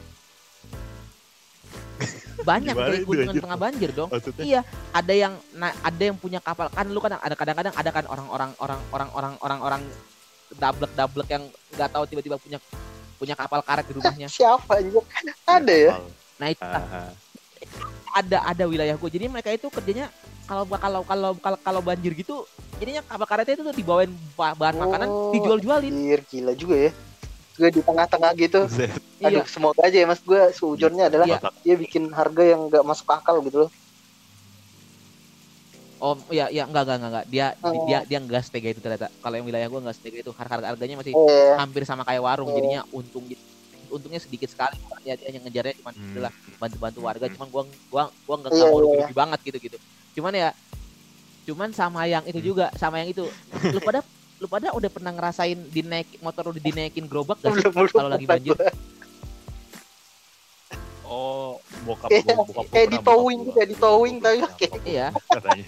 banyak 2.41 2.73
itu, 2.73 3.05
keuntungan 3.05 3.37
tengah 3.37 3.59
banjir 3.59 3.89
dong. 3.93 4.09
maksudnya? 4.09 4.41
Iya, 4.41 4.61
ada 4.89 5.13
yang 5.13 5.33
nah, 5.53 5.69
ada 5.85 6.01
yang 6.01 6.17
punya 6.17 6.41
kapal. 6.41 6.73
Kan 6.73 6.89
lu 6.89 6.97
kan 6.97 7.21
ada 7.21 7.37
kadang-kadang 7.37 7.73
ada 7.77 7.89
kan 7.93 8.05
orang-orang 8.09 8.49
orang-orang 8.57 9.59
orang 9.61 9.81
orang-orang 10.51 10.59
dablek-dablek 10.59 11.29
yang 11.29 11.43
nggak 11.71 11.89
tahu 11.89 12.03
tiba-tiba 12.05 12.35
punya 12.37 12.59
punya 13.17 13.35
kapal 13.37 13.61
karet 13.61 13.85
di 13.87 13.93
rumahnya. 13.93 14.27
siapa 14.33 14.77
anjir 14.77 15.03
ada 15.45 15.73
ya 15.73 15.93
Nah 16.41 16.47
itu 16.49 16.63
ah. 16.65 17.13
ada 18.11 18.37
ada 18.43 18.63
wilayah 18.65 18.97
gue. 18.97 19.09
Jadi 19.13 19.29
mereka 19.29 19.53
itu 19.53 19.69
kerjanya 19.69 20.09
kalau 20.49 20.65
kalau 20.67 21.01
kalau 21.05 21.29
kalau 21.37 21.57
kalau 21.61 21.81
banjir 21.81 22.17
gitu 22.17 22.43
jadinya 22.81 23.05
kapal 23.05 23.27
karetnya 23.29 23.53
itu 23.55 23.63
tuh 23.63 23.75
dibawain 23.77 24.09
ba- 24.33 24.57
bahan 24.57 24.73
makanan 24.75 25.07
Oh, 25.07 25.29
dijual-jualin 25.31 25.93
Anjir, 25.93 26.21
gila 26.25 26.53
juga 26.57 26.89
ya. 26.89 26.91
Gue 27.53 27.69
di 27.69 27.81
tengah-tengah 27.85 28.31
gitu. 28.41 28.65
Aduh, 29.21 29.37
iya 29.37 29.45
semoga 29.45 29.85
aja 29.85 30.01
ya 30.01 30.07
mas 30.09 30.17
gue 30.25 30.41
seujonnya 30.49 31.13
adalah 31.13 31.27
Iya. 31.29 31.37
dia 31.61 31.75
bikin 31.77 32.09
harga 32.09 32.41
yang 32.41 32.73
nggak 32.73 32.81
masuk 32.81 33.05
akal 33.05 33.37
gitu 33.45 33.67
loh. 33.67 33.71
Oh 36.01 36.17
iya 36.33 36.49
iya 36.49 36.63
enggak 36.65 36.83
enggak 36.83 36.97
enggak, 36.97 37.11
enggak. 37.13 37.25
dia 37.29 37.45
Oh. 37.61 37.73
dia 37.85 37.99
dia 38.03 38.17
enggak 38.17 38.41
setega 38.43 38.73
itu 38.73 38.81
ternyata 38.81 39.07
kalau 39.21 39.35
yang 39.37 39.45
wilayah 39.45 39.67
gua 39.69 39.79
enggak 39.85 39.97
setega 40.01 40.17
itu 40.19 40.31
harga 40.33 40.65
harganya 40.73 40.95
masih 40.97 41.13
Eh, 41.13 41.53
hampir 41.55 41.85
sama 41.85 42.01
kayak 42.01 42.21
warung 42.25 42.49
Oh. 42.49 42.55
jadinya 42.57 42.81
untung 42.89 43.29
untungnya 43.91 44.23
sedikit 44.23 44.47
sekali 44.47 44.79
ya 45.03 45.13
dia 45.19 45.29
yang 45.29 45.43
ngejarnya 45.45 45.73
cuma 45.83 45.91
Hmm. 45.91 46.11
adalah 46.15 46.31
bantu-bantu 46.57 46.99
warga 47.03 47.25
Hmm. 47.27 47.35
cuman 47.37 47.47
gua 47.51 47.63
gua 47.91 48.03
gua 48.25 48.35
nggak 48.39 48.51
Iya, 48.51 48.57
nggak 48.57 48.67
mau 48.67 48.75
iya, 48.75 48.83
rugi-rugi 48.87 49.15
banget 49.15 49.39
gitu 49.45 49.57
gitu 49.61 49.77
cuman 50.17 50.33
ya 50.33 50.49
cuman 51.41 51.69
sama 51.73 52.01
yang 52.07 52.23
itu 52.23 52.39
Hmm. 52.39 52.47
juga 52.53 52.65
sama 52.79 52.95
yang 53.03 53.09
itu 53.11 53.25
lu 53.51 53.79
pada 53.81 53.99
lu 54.41 54.47
pada 54.49 54.73
udah 54.73 54.89
pernah 54.89 55.11
ngerasain 55.13 55.69
dinaik 55.69 56.17
motor 56.17 56.49
lu 56.49 56.57
dinaikin 56.57 57.05
gerobak 57.05 57.37
gak 57.45 57.53
sih 57.53 57.63
kalau 57.93 58.09
lagi 58.09 58.25
banjir? 58.25 58.57
Oh, 61.11 61.59
bokap 61.83 62.07
Kayak- 62.07 62.23
gua, 62.23 62.35
bokap 62.47 62.55
gua 62.55 62.71
kayak 62.71 62.87
di 62.87 62.99
towing 63.03 63.39
gitu 63.43 63.57
ya, 63.59 63.67
di 63.67 63.75
towing 63.77 64.15
tapi 64.17 64.35
gua 64.39 64.51
iya. 64.87 65.07
katanya. 65.11 65.65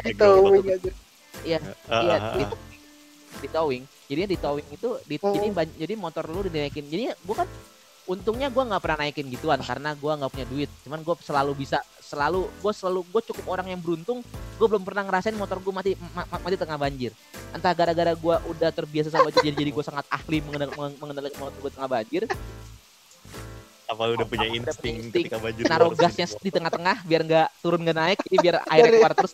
Di 0.00 0.14
towing 0.16 0.64
aja. 0.64 0.90
iya. 1.44 1.58
Ah, 1.92 2.00
iya 2.00 2.16
ah, 2.16 2.32
di, 2.32 2.42
ah. 2.48 2.50
di 3.36 3.48
towing 3.50 3.82
jadinya 4.08 4.28
di 4.28 4.38
towing 4.38 4.66
itu 4.68 4.88
di, 5.04 5.16
Hmm. 5.16 5.32
jadi 5.32 5.46
ban- 5.52 5.76
jadi 5.76 5.94
motor 5.94 6.24
lu 6.24 6.40
dinaikin. 6.44 6.84
Jadi 6.88 7.12
gua 7.20 7.44
kan 7.44 7.48
untungnya 8.02 8.48
gua 8.48 8.64
nggak 8.64 8.80
pernah 8.80 8.98
naikin 9.04 9.28
gituan 9.28 9.60
karena 9.60 9.92
gua 9.92 10.12
nggak 10.16 10.32
punya 10.32 10.46
duit. 10.48 10.70
Cuman 10.84 11.04
gua 11.04 11.20
selalu 11.20 11.52
bisa 11.54 11.78
selalu 12.00 12.48
gua 12.60 12.72
selalu 12.72 13.00
gua 13.08 13.20
cukup 13.20 13.44
orang 13.48 13.68
yang 13.68 13.80
beruntung. 13.80 14.24
Gua 14.56 14.66
belum 14.68 14.84
pernah 14.84 15.04
ngerasain 15.04 15.36
motor 15.36 15.60
gua 15.60 15.80
mati 15.80 15.92
ma- 16.16 16.24
ma- 16.24 16.40
mati 16.40 16.56
tengah 16.56 16.76
banjir. 16.76 17.12
Entah 17.52 17.72
gara-gara 17.76 18.16
gua 18.16 18.40
udah 18.48 18.72
terbiasa 18.72 19.12
sama 19.12 19.28
jadi 19.36 19.52
jadi 19.52 19.68
gua 19.68 19.84
sangat 19.84 20.08
ahli 20.08 20.40
mengendal- 20.40 20.72
meng- 20.72 20.96
mengendalikan 20.96 21.40
motor 21.44 21.58
gua 21.60 21.72
tengah 21.72 21.90
banjir 21.90 22.24
Apa 23.92 24.08
udah 24.08 24.24
punya 24.24 24.48
Udah 24.48 24.58
insting 24.72 24.96
ketika 25.12 25.36
baju 25.36 25.60
naruh 25.68 25.92
gasnya 25.92 26.26
di 26.40 26.48
tengah-tengah 26.48 27.04
biar 27.04 27.20
nggak 27.28 27.48
turun 27.60 27.80
nggak 27.84 27.96
naik 28.00 28.18
jadi 28.24 28.36
biar 28.40 28.56
airnya 28.72 28.90
keluar 28.96 29.12
terus 29.12 29.32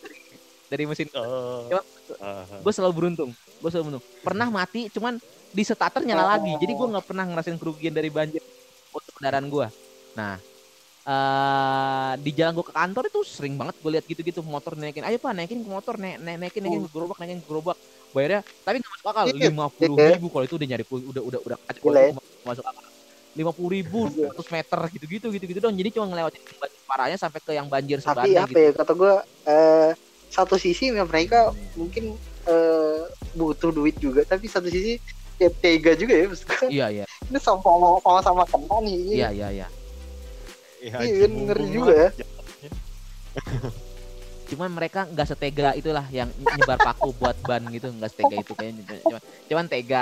dari 0.69 0.83
mesin. 0.85 1.07
Oh. 1.15 1.71
Ah. 2.19 2.43
gue 2.59 2.73
selalu 2.75 2.93
beruntung 2.93 3.31
gue 3.31 3.69
selalu 3.71 3.83
beruntung. 3.87 4.05
Pernah 4.19 4.47
mati 4.51 4.91
cuman 4.91 5.15
di 5.49 5.63
starter 5.63 6.03
nyala 6.03 6.35
lagi 6.35 6.51
jadi 6.59 6.75
gue 6.75 6.87
nggak 6.91 7.05
pernah 7.07 7.23
ngerasain 7.25 7.55
kerugian 7.55 7.95
dari 7.95 8.11
banjir 8.11 8.43
untuk 8.91 9.13
kendaraan 9.15 9.47
gue 9.47 9.67
nah 10.17 10.35
eh 11.09 12.11
di 12.21 12.31
jalan 12.35 12.53
gue 12.53 12.65
ke 12.67 12.73
kantor 12.75 13.03
itu 13.07 13.19
sering 13.25 13.55
banget 13.55 13.79
gue 13.79 13.91
lihat 13.97 14.05
gitu-gitu 14.05 14.45
motor 14.45 14.75
naikin. 14.77 15.01
Ayo 15.07 15.17
pak 15.17 15.31
naikin 15.33 15.63
ke 15.63 15.69
motor 15.71 15.95
naik 15.97 16.19
naik 16.21 16.37
naikin 16.37 16.61
naikin 16.67 16.85
ke 16.85 16.91
gerobak 16.91 17.17
naikin 17.17 17.39
ke 17.39 17.47
gerobak. 17.47 17.77
Bayarnya 18.13 18.41
tapi 18.67 18.83
nggak 18.83 18.91
masuk 18.93 19.07
akal 19.09 19.23
Iya, 19.29 19.49
lima 19.49 19.65
puluh 19.71 19.95
ribu 19.97 20.27
kalau 20.29 20.45
itu 20.45 20.55
udah 20.59 20.67
nyari 20.67 20.83
udah 20.85 21.23
udah 21.23 21.39
udah 21.45 21.57
kacau. 21.65 21.81
Gila 21.87 22.01
ya. 22.03 22.11
masuk 22.45 22.65
akal 22.67 22.88
lima 23.37 23.53
puluh 23.53 23.77
ribu 23.77 24.09
200 24.09 24.33
meter 24.49 24.79
gitu-gitu 24.89 25.27
gitu-gitu 25.29 25.59
dong. 25.61 25.75
Jadi 25.77 25.89
cuma 25.93 26.09
ngelewatin 26.09 26.41
banjir 26.57 26.81
parahnya 26.89 27.17
sampai 27.21 27.39
ke 27.45 27.51
yang 27.53 27.69
banjir 27.69 28.01
Tapi 28.01 28.33
apa 28.33 28.49
gitu. 28.49 28.57
ya 28.57 28.71
kata 28.73 28.91
gue 28.97 29.13
eh, 29.45 29.89
satu 30.29 30.55
sisi 30.57 30.89
ya 30.89 31.05
mereka 31.05 31.53
mungkin 31.77 32.17
eh, 32.49 33.01
butuh 33.37 33.69
duit 33.69 33.97
juga 34.01 34.25
tapi 34.25 34.49
satu 34.49 34.69
sisi 34.69 34.97
ya 35.39 35.47
tega 35.61 35.95
juga 35.95 36.13
ya 36.17 36.25
maksud 36.27 36.47
iya 36.67 36.87
iya. 36.89 37.05
Ini 37.29 37.37
sama 37.39 37.61
sama 38.01 38.19
sama 38.25 38.43
kena 38.49 38.77
nih 38.83 38.95
ini. 38.97 39.13
Iya 39.21 39.29
iya 39.31 39.47
iya. 39.53 39.67
Iya, 40.79 40.95
Iya, 41.03 41.27
anjing, 41.27 41.33
ngeri 41.47 41.65
juga 41.75 41.93
ya. 41.95 42.09
cuman 44.49 44.73
mereka 44.73 45.05
nggak 45.05 45.27
setega 45.29 45.77
itulah 45.77 46.01
yang 46.09 46.33
nyebar 46.41 46.81
paku 46.81 47.13
buat 47.21 47.37
ban 47.45 47.61
gitu 47.69 47.93
nggak 47.93 48.09
setega 48.09 48.35
itu 48.41 48.53
kayaknya. 48.57 48.97
Cuman, 49.05 49.21
cuman 49.45 49.65
tega 49.69 50.01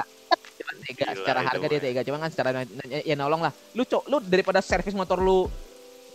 cuman 0.57 0.75
tega 0.81 1.05
Gila 1.05 1.15
secara 1.15 1.39
harga 1.41 1.65
dia 1.65 1.77
Mas. 1.77 1.85
tega. 1.85 2.01
Cuman 2.03 2.19
kan 2.19 2.31
secara 2.33 2.49
ya, 2.87 3.15
nolong 3.15 3.41
lah. 3.41 3.53
Lu 3.73 3.83
cok 3.83 4.03
lu 4.05 4.17
daripada 4.19 4.59
servis 4.59 4.93
motor 4.93 5.21
lu 5.21 5.45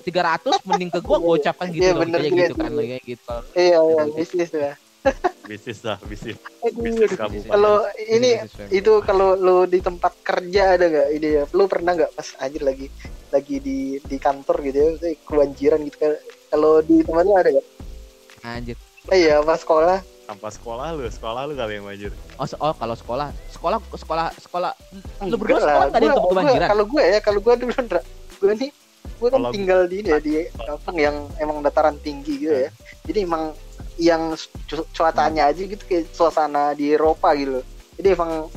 300 0.02 0.66
mending 0.66 0.90
ke 0.90 0.98
gua 0.98 1.16
gua 1.16 1.38
ucapkan 1.38 1.70
gitu 1.70 1.82
Iya, 1.82 1.94
loh. 1.94 2.00
bener 2.02 2.18
kayak 2.20 2.34
gitu 2.34 2.54
kan 2.58 2.70
kayak 2.74 3.02
gitu. 3.06 3.34
Iya 3.54 3.78
iya 3.78 4.02
bisnis 4.10 4.50
ya. 4.50 4.74
Bisnis 5.42 5.82
lah 5.82 5.98
bisnis. 6.06 6.38
Aduh, 6.62 6.78
bisnis 6.78 7.10
kabupaten 7.18 7.50
kalau 7.50 7.82
ini 7.98 8.38
Bisnis 8.38 8.70
itu 8.70 8.92
kalau 9.02 9.34
lu 9.34 9.66
di 9.66 9.82
tempat 9.82 10.14
kerja 10.22 10.78
ada 10.78 10.86
nggak? 10.86 11.08
Ide 11.12 11.28
ya 11.28 11.42
lu 11.50 11.66
pernah 11.66 11.98
nggak 11.98 12.14
pas 12.14 12.28
anjir 12.38 12.62
lagi 12.62 12.86
lagi 13.34 13.58
di 13.58 13.78
di 13.98 14.16
kantor 14.22 14.62
gitu 14.62 14.78
ya 14.78 14.90
kebanjiran 15.26 15.82
gitu 15.90 15.96
kan? 15.98 16.12
Kalau 16.46 16.78
di 16.78 17.02
tempat 17.02 17.22
lu 17.26 17.34
ada 17.34 17.50
nggak? 17.50 17.66
Anjir. 18.42 18.76
Eh, 19.10 19.18
iya 19.26 19.42
pas 19.42 19.58
sekolah 19.58 19.98
tanpa 20.32 20.48
sekolah 20.48 20.86
lu 20.92 21.04
sekolah 21.06 21.40
lu 21.44 21.52
kali 21.52 21.72
yang 21.76 21.84
maju. 21.84 22.08
Oh, 22.34 22.46
se- 22.46 22.56
oh 22.56 22.72
kalau 22.72 22.94
sekolah 22.94 23.28
sekolah 23.48 23.78
sekolah 23.92 24.26
sekolah. 24.38 24.72
Lu 25.22 25.36
berdua 25.36 25.58
lah, 25.58 25.64
sekolah 25.86 25.88
gua- 25.92 26.00
gua- 26.10 26.30
kebanjiran 26.32 26.68
kalau 26.68 26.84
gue 26.86 27.02
ya 27.04 27.18
kalau 27.20 27.40
gue 27.40 27.54
dulu 27.58 27.72
gue 28.42 28.52
nih 28.58 28.70
gue 29.12 29.28
kan 29.28 29.38
Kalau- 29.38 29.54
tinggal 29.54 29.80
di 29.86 29.96
ini 29.96 30.08
ya 30.08 30.18
di 30.18 30.32
kampung 30.58 30.96
yang 30.96 31.16
emang 31.36 31.60
dataran 31.60 31.94
tinggi 31.96 32.40
gitu 32.40 32.56
ya. 32.58 32.70
Jadi 33.04 33.18
emang 33.22 33.54
yang 33.96 34.34
cu- 34.66 34.88
cuacanya 34.90 35.46
aja 35.46 35.62
gitu 35.62 35.78
kayak 35.80 36.10
suasana 36.10 36.72
di 36.72 36.90
Eropa 36.90 37.30
gitu. 37.32 37.62
Jadi 37.94 38.08
emang 38.10 38.50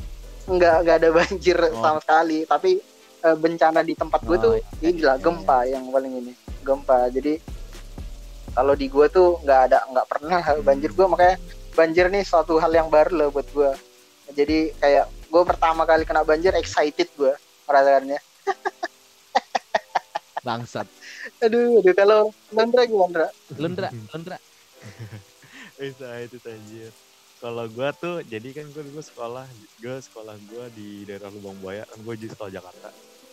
nggak 0.48 0.76
nggak 0.82 0.96
ada 0.96 1.10
banjir 1.12 1.58
Oh. 1.70 1.82
sama 1.82 2.00
sekali. 2.00 2.46
Tapi 2.46 2.82
eh, 3.22 3.36
bencana 3.36 3.82
di 3.82 3.94
tempat 3.94 4.22
gue 4.22 4.38
Oh, 4.38 4.42
tuh 4.42 4.54
iya, 4.80 4.90
ini 4.90 5.02
lah 5.02 5.18
iya, 5.18 5.22
gempa 5.22 5.58
yang 5.66 5.84
paling 5.88 6.14
ini 6.16 6.34
gempa. 6.62 7.10
Jadi 7.10 7.34
kalau 8.52 8.74
di 8.74 8.88
gue 8.88 9.06
tuh 9.08 9.38
nggak 9.42 9.60
ada 9.68 9.80
nggak 9.86 10.08
pernah 10.08 10.40
hal 10.40 10.58
banjir 10.62 10.90
gue 10.90 11.06
makanya 11.06 11.36
banjir 11.76 12.08
nih 12.08 12.24
suatu 12.24 12.58
hal 12.58 12.72
yang 12.72 12.88
baru 12.88 13.12
loh 13.14 13.30
buat 13.30 13.48
gue 13.52 13.72
jadi 14.34 14.74
kayak 14.80 15.06
gue 15.30 15.44
pertama 15.44 15.84
kali 15.84 16.08
kena 16.08 16.24
banjir 16.24 16.56
excited 16.56 17.12
gue 17.20 17.36
merasakannya 17.68 18.20
bangsat. 20.46 20.88
Aduh 21.42 21.82
aduh 21.82 21.94
kalau 21.98 22.20
Nandra 22.54 22.86
gimana 22.86 23.10
Ndra? 23.10 23.28
lu 23.58 23.68
Ndra 23.74 23.90
lu 23.90 24.18
Ndra 24.22 24.38
bisa 25.76 26.08
itu 26.22 26.38
anjir. 26.46 26.94
Kalau 27.42 27.66
gua 27.68 27.92
tuh 27.92 28.24
jadi 28.24 28.48
kan 28.56 28.70
gua 28.72 28.84
dulu 28.86 29.02
sekolah 29.02 29.46
gua 29.82 29.98
sekolah 30.00 30.36
gua 30.48 30.66
di 30.72 31.04
daerah 31.04 31.34
Lubang 31.34 31.58
Buaya 31.60 31.84
kan 31.90 32.00
gua 32.06 32.16
di 32.16 32.30
sekolah 32.30 32.54
Jakarta 32.54 32.90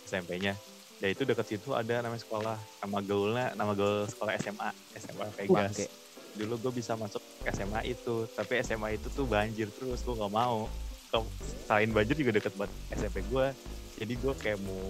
SMP-nya 0.09 0.57
ya 0.99 1.07
itu 1.07 1.23
dekat 1.23 1.45
situ 1.47 1.71
ada 1.75 1.99
namanya 2.03 2.21
sekolah 2.21 2.57
nama 2.83 2.99
gaulnya 3.03 3.51
nama 3.55 3.71
gaul 3.77 4.09
sekolah 4.09 4.33
SMA 4.41 4.69
SMA 4.97 5.25
Vegas. 5.39 5.75
Oke. 5.77 5.87
Dulu 6.33 6.69
gue 6.69 6.81
bisa 6.81 6.97
masuk 6.97 7.21
ke 7.41 7.49
SMA 7.53 7.93
itu 7.93 8.25
tapi 8.33 8.61
SMA 8.65 8.97
itu 8.97 9.07
tuh 9.13 9.25
banjir 9.29 9.69
terus 9.69 10.01
gue 10.01 10.15
nggak 10.15 10.33
mau. 10.33 10.65
Selain 11.69 11.89
banjir 11.93 12.17
juga 12.17 12.41
deket 12.41 12.53
banget 12.57 12.73
SMP 12.97 13.21
gue 13.29 13.45
jadi 14.01 14.13
gue 14.17 14.33
kayak 14.41 14.59
mau 14.65 14.81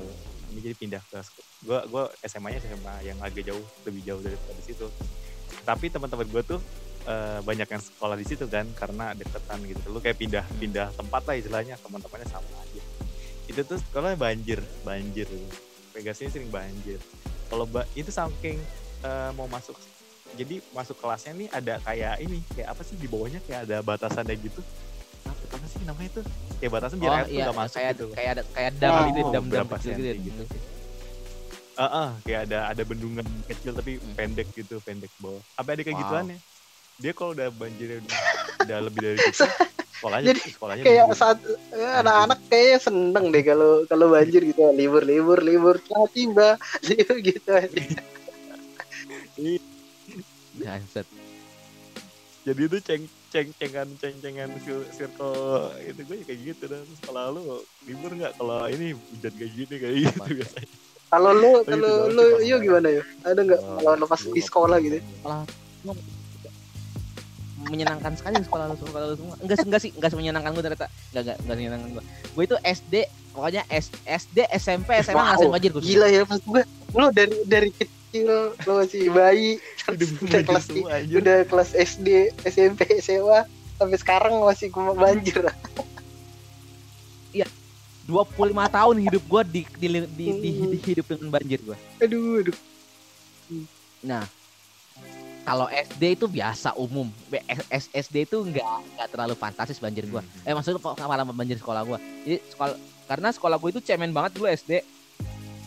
ini 0.53 0.59
jadi 0.69 0.75
pindah 0.77 1.01
ke 1.09 1.19
gue 1.65 1.79
gue 1.89 2.03
SMA 2.29 2.53
nya 2.53 2.59
SMA 2.61 2.95
yang 3.03 3.17
agak 3.19 3.43
jauh 3.49 3.65
lebih 3.83 4.01
jauh 4.05 4.21
daripada 4.21 4.61
situ. 4.63 4.87
Tapi 5.67 5.85
teman-teman 5.89 6.27
gue 6.29 6.43
tuh 6.45 6.59
eh, 7.09 7.39
banyak 7.43 7.67
yang 7.67 7.81
sekolah 7.81 8.15
di 8.15 8.25
situ 8.27 8.45
kan 8.47 8.67
karena 8.77 9.11
deketan 9.17 9.59
gitu. 9.65 9.81
Lu 9.89 9.99
kayak 9.99 10.17
pindah 10.19 10.45
pindah 10.61 10.87
tempat 10.95 11.21
lah 11.25 11.35
istilahnya 11.35 11.75
teman-temannya 11.81 12.27
sama 12.29 12.47
aja. 12.61 12.83
Itu 13.49 13.61
tuh 13.67 13.77
sekolahnya 13.81 14.15
banjir 14.19 14.59
banjir. 14.87 15.27
Vegas 15.93 16.21
ini 16.23 16.29
sering 16.31 16.51
banjir. 16.53 16.99
Kalau 17.49 17.65
ba- 17.67 17.89
itu 17.97 18.09
saking 18.09 18.57
eh, 19.03 19.31
mau 19.35 19.49
masuk 19.49 19.75
jadi 20.33 20.55
masuk 20.73 20.97
kelasnya 20.97 21.33
nih 21.37 21.47
ada 21.53 21.73
kayak 21.85 22.13
ini 22.21 22.37
kayak 22.57 22.73
apa 22.73 22.81
sih 22.81 22.95
di 22.97 23.05
bawahnya? 23.05 23.39
Kayak 23.45 23.69
ada 23.69 23.77
batasannya 23.85 24.35
gitu. 24.41 24.61
Apa, 25.23 25.43
apa 25.55 25.65
sih 25.69 25.79
namanya 25.85 26.09
tuh 26.19 26.25
kayak 26.59 26.71
batasan 26.73 26.97
biar 26.99 27.11
oh 27.11 27.17
air 27.17 27.25
tuh 27.25 27.33
iya 27.33 27.43
nggak 27.45 27.57
masuk 27.59 27.77
kayak 27.79 27.93
gitu 27.95 28.05
kayak 28.11 28.31
ada 28.35 28.43
kayak 28.51 28.71
dam 28.79 28.93
Oh, 28.93 29.03
gitu 29.07 29.21
dam 29.31 29.43
dam 29.47 29.67
kecil 29.67 29.91
senti 29.95 30.17
gitu, 30.19 30.43
gitu. 30.43 30.57
Ah, 31.73 31.89
ah, 31.89 32.09
kayak 32.21 32.39
ada 32.49 32.59
ada 32.69 32.83
bendungan 32.85 33.25
kecil 33.49 33.73
tapi 33.73 33.97
Hmm. 33.97 34.13
pendek 34.13 34.47
gitu 34.53 34.75
pendek 34.85 35.09
bawah. 35.17 35.41
Apa 35.57 35.73
ada 35.73 35.81
kayak 35.81 35.97
Wow. 35.97 36.03
gituan 36.05 36.25
ya? 36.29 36.39
Dia 37.01 37.11
kalau 37.17 37.31
udah 37.33 37.47
banjirnya 37.49 37.97
udah, 38.05 38.17
udah 38.61 38.77
lebih 38.85 39.01
dari 39.01 39.17
itu 39.25 39.31
sekolahnya 39.97 40.25
Jadi, 40.29 40.41
sekolahnya 40.53 40.83
kayak 40.85 41.05
banjir. 41.09 41.17
saat 41.17 41.37
eh, 41.73 41.93
anak-anak 42.03 42.39
kayaknya 42.51 42.79
seneng 42.83 43.25
deh 43.33 43.43
kalau 43.43 43.71
kalau 43.89 44.05
banjir 44.13 44.41
gitu. 44.45 44.61
Libur 44.77 45.01
libur 45.01 45.39
libur 45.41 45.75
telah 45.81 46.07
tiba 46.13 46.49
libur 46.85 47.17
bangsat 50.63 51.07
jadi 52.43 52.61
itu 52.67 52.77
ceng 52.83 53.03
ceng 53.31 53.49
cengan 53.55 53.87
ceng 54.03 54.15
cengan 54.19 54.49
circle 54.91 55.71
itu 55.79 56.01
gue 56.03 56.17
kayak 56.27 56.39
gitu 56.43 56.63
dan 56.67 56.83
sekolah 56.99 57.31
lu 57.31 57.63
libur 57.87 58.11
nggak? 58.11 58.35
Kalau 58.35 58.67
ini 58.67 58.91
hujan 58.91 59.33
kayak 59.39 59.51
gini 59.55 59.75
kayak 59.79 59.95
gitu 59.95 60.17
Apa? 60.19 60.27
biasanya. 60.27 60.69
Kalau 61.07 61.31
lu 61.31 61.51
kalau 61.63 62.11
lu 62.11 62.25
yuk 62.43 62.59
gimana 62.67 62.87
yuk? 62.99 63.05
Ada 63.23 63.41
nggak? 63.47 63.61
Oh, 63.63 63.79
kalau 63.79 63.95
lu 63.95 64.05
pas 64.11 64.21
di 64.21 64.41
sekolah 64.43 64.77
gitu? 64.83 64.99
menyenangkan 67.63 68.11
sekali 68.19 68.43
sekolah 68.43 68.65
lu 68.67 68.75
sekolah 68.75 69.07
lu 69.07 69.15
semua. 69.15 69.35
Enggak 69.39 69.57
enggak 69.63 69.81
sih 69.81 69.91
enggak 69.95 70.11
semenyenangkan 70.11 70.51
gue 70.51 70.63
ternyata. 70.67 70.87
Enggak 70.91 71.21
enggak 71.23 71.37
enggak 71.39 71.55
menyenangkan 71.55 71.89
gue 71.95 72.03
gue 72.33 72.43
itu 72.43 72.57
SD 72.65 72.93
pokoknya 73.31 73.61
S, 73.69 73.87
SD 74.03 74.37
SMP 74.57 74.99
SMA 75.05 75.15
Wow, 75.15 75.25
ngerasain 75.31 75.53
banjir 75.53 75.71
gue 75.73 75.83
gila 75.85 76.07
ya 76.09 76.21
pas 76.25 76.41
gue 76.41 76.61
lu 76.93 77.07
dari 77.13 77.37
dari 77.45 77.69
kecil 78.13 78.53
lu 78.53 78.71
masih 78.77 79.09
bayi 79.09 79.49
udah 79.89 80.41
kelas 80.45 80.65
udah 81.09 81.37
kelas 81.49 81.69
SD 81.73 82.29
SMP 82.45 82.85
SMA 83.01 83.49
sampai 83.81 83.97
sekarang 83.97 84.37
masih 84.45 84.69
banjir 84.93 85.41
25 88.03 88.37
tahun 88.69 88.95
hidup 89.09 89.23
gua 89.25 89.41
di 89.41 89.65
di, 89.79 89.87
di, 89.89 89.99
di, 90.05 90.25
di- 90.29 90.55
di- 90.77 90.81
hidup 90.93 91.07
dengan 91.07 91.33
banjir 91.33 91.57
gua. 91.63 91.73
aduh 91.97 92.43
aduh 92.43 92.57
Nah, 94.03 94.27
kalau 95.47 95.71
SD 95.71 96.19
itu 96.19 96.27
biasa 96.27 96.75
umum. 96.75 97.07
B- 97.31 97.39
S- 97.71 97.87
SD 97.87 98.27
itu 98.27 98.43
nggak 98.43 98.59
nggak 98.99 99.07
terlalu 99.07 99.35
fantastis 99.39 99.79
banjir 99.79 100.03
gua. 100.11 100.19
Hmm. 100.19 100.43
Eh 100.43 100.51
maksudnya 100.51 100.83
kok 100.83 100.99
malah 100.99 101.23
banjir 101.23 101.55
sekolah 101.55 101.87
gua. 101.87 101.95
Jadi 102.27 102.43
sekolah 102.51 102.75
karena 103.07 103.31
sekolah 103.31 103.55
gua 103.55 103.69
itu 103.71 103.79
cemen 103.79 104.11
banget 104.11 104.35
dulu 104.35 104.51
SD. 104.51 104.83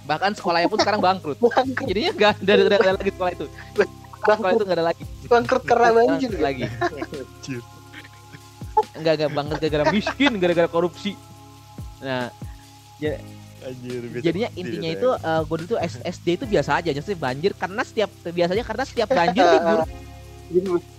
Bahkan 0.06 0.30
sekolahnya 0.38 0.68
pun 0.70 0.78
sekarang 0.78 1.00
bangkrut. 1.02 1.38
bangkrut 1.42 1.86
Jadinya 1.90 2.10
nggak 2.14 2.30
ada, 2.40 2.52
ada, 2.54 2.76
ada 2.78 2.92
lagi 2.96 3.10
sekolah 3.12 3.32
itu. 3.34 3.46
Sekolah 4.16 4.36
itu 4.36 4.42
bangkrut 4.42 4.66
nggak 4.66 4.78
ada 4.78 4.86
lagi. 4.86 5.02
bangkrut 5.26 5.62
karena 5.66 5.90
banjir 5.92 6.30
Nggak 6.30 6.46
lagi. 6.46 6.62
Anjir. 6.70 7.62
Enggak 8.94 9.12
enggak 9.18 9.30
bangkrut 9.34 9.58
gara-gara 9.60 9.84
miskin, 9.90 10.32
gara-gara 10.38 10.68
korupsi. 10.70 11.12
Nah, 12.00 12.30
Anjir, 13.66 14.02
biasa 14.06 14.22
jadinya 14.22 14.48
intinya 14.54 14.90
gitu 14.94 14.98
itu 15.00 15.08
ya. 15.10 15.26
eh, 15.26 15.40
gua 15.42 15.56
dulu 15.58 15.68
tuh 15.74 15.80
SD 15.82 16.26
itu 16.38 16.44
biasa 16.46 16.70
aja, 16.78 16.90
jadi 16.94 17.16
banjir 17.18 17.50
karena 17.56 17.82
setiap 17.82 18.10
biasanya 18.22 18.62
karena 18.62 18.84
setiap 18.86 19.08
banjir 19.10 19.42
libur 19.42 20.78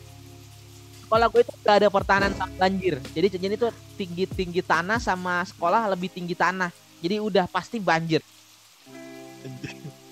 sekolah 1.07 1.31
gue 1.31 1.39
itu 1.39 1.53
gak 1.63 1.75
ada 1.79 1.87
pertahanan 1.87 2.35
sama 2.35 2.51
banjir. 2.59 2.99
Jadi 3.15 3.27
jadi 3.39 3.55
itu 3.55 3.67
tinggi 3.95 4.23
tinggi 4.27 4.59
tanah 4.59 4.99
sama 4.99 5.39
sekolah 5.47 5.87
lebih 5.95 6.11
tinggi 6.11 6.35
tanah. 6.35 6.67
Jadi 6.99 7.23
udah 7.23 7.47
pasti 7.47 7.79
banjir. 7.79 8.19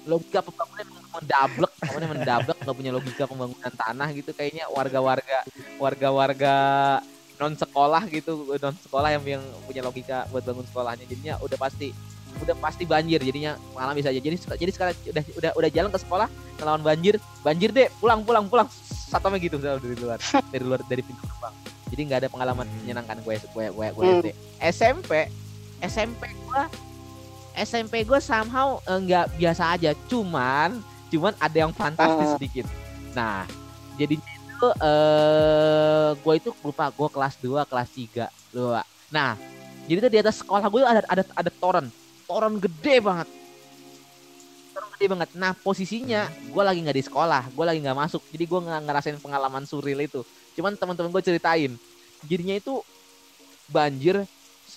Logika 0.05 0.39
pembangunan 0.39 0.85
mendablek, 1.11 1.71
pokoknya 1.79 2.09
mendablek 2.11 2.57
nggak 2.59 2.75
punya 2.75 2.91
logika 2.91 3.23
pembangunan 3.25 3.73
tanah 3.73 4.07
gitu. 4.11 4.29
Kayaknya 4.31 4.69
warga-warga 4.69 5.39
warga-warga 5.75 6.55
non 7.35 7.51
sekolah 7.51 8.05
gitu, 8.07 8.31
non 8.55 8.75
sekolah 8.77 9.09
yang 9.11 9.23
yang 9.25 9.43
punya 9.65 9.81
logika 9.81 10.29
buat 10.29 10.41
bangun 10.41 10.61
sekolahnya. 10.63 11.05
Jadinya 11.05 11.33
udah 11.39 11.57
pasti 11.57 11.89
udah 12.35 12.51
pasti 12.59 12.83
banjir 12.83 13.15
jadinya 13.17 13.55
mengalami 13.71 14.03
saja 14.03 14.19
jadi 14.19 14.35
sek- 14.35 14.59
jadi 14.59 14.67
sekarang 14.69 14.91
udah 15.07 15.23
udah 15.39 15.51
udah 15.55 15.69
jalan 15.71 15.87
ke 15.87 15.99
sekolah 16.03 16.27
ngelawan 16.59 16.83
banjir 16.83 17.15
banjir 17.39 17.71
deh 17.71 17.87
pulang 17.95 18.27
pulang 18.27 18.43
pulang 18.45 18.67
satpamnya 19.07 19.39
gitu 19.39 19.55
dari 19.55 19.95
luar 19.95 20.19
dari 20.45 20.63
luar 20.67 20.83
dari 20.83 20.99
pintu 20.99 21.23
gerbang 21.23 21.55
jadi 21.87 22.01
nggak 22.03 22.19
ada 22.19 22.29
pengalaman 22.29 22.67
Hmm. 22.67 22.75
menyenangkan 22.83 23.23
gue 23.23 23.35
gue 23.39 23.65
gue 23.71 23.87
gue 23.87 24.03
Hmm. 24.03 24.19
SD 24.19 24.27
SMP 24.67 25.11
SMP 25.79 26.27
gue 26.27 26.61
SMP 27.57 28.03
gue 28.03 28.19
somehow 28.19 28.77
eh, 28.83 28.99
nggak 28.99 29.25
biasa 29.35 29.63
aja. 29.73 29.91
Cuman 30.07 30.79
cuman 31.07 31.33
ada 31.37 31.57
yang 31.57 31.71
fantastis 31.71 32.27
Ah. 32.27 32.33
sedikit. 32.35 32.65
Nah 33.13 33.47
jadi 33.95 34.19
itu 34.19 34.67
eh 34.79 36.09
gue 36.15 36.33
itu 36.35 36.49
lupa. 36.61 36.91
Gue 36.91 37.07
kelas 37.07 37.35
2 37.39 37.63
kelas 37.65 37.89
3 37.91 38.27
lupa 38.55 38.83
nah 39.05 39.37
jadi 39.85 40.01
tuh 40.01 40.11
di 40.11 40.19
atas 40.19 40.41
sekolah 40.41 40.65
gue 40.65 40.81
ada 40.81 41.01
ada 41.05 41.23
ada 41.23 41.51
toren. 41.53 41.87
Toren 42.25 42.57
gede 42.57 42.95
banget. 42.99 43.29
Toren 44.73 44.89
gede 44.97 45.05
banget. 45.07 45.29
Nah 45.37 45.53
posisinya 45.53 46.25
gue 46.27 46.63
lagi 46.65 46.81
nggak 46.81 46.97
di 46.97 47.05
sekolah. 47.05 47.53
Gue 47.53 47.65
lagi 47.69 47.79
nggak 47.79 47.93
masuk. 47.95 48.21
Jadi 48.33 48.43
gue 48.43 48.59
nggak 48.65 48.81
ngerasain 48.81 49.17
pengalaman 49.21 49.63
surreal 49.63 50.01
itu. 50.01 50.25
Cuman 50.57 50.73
teman-teman 50.73 51.13
gue 51.13 51.21
ceritain. 51.21 51.71
Jadinya 52.25 52.57
itu 52.57 52.81
banjir 53.65 54.25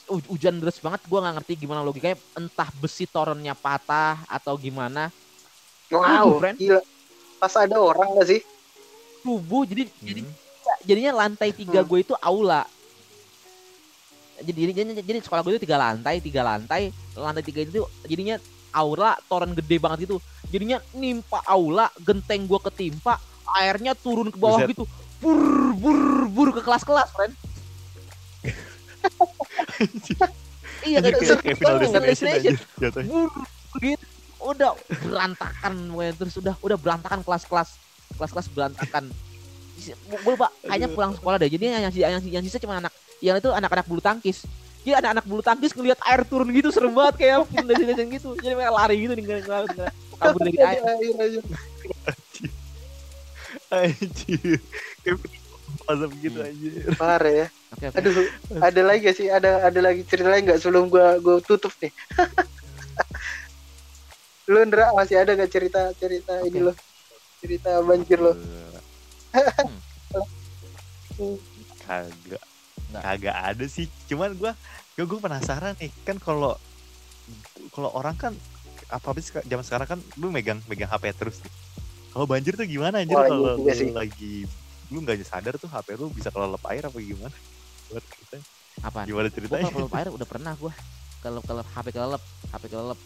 hujan 0.08 0.58
deras 0.58 0.80
banget 0.80 1.04
gue 1.04 1.18
nggak 1.18 1.34
ngerti 1.40 1.52
gimana 1.54 1.80
logikanya. 1.80 2.16
Entah 2.34 2.68
besi 2.76 3.04
torennya 3.04 3.52
patah 3.52 4.24
atau 4.26 4.56
gimana. 4.56 5.12
Wow 5.88 6.40
friend. 6.40 6.56
gila. 6.56 6.80
Pas 7.38 7.54
ada 7.54 7.76
orang 7.78 8.18
gak 8.18 8.28
sih? 8.28 8.40
Subuh 9.22 9.62
jadi 9.62 9.86
jadi 10.00 10.20
Hmm. 10.24 10.34
jadinya 10.84 11.12
lantai 11.24 11.52
tiga 11.52 11.80
Hmm. 11.80 11.88
gue 11.88 11.98
itu 12.02 12.14
aula. 12.18 12.64
Jadi, 14.38 14.70
jadi 14.70 15.02
jadi 15.02 15.18
sekolah 15.18 15.42
gue 15.42 15.58
itu 15.58 15.62
tiga 15.66 15.76
lantai 15.76 16.22
tiga 16.22 16.46
lantai. 16.46 16.94
Lantai 17.12 17.42
tiga 17.42 17.66
itu 17.66 17.82
jadinya 18.06 18.38
aula 18.70 19.18
toren 19.26 19.50
gede 19.50 19.76
banget 19.78 20.06
gitu. 20.06 20.22
Jadinya 20.48 20.78
nimpa 20.94 21.42
aula 21.42 21.90
genteng 21.98 22.46
gue 22.46 22.60
ketimpa 22.70 23.18
airnya 23.58 23.98
turun 23.98 24.30
ke 24.30 24.38
bawah 24.38 24.62
Buset. 24.62 24.70
gitu. 24.76 24.84
Bur 25.18 25.40
bur 25.74 25.98
bur 26.30 26.48
ke 26.54 26.62
kelas-kelas 26.62 27.10
friend 27.10 27.34
iya 30.84 30.98
kan 30.98 31.10
kayak, 31.12 31.38
kayak 31.42 31.56
final 31.56 31.76
Final 31.76 31.82
destination 31.82 32.26
Destination. 32.26 32.54
aja 32.54 32.80
jatuhnya. 32.80 33.10
gitu 33.78 34.04
udah 34.38 34.70
berantakan 35.02 35.72
pokoknya. 35.90 36.12
terus 36.14 36.34
udah 36.36 36.54
udah 36.58 36.76
berantakan 36.78 37.20
kelas-kelas 37.22 37.68
kelas-kelas 38.14 38.46
berantakan 38.50 39.04
gue 39.78 40.30
lupa 40.30 40.50
kayaknya 40.62 40.88
pulang 40.88 41.12
sekolah 41.12 41.36
deh 41.38 41.48
jadi 41.48 41.64
yang 41.64 41.82
yang, 41.88 41.92
yang, 42.18 42.22
yang 42.38 42.42
sisa 42.42 42.58
cuma 42.58 42.78
anak 42.78 42.90
yang 43.18 43.34
itu 43.34 43.50
anak-anak 43.50 43.86
bulu 43.86 43.98
tangkis 43.98 44.46
jadi 44.82 45.02
anak-anak 45.02 45.24
bulu 45.26 45.42
tangkis 45.42 45.72
ngelihat 45.72 45.98
air 46.04 46.22
turun 46.22 46.48
gitu 46.50 46.70
serem 46.70 46.94
banget 46.94 47.14
kayak 47.18 47.46
film 47.46 47.66
destination 47.66 48.06
gitu 48.08 48.28
jadi 48.38 48.54
mereka 48.54 48.72
lari 48.72 48.96
gitu 48.98 49.12
ngeliat- 49.16 49.46
ngeliat 49.46 49.92
kabur 50.18 50.40
dari 50.42 50.58
air 50.58 50.82
Ada 50.82 50.92
air 50.94 51.16
aja. 51.16 51.40
Anjir. 53.68 54.58
Kayak 55.04 55.18
azab 55.86 56.10
gitu 56.16 56.38
anjir. 56.40 56.72
parah 56.96 57.32
ya 57.32 57.46
oke 57.74 57.84
oke 57.90 57.98
aduh 57.98 58.14
ada 58.62 58.80
lagi 58.84 59.00
gak 59.04 59.16
sih 59.16 59.28
ada 59.28 59.66
ada 59.66 59.80
lagi 59.82 60.02
cerita 60.06 60.28
lain 60.30 60.44
nggak 60.48 60.60
sebelum 60.60 60.88
gua 60.88 61.18
gua 61.20 61.40
tutup 61.44 61.72
nih 61.82 61.92
lu 64.50 64.64
Ndra 64.64 64.96
masih 64.96 65.20
ada 65.20 65.36
gak 65.36 65.52
cerita 65.52 65.92
cerita 66.00 66.40
ini 66.48 66.64
Oke. 66.64 66.68
lo 66.68 66.72
cerita 67.44 67.70
banjir 67.84 68.18
lo 68.18 68.32
Kagak. 71.88 72.44
Nggak. 72.88 73.02
Kagak 73.02 73.36
ada 73.36 73.64
sih. 73.66 73.90
Cuman 74.06 74.38
gua 74.38 74.52
ya 74.94 75.02
gua 75.04 75.18
penasaran 75.18 75.74
nih. 75.82 75.90
Kan 76.06 76.22
kalau 76.22 76.54
kalau 77.74 77.90
orang 77.92 78.16
kan 78.16 78.32
apa 78.88 79.12
sih 79.20 79.36
zaman 79.44 79.64
sekarang 79.66 79.88
kan 79.88 80.00
lu 80.16 80.32
megang 80.32 80.62
megang 80.70 80.88
HP 80.88 81.12
terus 81.16 81.42
nih. 81.44 81.52
Kalau 82.14 82.24
banjir 82.24 82.56
tuh 82.56 82.64
gimana 82.64 83.04
anjir 83.04 83.18
iya 83.18 83.28
kalau 83.28 83.54
lagi 83.92 84.48
lu 84.88 85.04
nggak 85.04 85.20
sadar 85.28 85.60
tuh 85.60 85.68
HP 85.68 86.00
lu 86.00 86.08
bisa 86.08 86.32
kelelep 86.32 86.62
air 86.72 86.88
apa 86.88 86.96
gimana? 86.96 87.36
Buat 87.88 88.04
kita. 88.04 88.36
apa 88.78 89.10
Gimana 89.10 89.26
gue 89.26 89.34
ceritanya? 89.34 89.64
kalau 89.74 89.90
air 89.90 90.08
udah 90.14 90.28
pernah 90.28 90.52
gue 90.54 90.72
kalau 91.18 91.40
kalau 91.42 91.62
HP 91.66 91.86
kelelep 91.90 92.22
HP 92.54 92.64
kelelep. 92.70 92.98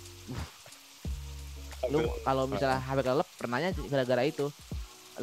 Lu 1.88 2.00
kalau 2.22 2.44
misalnya 2.44 2.78
HP 2.84 2.98
kelelep 3.00 3.28
pernahnya 3.40 3.70
gara-gara 3.88 4.22
itu. 4.28 4.46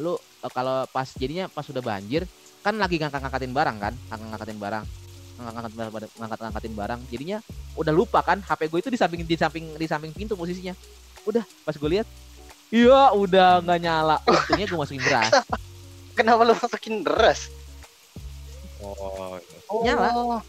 Lu 0.02 0.18
eh, 0.18 0.52
kalau 0.52 0.84
pas 0.90 1.06
jadinya 1.14 1.46
pas 1.46 1.62
udah 1.70 1.82
banjir 1.82 2.26
kan 2.60 2.74
lagi 2.76 2.98
ngangkat-ngangkatin 2.98 3.52
barang 3.54 3.76
kan? 3.78 3.94
Ngangkat-ngangkatin 4.10 4.58
barang. 4.58 4.84
Ngangkat 5.40 5.72
ngangkat-ngangkatin 6.18 6.74
barang. 6.74 7.00
Jadinya 7.14 7.38
udah 7.78 7.92
lupa 7.94 8.20
kan 8.26 8.42
HP 8.42 8.66
gue 8.66 8.78
itu 8.82 8.90
di 8.90 8.98
samping 8.98 9.22
di 9.22 9.36
samping 9.38 9.64
di 9.78 9.86
samping 9.86 10.10
pintu 10.10 10.34
posisinya. 10.34 10.74
Udah 11.30 11.46
pas 11.62 11.78
gue 11.78 11.90
lihat 11.94 12.10
iya 12.74 13.14
udah 13.14 13.62
nggak 13.62 13.78
nyala. 13.86 14.18
Untungnya 14.26 14.66
gue 14.66 14.78
masukin 14.78 15.02
beras. 15.06 15.30
Kenapa 16.18 16.42
lu 16.42 16.58
masukin 16.58 17.06
deras 17.06 17.59
Oh, 18.80 19.36
oh 19.68 19.80
Nyala. 19.80 20.08
oh 20.10 20.40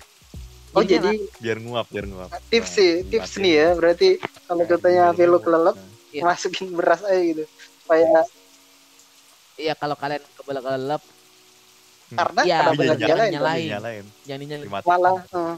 Jadi 0.77 0.95
jadi 0.97 1.11
biar 1.37 1.57
nguap, 1.59 1.85
biar 1.85 2.05
nguap. 2.05 2.29
tips 2.47 2.71
sih 2.71 2.91
Nah, 2.97 3.09
tips 3.09 3.31
nih 3.37 3.53
ya 3.53 3.67
berarti 3.73 4.09
kalau 4.45 4.63
katanya 4.63 5.11
HP 5.11 5.19
lu 5.25 5.37
kelelep 5.37 5.75
Iya. 6.11 6.21
masukin 6.21 6.67
beras 6.71 6.99
aja 7.01 7.19
gitu 7.19 7.43
supaya 7.81 8.27
iya 9.55 9.71
kalau 9.73 9.95
kalian 9.95 10.19
kelelep 10.37 11.03
karena 12.11 12.41
Iya, 12.41 12.57
kenapa 12.61 12.71
Tapi 12.73 12.83
nggak 12.83 12.99
jangan 12.99 13.15
nyalain 13.15 13.31
nyalain. 13.31 13.67
Nyalain. 13.69 14.05
jangan 14.21 14.39
dinyalain 14.41 14.67
malah 14.81 15.15
eh, 15.25 15.55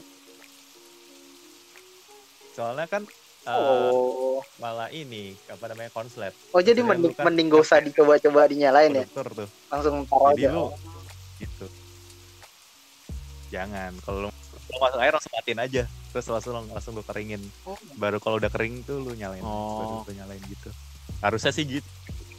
Soalnya 2.53 2.85
kan 2.85 3.01
eh, 3.43 3.49
oh 3.49 4.37
malah 4.55 4.89
ini 4.89 5.33
apa 5.47 5.65
namanya 5.67 5.89
konslet. 5.89 6.33
oh 6.49 6.61
jadi 6.61 6.77
Maksudnya 6.77 6.89
mending 6.93 7.13
kan 7.13 7.23
mending 7.27 7.47
gak 7.49 7.61
usah 7.61 7.77
dicoba-coba 7.85 8.41
dinyalain 8.45 8.93
ya 8.93 9.05
tuh. 9.07 9.49
langsung 9.67 10.05
taruh 10.05 10.29
Jadi 10.31 10.43
aja 10.45 10.49
lu 10.51 10.65
gitu. 11.39 11.65
Jangan 13.53 13.93
kalau 14.01 14.25
lu, 14.25 14.29
masuk 14.73 14.97
air 14.97 15.13
langsung 15.13 15.29
matiin 15.31 15.61
aja. 15.61 15.83
Terus 16.09 16.25
langsung 16.27 16.53
langsung 16.65 16.91
lu 16.91 17.03
keringin. 17.03 17.41
Oh. 17.63 17.77
Baru 17.95 18.17
kalau 18.17 18.35
udah 18.35 18.49
kering 18.49 18.81
tuh 18.81 18.97
lu 18.97 19.13
nyalain. 19.13 19.41
Oh. 19.41 19.77
Baru 19.77 20.09
lu 20.09 20.13
nyalain 20.15 20.41
gitu. 20.43 20.73
Harusnya 21.19 21.53
sih 21.53 21.63
gitu. 21.63 21.85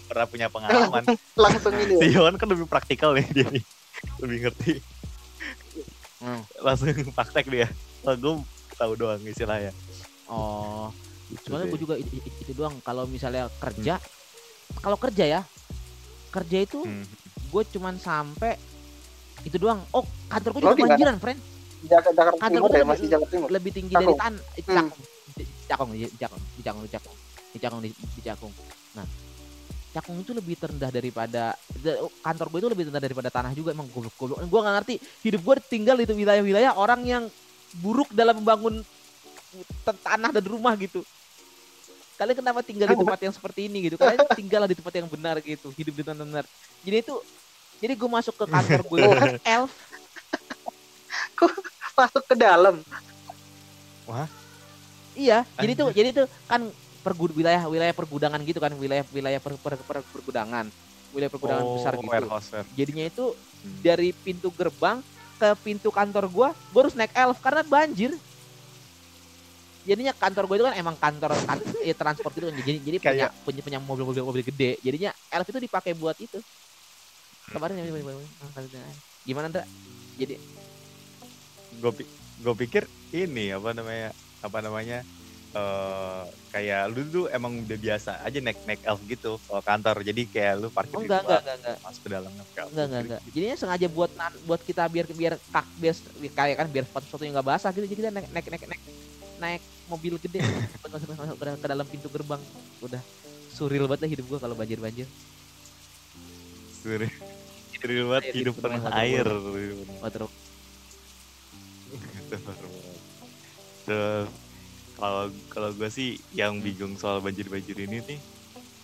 Pernah 0.04 0.26
punya 0.26 0.46
pengalaman. 0.48 1.06
langsung 1.38 1.72
ini 1.72 1.94
si 1.96 2.06
ya 2.10 2.18
Yon 2.20 2.34
kan 2.34 2.46
lebih 2.46 2.66
praktikal 2.66 3.14
nih 3.14 3.26
dia 3.30 3.46
nih. 3.46 3.62
Lebih 4.18 4.38
ngerti. 4.42 4.72
Hmm. 6.18 6.42
Langsung 6.58 6.90
praktek 7.12 7.46
dia. 7.46 7.68
Kalau 8.02 8.16
gue 8.16 8.34
tahu 8.74 8.92
doang 8.96 9.22
istilahnya. 9.22 9.70
oh 10.26 10.90
Gitu 11.24 11.48
deh. 11.48 11.66
gue 11.66 11.80
juga 11.80 11.94
i- 11.96 12.04
i- 12.04 12.36
itu 12.38 12.52
doang 12.52 12.76
kalau 12.80 13.04
misalnya 13.04 13.48
kerja 13.56 13.96
kalau 14.76 14.96
kerja 14.96 15.24
ya 15.24 15.40
kerja 16.28 16.58
itu 16.60 16.80
Hmm. 16.80 17.04
gue 17.46 17.62
cuman 17.70 17.96
sampai 17.96 18.60
itu 19.44 19.56
doang. 19.56 19.80
Oh 19.90 20.02
kantor 20.26 20.50
gue 20.50 20.60
Lo 20.60 20.66
juga 20.66 20.74
di 20.74 20.82
banjiran 20.88 21.16
friend. 21.18 21.40
Jakarta, 21.84 22.10
Jakarta 22.16 22.40
Kantor 22.40 22.48
Timur 22.50 22.64
ya 22.64 22.72
lebih- 22.74 22.88
masih 22.88 23.06
Jakarta 23.06 23.30
Timur. 23.30 23.48
lebih 23.50 23.70
tinggi 23.70 23.92
dari 23.92 24.04
Cakung. 24.06 24.18
tan 24.18 24.34
eh, 24.34 24.62
Hmm. 24.64 24.74
cakung. 24.74 25.00
Di- 25.34 25.48
cakung. 25.66 25.90
Di 25.92 26.62
cakung 26.62 26.82
di 26.82 26.90
cakung. 26.90 27.16
Di 27.52 27.58
cakung 27.58 27.80
di, 27.80 27.90
di 27.92 28.22
cakung. 28.22 28.52
Nah 28.94 29.06
Cakung 29.94 30.18
itu 30.18 30.34
lebih 30.34 30.58
terendah 30.58 30.90
daripada 30.90 31.54
da- 31.54 31.98
kantor 32.20 32.46
gue 32.50 32.58
itu 32.58 32.68
lebih 32.68 32.82
terendah 32.84 33.04
daripada 33.04 33.30
tanah 33.30 33.54
juga 33.54 33.70
emang 33.70 33.86
goblok 33.86 34.10
goblok. 34.18 34.42
Gue 34.42 34.60
nggak 34.60 34.74
ngerti. 34.80 34.94
Hidup 35.22 35.40
gue 35.40 35.54
tinggal 35.70 35.94
di 35.94 36.04
wilayah-wilayah 36.04 36.74
orang 36.74 37.00
yang 37.04 37.24
buruk 37.76 38.10
dalam 38.10 38.34
membangun 38.36 38.82
tanah 40.02 40.34
dan 40.34 40.44
rumah 40.44 40.74
gitu. 40.74 41.06
Kalian 42.14 42.38
kenapa 42.38 42.62
tinggal 42.62 42.86
di 42.86 42.96
tempat 42.96 43.20
yang 43.20 43.34
seperti 43.34 43.60
ini 43.66 43.86
gitu? 43.86 43.94
Kalian 43.94 44.18
tinggallah 44.34 44.66
di 44.66 44.74
tempat 44.74 44.94
yang 44.94 45.06
benar 45.06 45.38
gitu 45.38 45.70
hidup 45.70 45.94
dengan 45.94 46.26
benar. 46.26 46.44
Jadi 46.82 46.96
itu 47.00 47.14
jadi 47.84 47.92
gue 48.00 48.08
masuk 48.08 48.34
ke 48.40 48.46
kantor 48.48 48.80
gue 48.80 48.98
itu 49.04 49.10
kan 49.12 49.30
elf 49.44 49.72
masuk 52.00 52.24
ke 52.24 52.34
dalam 52.34 52.80
Iya, 55.14 55.46
jadi 55.56 55.72
tuh 55.78 55.88
jadi 55.94 56.08
tuh 56.10 56.26
kan 56.50 56.74
pergud 57.06 57.30
wilayah 57.36 57.70
wilayah 57.70 57.94
pergudangan 57.94 58.42
gitu 58.42 58.58
kan, 58.58 58.74
wilayah 58.74 59.06
wilayah 59.14 59.38
per, 59.38 59.54
per, 59.62 59.78
per- 59.78 60.06
pergudangan. 60.10 60.66
Wilayah 61.14 61.30
pergudangan 61.30 61.64
Oh, 61.70 61.72
besar 61.78 61.92
gitu. 61.94 62.08
warehouse. 62.10 62.50
Jadinya 62.74 63.04
itu 63.06 63.24
Hmm. 63.64 63.80
dari 63.80 64.10
pintu 64.12 64.50
gerbang 64.52 65.00
ke 65.38 65.48
pintu 65.62 65.88
kantor 65.94 66.28
gua, 66.28 66.48
gua 66.74 66.80
harus 66.84 66.98
naik 66.98 67.14
elf 67.14 67.38
karena 67.40 67.62
banjir. 67.62 68.10
Jadinya 69.86 70.12
kantor 70.16 70.44
gue 70.48 70.56
itu 70.58 70.64
kan 70.66 70.76
emang 70.80 70.96
kantor 70.96 71.30
kan, 71.44 71.60
ya, 71.84 71.94
transport 71.94 72.32
gitu 72.34 72.48
kan. 72.48 72.56
Jadi 72.56 72.78
jadi 72.80 72.96
punya, 72.98 73.12
Kayak- 73.28 73.32
punya 73.44 73.60
punya 73.64 73.78
mobil-mobil 73.80 74.22
mobil 74.24 74.42
gede. 74.44 74.80
Jadinya 74.82 75.12
elf 75.30 75.46
itu 75.48 75.60
dipakai 75.62 75.92
buat 75.94 76.16
itu. 76.18 76.40
Kemarin 77.48 77.76
gimana 79.24 79.46
Ndra? 79.48 79.64
Jadi 80.20 80.36
gue 81.74 81.92
gue 82.40 82.54
pikir 82.66 82.86
ini 83.10 83.50
apa 83.50 83.70
namanya 83.74 84.10
apa 84.44 84.58
namanya 84.60 84.98
eh 85.54 86.22
kayak 86.50 86.82
lu 86.90 87.06
tuh 87.14 87.24
emang 87.30 87.62
udah 87.62 87.78
biasa 87.78 88.10
aja 88.26 88.38
naik 88.42 88.58
naik 88.66 88.82
elf 88.82 89.00
gitu 89.06 89.38
kalau 89.46 89.62
kantor 89.62 90.02
jadi 90.02 90.22
kayak 90.26 90.54
lu 90.58 90.68
parkir 90.74 90.98
oh 90.98 91.02
di 91.02 91.06
enggak 91.06 91.22
luar, 91.22 91.38
enggak 91.38 91.40
enggak 91.40 91.56
enggak. 91.62 91.76
masuk 91.86 92.00
ke 92.02 92.08
dalam 92.10 92.30
naik 92.34 92.50
elf. 92.58 92.70
Enggak 92.74 92.86
enggak 92.86 93.02
enggak. 93.06 93.20
Jadinya 93.30 93.56
sengaja 93.58 93.86
buat 93.86 94.10
buat 94.42 94.60
kita 94.66 94.82
biar 94.90 95.06
biar 95.14 95.34
kak 95.54 95.66
biar 95.78 95.94
kayak 96.34 96.56
kan 96.58 96.68
biar 96.74 96.84
sepatu 96.90 97.04
sepatunya 97.06 97.32
nggak 97.38 97.48
basah 97.54 97.70
gitu. 97.70 97.86
Jadi 97.86 97.98
kita 98.02 98.10
naik 98.10 98.28
naik 98.34 98.46
naik 98.50 98.64
naik 98.66 98.82
naik 99.38 99.62
mobil 99.86 100.14
gede 100.18 100.38
buat 100.42 100.90
masuk, 100.98 101.08
masuk 101.14 101.36
ke, 101.38 101.44
ke 101.54 101.66
dalam 101.70 101.86
pintu 101.86 102.08
gerbang. 102.10 102.42
Udah 102.82 103.02
surreal 103.54 103.86
banget 103.86 104.00
lah 104.02 104.10
hidup 104.10 104.26
gua 104.26 104.38
kalau 104.42 104.58
banjir 104.58 104.82
banjir. 104.82 105.06
Surreal 106.82 107.33
Surreal 107.84 108.08
banget 108.08 108.24
Air, 108.32 108.36
hidup 108.40 108.54
penuh 108.64 108.80
air 108.96 109.28
Terus 113.84 114.28
kalau 114.96 115.28
kalau 115.52 115.68
gue 115.76 115.88
sih 115.92 116.16
yang 116.32 116.64
bingung 116.64 116.96
soal 116.96 117.20
banjir 117.20 117.44
banjir 117.52 117.76
ini 117.76 118.00
nih 118.00 118.20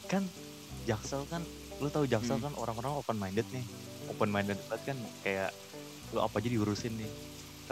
kan 0.05 0.28
jaksel 0.84 1.24
kan 1.32 1.48
lu 1.80 1.88
tahu 1.88 2.05
jaksel 2.05 2.36
Hmm. 2.36 2.53
kan 2.53 2.55
orang-orang 2.61 2.92
open 3.01 3.16
minded 3.16 3.48
nih. 3.48 3.64
Open 4.12 4.28
minded 4.28 4.61
banget 4.68 4.92
kan 4.92 4.98
kayak 5.24 5.57
lu 6.12 6.20
apa 6.20 6.36
aja 6.36 6.53
diurusin 6.53 7.01
nih. 7.01 7.09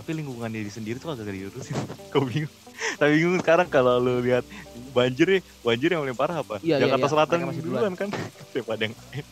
Tapi 0.00 0.10
lingkungan 0.16 0.48
diri 0.48 0.72
sendiri 0.72 0.96
tuh 0.96 1.12
agak 1.12 1.28
diurusin. 1.28 1.76
Kau 2.14 2.24
bingung. 2.24 2.48
Tapi 2.96 3.20
bingung 3.20 3.36
sekarang 3.44 3.68
kalau 3.68 4.00
lu 4.00 4.24
lihat 4.24 4.48
banjir 4.96 5.28
nih 5.28 5.42
banjir 5.60 5.92
yang 5.92 6.08
paling 6.08 6.16
parah 6.16 6.40
apa? 6.40 6.56
Iya, 6.64 6.80
iya, 6.80 6.88
Jakarta 6.88 7.04
iya. 7.04 7.12
Selatan 7.12 7.36
duluan 7.60 7.92
kan 7.92 8.08
daripada 8.56 8.80
yang 8.80 8.96
lain. 8.96 9.26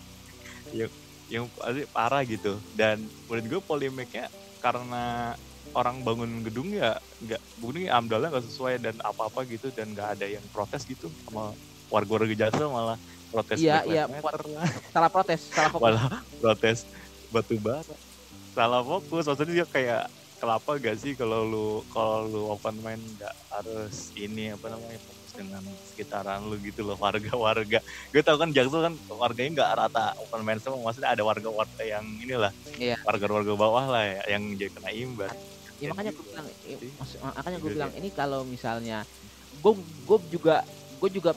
Yang 1.30 1.50
pasti 1.52 1.82
parah 1.90 2.22
gitu. 2.26 2.58
Dan 2.74 3.10
menurut 3.26 3.44
gue 3.46 3.60
polemiknya 3.62 4.26
karena 4.62 5.34
orang 5.76 6.00
bangun 6.00 6.40
gedung 6.40 6.72
ya 6.72 6.96
nggak 7.20 7.40
ya 7.60 7.92
amdalnya 8.00 8.32
nggak 8.32 8.46
sesuai 8.48 8.80
dan 8.80 8.96
apa-apa 9.04 9.44
gitu 9.44 9.68
dan 9.72 9.92
nggak 9.92 10.16
ada 10.16 10.26
yang 10.26 10.44
protes 10.48 10.88
gitu 10.88 11.12
sama 11.28 11.52
warga-warga 11.92 12.32
Jaksel 12.32 12.72
malah 12.72 12.96
protes 13.28 13.60
Iya, 13.60 13.84
iya, 13.84 14.02
salah 14.94 15.10
protes, 15.12 15.40
salah 15.52 15.70
fokus. 15.70 15.84
malah 15.84 16.06
protes 16.40 16.78
batu 17.28 17.56
bara. 17.60 17.96
Salah 18.56 18.82
fokus 18.82 19.28
maksudnya 19.28 19.54
dia 19.62 19.66
kayak 19.68 20.02
kelapa 20.36 20.76
gak 20.76 20.96
sih 21.00 21.12
kalau 21.16 21.44
lu 21.48 21.66
kalau 21.88 22.28
lu 22.28 22.42
open 22.52 22.76
mind 22.84 23.04
nggak 23.16 23.34
harus 23.52 24.12
ini 24.16 24.52
apa 24.52 24.68
namanya 24.68 25.00
dengan 25.36 25.62
sekitaran 25.84 26.48
lu 26.48 26.56
gitu 26.64 26.80
loh 26.80 26.96
warga-warga. 26.96 27.84
Gue 28.10 28.22
tau 28.24 28.40
kan 28.40 28.50
Jaksel 28.56 28.80
kan 28.80 28.94
warganya 29.12 29.50
nggak 29.62 29.70
rata 29.76 30.16
open 30.16 30.40
mind 30.42 30.64
semua 30.64 30.80
maksudnya 30.80 31.12
ada 31.12 31.22
warga-warga 31.22 31.82
yang 31.84 32.04
inilah 32.24 32.52
Iya. 32.80 32.96
warga-warga 33.04 33.52
bawah 33.52 33.84
lah 33.92 34.04
ya, 34.04 34.22
yang 34.36 34.42
jadi 34.56 34.72
kena 34.72 34.90
imbas 34.96 35.36
Ya 35.76 35.92
makanya 35.92 36.16
gue 36.16 36.24
bilang, 36.24 36.48
maksud- 36.96 37.20
makanya 37.20 37.58
gue 37.60 37.70
bilang 37.76 37.92
ini 37.92 38.08
kalau 38.08 38.40
misalnya 38.48 39.04
gue 39.60 39.72
gue 40.08 40.18
juga 40.32 40.64
gue 40.96 41.10
juga 41.12 41.36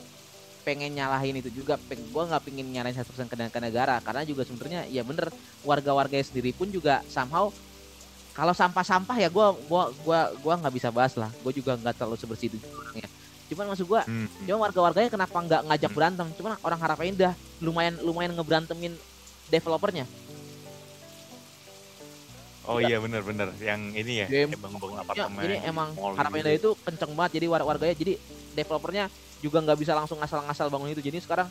pengen 0.64 0.96
nyalahin 0.96 1.40
itu 1.44 1.52
juga 1.52 1.76
peng, 1.76 2.00
gue 2.08 2.22
nggak 2.24 2.42
pengen 2.48 2.72
nyalahin 2.72 2.96
satu 2.96 3.12
persen 3.12 3.28
ke, 3.28 3.36
negara 3.60 4.00
karena 4.00 4.24
juga 4.24 4.48
sebenarnya 4.48 4.88
ya 4.88 5.04
bener 5.04 5.28
warga-warga 5.60 6.16
sendiri 6.24 6.56
pun 6.56 6.72
juga 6.72 7.04
somehow 7.08 7.52
kalau 8.30 8.54
sampah-sampah 8.54 9.16
ya 9.18 9.28
gue 9.28 9.46
gua 9.66 9.90
gua 10.06 10.20
gua 10.38 10.54
nggak 10.56 10.74
bisa 10.78 10.88
bahas 10.94 11.12
lah. 11.18 11.28
Gue 11.42 11.50
juga 11.50 11.74
nggak 11.76 11.98
terlalu 11.98 12.16
sebersih 12.16 12.48
itu 12.48 12.58
orangnya 12.62 13.10
cuman 13.50 13.74
maksud 13.74 13.86
gue 13.86 14.00
Hmm. 14.06 14.28
cuma 14.46 14.64
warga-warganya 14.64 15.10
kenapa 15.10 15.36
nggak 15.36 15.62
ngajak 15.66 15.90
Hmm. 15.90 15.98
berantem 15.98 16.26
cuman 16.38 16.50
orang 16.62 16.78
harapannya 16.78 17.12
udah 17.18 17.32
lumayan 17.58 17.94
lumayan 18.00 18.32
ngeberantemin 18.38 18.94
developernya 19.50 20.06
Oh 22.60 22.78
iya 22.78 23.02
bener-bener 23.02 23.50
yang 23.58 23.90
ini 23.96 24.22
ya 24.22 24.26
Game. 24.30 24.54
bangun-bangun 24.54 24.94
Ya, 24.94 25.02
apartemen. 25.02 25.42
jadi 25.42 25.54
emang 25.66 25.88
gitu. 26.54 26.70
itu 26.76 26.82
kenceng 26.86 27.12
banget 27.18 27.30
jadi 27.40 27.46
war 27.50 27.62
warganya 27.66 27.96
jadi 27.98 28.12
developernya 28.54 29.04
juga 29.40 29.58
nggak 29.64 29.78
bisa 29.80 29.92
langsung 29.96 30.20
ngasal-ngasal 30.22 30.70
bangun 30.70 30.92
itu 30.92 31.02
jadi 31.02 31.18
sekarang 31.18 31.48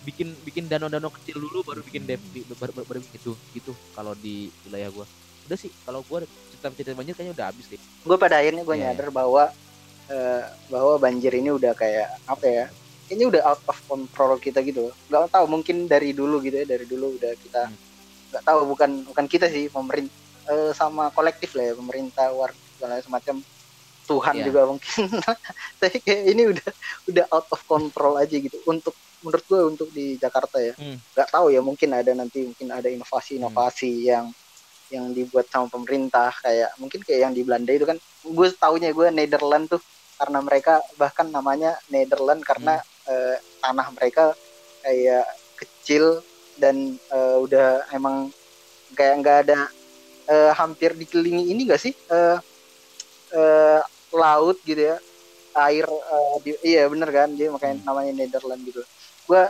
bikin 0.00 0.36
bikin 0.46 0.64
danau-danau 0.70 1.10
kecil 1.10 1.42
dulu 1.42 1.64
baru 1.64 1.80
bikin 1.82 2.06
dev 2.06 2.20
di- 2.30 2.44
baru, 2.46 2.72
baru, 2.72 2.86
baru 2.86 2.98
bikin 3.02 3.18
itu 3.18 3.32
gitu 3.52 3.72
kalau 3.92 4.14
di 4.14 4.48
wilayah 4.62 4.88
gua 4.88 5.04
udah 5.48 5.58
sih 5.58 5.72
kalau 5.82 6.00
gua 6.06 6.22
cerita 6.52 6.70
cerita 6.72 6.94
banjir 6.94 7.12
kayaknya 7.12 7.34
udah 7.34 7.46
habis 7.50 7.66
deh 7.66 7.80
gue 7.80 8.16
pada 8.16 8.38
akhirnya 8.38 8.62
gue 8.62 8.76
Iya, 8.76 8.84
nyadar 8.92 9.08
bahwa 9.10 9.50
eh, 10.10 10.42
bahwa 10.66 10.98
banjir 10.98 11.32
ini 11.32 11.50
udah 11.50 11.72
kayak 11.72 12.08
apa 12.26 12.46
ya 12.46 12.64
ini 13.08 13.26
udah 13.26 13.42
out 13.44 13.62
of 13.64 13.78
control 13.84 14.36
kita 14.36 14.60
gitu 14.60 14.90
nggak 15.06 15.30
tahu 15.30 15.46
mungkin 15.46 15.86
dari 15.86 16.10
dulu 16.10 16.38
gitu 16.40 16.56
ya 16.56 16.66
dari 16.66 16.84
dulu 16.84 17.14
udah 17.14 17.32
kita 17.36 17.62
Hmm. 17.66 17.78
nggak 18.30 18.44
tahu 18.44 18.60
bukan 18.68 18.90
bukan 19.04 19.26
kita 19.26 19.46
sih 19.46 19.66
pemerintah 19.66 20.14
sama 20.72 21.10
kolektif 21.10 21.54
lah 21.54 21.64
ya 21.64 21.74
pemerintah 21.74 22.30
warga 22.30 22.58
segala 22.74 22.98
semacam 22.98 23.36
Tuhan 24.02 24.34
Iya. 24.34 24.44
juga 24.46 24.60
mungkin 24.66 24.90
tapi 25.80 25.96
kayak 26.00 26.22
ini 26.26 26.42
udah 26.48 26.70
udah 27.06 27.24
out 27.30 27.48
of 27.48 27.60
control 27.64 28.14
aja 28.16 28.34
gitu 28.34 28.58
untuk 28.64 28.94
menurut 29.20 29.44
gue 29.44 29.60
untuk 29.68 29.88
di 29.90 30.14
Jakarta 30.16 30.58
ya 30.58 30.74
Hmm. 30.74 30.98
nggak 31.12 31.28
tahu 31.28 31.46
ya 31.50 31.60
mungkin 31.60 31.90
ada 31.90 32.10
nanti 32.10 32.46
mungkin 32.46 32.68
ada 32.70 32.88
inovasi-inovasi 32.88 33.90
yang 34.06 34.26
yang 34.88 35.10
dibuat 35.10 35.46
sama 35.46 35.66
pemerintah 35.66 36.34
kayak 36.36 36.74
mungkin 36.76 36.98
kayak 37.02 37.20
yang 37.20 37.32
di 37.32 37.42
Belanda 37.42 37.70
itu 37.70 37.86
kan 37.86 37.94
gue 38.20 38.48
taunya 38.56 38.90
gue 38.90 39.06
Netherlands 39.10 39.70
tuh 39.70 39.82
karena 40.20 40.38
mereka 40.44 40.84
bahkan 41.00 41.32
namanya 41.32 41.80
Netherlands 41.88 42.44
karena 42.44 42.76
eh, 43.08 43.40
tanah 43.64 43.88
mereka 43.96 44.36
kayak 44.84 45.24
kecil 45.56 46.20
dan 46.60 46.76
eh, 47.08 47.36
udah 47.40 47.88
emang 47.96 48.28
kayak 48.92 49.14
nggak 49.24 49.38
ada 49.48 49.58
eh, 50.28 50.52
hampir 50.52 50.92
dikelilingi 50.92 51.48
ini 51.48 51.64
gak 51.64 51.80
sih 51.80 51.96
eh, 51.96 52.36
eh, 53.32 53.80
laut 54.12 54.60
gitu 54.60 54.92
ya 54.92 54.96
air 55.56 55.82
eh, 55.88 56.34
di- 56.44 56.60
iya 56.62 56.86
bener 56.86 57.10
kan 57.10 57.32
dia 57.34 57.48
makanya 57.50 57.82
namanya 57.82 58.12
Netherlands 58.14 58.62
gitu. 58.68 58.82
Gue 59.26 59.42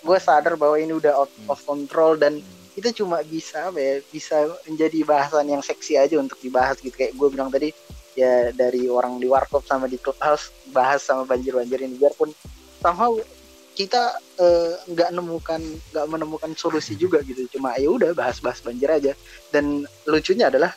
gue 0.00 0.18
sadar 0.18 0.54
bahwa 0.56 0.76
ini 0.78 0.94
udah 0.94 1.12
out 1.18 1.30
Hmm. 1.34 1.50
of 1.50 1.58
control 1.66 2.16
dan 2.16 2.38
Hmm. 2.40 2.70
itu 2.72 3.04
cuma 3.04 3.20
bisa 3.20 3.68
ya 3.68 4.00
bisa 4.08 4.48
menjadi 4.64 5.04
bahasan 5.04 5.50
yang 5.50 5.60
seksi 5.60 6.00
aja 6.00 6.16
untuk 6.16 6.38
dibahas 6.40 6.78
gitu. 6.80 6.94
Kayak 6.94 7.12
gue 7.18 7.28
bilang 7.28 7.50
tadi 7.52 7.68
ya 8.12 8.52
dari 8.52 8.86
orang 8.88 9.16
di 9.16 9.26
warkop 9.28 9.64
sama 9.64 9.88
di 9.88 9.96
clubhouse 9.96 10.52
bahas 10.70 11.02
sama 11.04 11.24
banjir-banjir 11.24 11.80
ini. 11.84 11.96
Biarpun 11.96 12.32
somehow 12.80 13.16
kita 13.72 14.12
eh, 14.36 14.72
nggak 14.92 15.10
nemukan 15.16 15.60
nggak 15.92 16.06
menemukan 16.08 16.52
solusi 16.56 16.96
juga 16.96 17.24
gitu. 17.24 17.48
Cuma 17.56 17.72
ya 17.80 17.88
udah 17.88 18.12
bahas-bahas 18.12 18.60
banjir 18.60 18.88
aja. 18.92 19.12
Dan 19.48 19.88
lucunya 20.04 20.52
adalah 20.52 20.76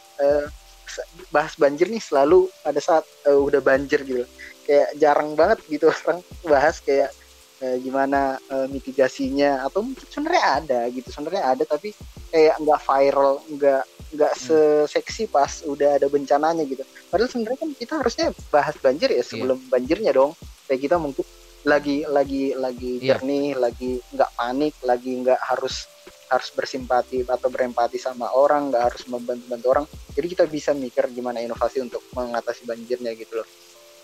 se- 0.85 1.07
bahas 1.33 1.57
banjir 1.59 1.91
nih 1.91 1.99
selalu 1.99 2.47
pada 2.63 2.79
saat 2.79 3.03
eh, 3.27 3.35
udah 3.35 3.59
banjir 3.59 4.03
gitu. 4.07 4.23
Kayak 4.65 4.89
jarang 4.97 5.35
banget 5.35 5.59
gitu 5.67 5.91
orang 6.07 6.23
bahas. 6.47 6.79
Kayak 6.79 7.11
eh, 7.59 7.77
gimana 7.79 8.35
eh, 8.41 8.67
mitigasinya 8.67 9.63
atau 9.63 9.83
mungkin 9.83 10.03
sebenarnya 10.05 10.43
ada 10.59 10.79
gitu 10.89 11.07
sebenarnya 11.07 11.43
ada 11.45 11.63
tapi 11.63 11.95
kayak 12.29 12.59
nggak 12.59 12.81
viral 12.81 13.33
nggak 13.47 13.83
nggak 14.15 14.33
seseksi 14.37 15.27
pas 15.27 15.63
udah 15.65 15.99
ada 15.99 16.07
bencananya 16.07 16.63
gitu. 16.63 16.83
Padahal 17.11 17.27
sebenarnya 17.27 17.59
kan 17.59 17.71
kita 17.73 17.93
harusnya 17.99 18.27
bahas 18.47 18.75
banjir 18.79 19.11
ya 19.11 19.23
sebelum 19.23 19.59
banjirnya 19.67 20.11
dong. 20.11 20.31
Kayak 20.67 20.81
kita 20.87 20.95
mungkin 20.95 21.25
lagi 21.65 22.05
lagi 22.05 22.53
lagi 22.53 23.01
Iya. 23.01 23.17
jernih 23.19 23.57
lagi 23.57 23.97
nggak 24.13 24.31
panik 24.37 24.73
lagi 24.85 25.11
nggak 25.19 25.41
harus 25.41 25.89
harus 26.25 26.49
bersimpati 26.53 27.21
atau 27.25 27.49
berempati 27.49 27.97
sama 27.97 28.29
orang 28.31 28.69
nggak 28.71 28.83
harus 28.93 29.03
membantu 29.09 29.45
bantu 29.51 29.67
orang. 29.73 29.85
Jadi 30.15 30.27
kita 30.31 30.43
bisa 30.47 30.71
mikir 30.71 31.11
gimana 31.11 31.41
inovasi 31.41 31.83
untuk 31.83 31.99
mengatasi 32.13 32.63
banjirnya 32.63 33.11
gitu 33.13 33.41
loh. 33.41 33.47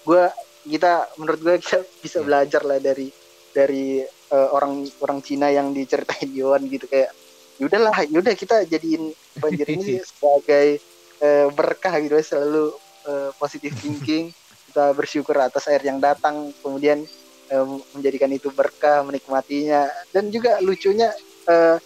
Gue 0.04 0.24
kita 0.62 1.08
menurut 1.18 1.40
gue 1.40 1.56
kita 1.58 1.80
bisa 2.02 2.20
Iya. 2.20 2.26
belajar 2.26 2.62
lah 2.66 2.78
dari 2.78 3.08
dari 3.52 4.02
uh, 4.32 4.50
orang 4.56 4.88
orang 5.04 5.20
Cina 5.20 5.52
yang 5.52 5.76
diceritain 5.76 6.32
Yohan 6.40 6.66
gitu 6.72 6.88
kayak 6.88 7.12
yaudahlah 7.62 7.94
yaudah 8.10 8.34
kita 8.34 8.66
jadiin 8.66 9.14
banjir 9.38 9.68
ini 9.70 10.02
sebagai 10.10 10.82
uh, 11.22 11.48
berkah 11.54 12.02
gitu 12.02 12.18
selalu 12.24 12.74
uh, 13.06 13.30
positive 13.38 13.76
thinking 13.78 14.34
kita 14.72 14.96
bersyukur 14.98 15.38
atas 15.38 15.68
air 15.70 15.84
yang 15.84 16.02
datang 16.02 16.50
kemudian 16.64 17.06
uh, 17.54 17.66
menjadikan 17.94 18.32
itu 18.34 18.50
berkah 18.50 19.06
menikmatinya 19.06 19.86
dan 20.10 20.32
juga 20.34 20.58
lucunya 20.64 21.14
uh, 21.46 21.78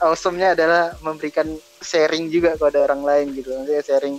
awesome-nya 0.00 0.56
adalah 0.56 0.96
memberikan 1.04 1.44
sharing 1.84 2.32
juga 2.32 2.56
kepada 2.56 2.88
orang 2.88 3.04
lain 3.04 3.26
gitu 3.36 3.52
maksudnya 3.52 3.84
sharing 3.84 4.16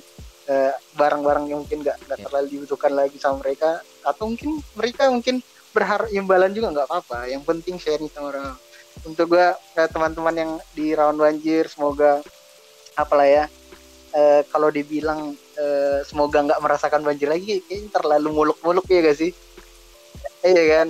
barang-barang 1.00 1.46
uh, 1.48 1.50
yang 1.50 1.60
mungkin 1.64 1.80
nggak 1.80 1.98
nggak 2.06 2.20
yeah. 2.20 2.26
terlalu 2.28 2.48
dibutuhkan 2.52 2.92
lagi 2.92 3.16
sama 3.16 3.40
mereka 3.40 3.80
atau 4.04 4.24
mungkin 4.28 4.60
mereka 4.76 5.08
mungkin 5.08 5.40
berharap 5.72 6.08
imbalan 6.12 6.52
juga 6.52 6.72
nggak 6.72 6.88
apa-apa. 6.88 7.28
Yang 7.32 7.44
penting 7.48 7.76
sharing 7.80 8.12
sama 8.12 8.32
orang. 8.32 8.56
Untuk 9.08 9.36
gue 9.36 9.48
eh, 9.56 9.90
teman-teman 9.90 10.36
yang 10.36 10.52
di 10.76 10.92
rawan 10.92 11.16
banjir 11.16 11.66
semoga 11.72 12.20
apalah 13.00 13.24
ya 13.24 13.46
eh, 14.12 14.42
kalau 14.52 14.68
dibilang 14.68 15.32
eh, 15.56 16.00
semoga 16.04 16.44
nggak 16.44 16.62
merasakan 16.62 17.02
banjir 17.04 17.32
lagi 17.32 17.64
kayaknya 17.64 17.90
terlalu 17.92 18.30
muluk-muluk 18.36 18.86
ya 18.92 19.00
gak 19.04 19.18
sih? 19.18 19.32
Iya 20.44 20.64
kan? 20.76 20.88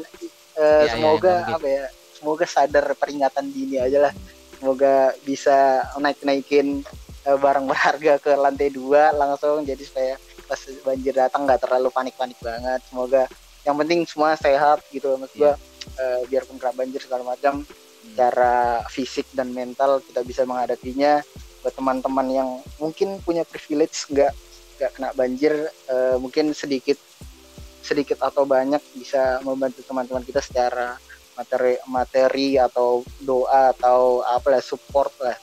Eh, 0.58 0.84
ya, 0.86 0.92
semoga 0.98 1.34
ya, 1.46 1.56
apa 1.56 1.68
ya 1.68 1.86
semoga 2.18 2.46
sadar 2.46 2.86
peringatan 2.98 3.46
dini 3.50 3.78
aja 3.82 4.10
lah. 4.10 4.14
Semoga 4.58 5.14
bisa 5.26 5.86
naik-naikin 5.98 6.86
eh, 7.26 7.38
barang 7.38 7.66
berharga 7.66 8.14
ke 8.22 8.32
lantai 8.34 8.70
dua 8.74 9.14
langsung 9.14 9.66
jadi 9.66 9.82
supaya 9.86 10.14
pas 10.46 10.60
banjir 10.84 11.16
datang 11.16 11.48
nggak 11.48 11.62
terlalu 11.64 11.90
panik-panik 11.94 12.38
banget. 12.42 12.82
Semoga 12.90 13.26
yang 13.66 13.76
penting 13.78 14.03
semua 14.09 14.34
sehat 14.38 14.82
gitu 14.89 15.18
maksud 15.18 15.38
yeah. 15.38 15.55
Iya. 15.57 16.01
uh, 16.01 16.22
biarpun 16.30 16.57
kena 16.62 16.74
banjir 16.74 17.01
segala 17.01 17.24
macam 17.26 17.62
hmm. 17.66 18.16
cara 18.18 18.86
fisik 18.89 19.30
dan 19.34 19.53
mental 19.53 20.01
kita 20.01 20.22
bisa 20.26 20.45
menghadapinya 20.45 21.22
buat 21.62 21.74
teman-teman 21.78 22.28
yang 22.30 22.49
mungkin 22.82 23.22
punya 23.22 23.45
privilege 23.45 24.09
nggak 24.09 24.34
nggak 24.82 24.91
kena 24.97 25.09
banjir 25.14 25.53
uh, 25.93 26.18
mungkin 26.18 26.57
sedikit 26.57 26.97
sedikit 27.82 28.22
atau 28.22 28.45
banyak 28.45 28.82
bisa 28.97 29.41
membantu 29.41 29.82
teman-teman 29.86 30.26
kita 30.26 30.41
secara 30.41 30.97
materi 31.34 31.76
materi 31.89 32.49
atau 32.62 33.01
doa 33.22 33.74
atau 33.74 34.22
apa 34.22 34.47
lah 34.53 34.62
support 34.62 35.09
lah 35.18 35.38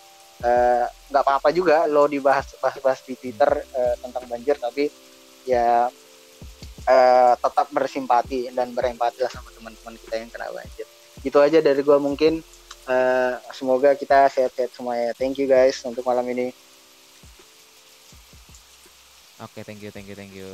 eh, 0.47 0.87
nggak 0.87 1.23
uh, 1.23 1.27
apa-apa 1.27 1.51
juga 1.51 1.91
lo 1.91 2.07
dibahas 2.07 2.55
bahas, 2.63 2.79
bahas 2.79 3.01
di 3.03 3.19
Twitter 3.19 3.51
uh, 3.75 3.95
tentang 3.99 4.25
banjir 4.31 4.55
tapi 4.55 4.87
ya 5.43 5.91
uh, 6.89 7.35
tetap 7.37 7.69
bersimpati 7.69 8.49
dan 8.51 8.73
berempati 8.73 9.21
lah 9.21 9.31
sama 9.31 9.53
teman-teman 9.53 9.95
kita 10.01 10.15
yang 10.17 10.31
kena 10.33 10.49
banjir. 10.49 10.87
Itu 11.21 11.39
aja 11.39 11.61
dari 11.61 11.85
gua 11.85 12.01
mungkin. 12.01 12.41
Uh, 12.89 13.37
semoga 13.53 13.93
kita 13.93 14.33
sehat-sehat 14.33 14.73
semuanya. 14.73 15.13
Thank 15.13 15.37
you 15.37 15.45
guys 15.45 15.77
untuk 15.85 16.09
malam 16.09 16.25
ini. 16.33 16.57
Oke, 19.39 19.61
okay, 19.61 19.63
thank 19.63 19.85
you, 19.85 19.93
thank 19.93 20.09
you, 20.09 20.17
thank 20.17 20.33
you. 20.33 20.49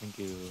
Thank 0.00 0.16
you. 0.18 0.50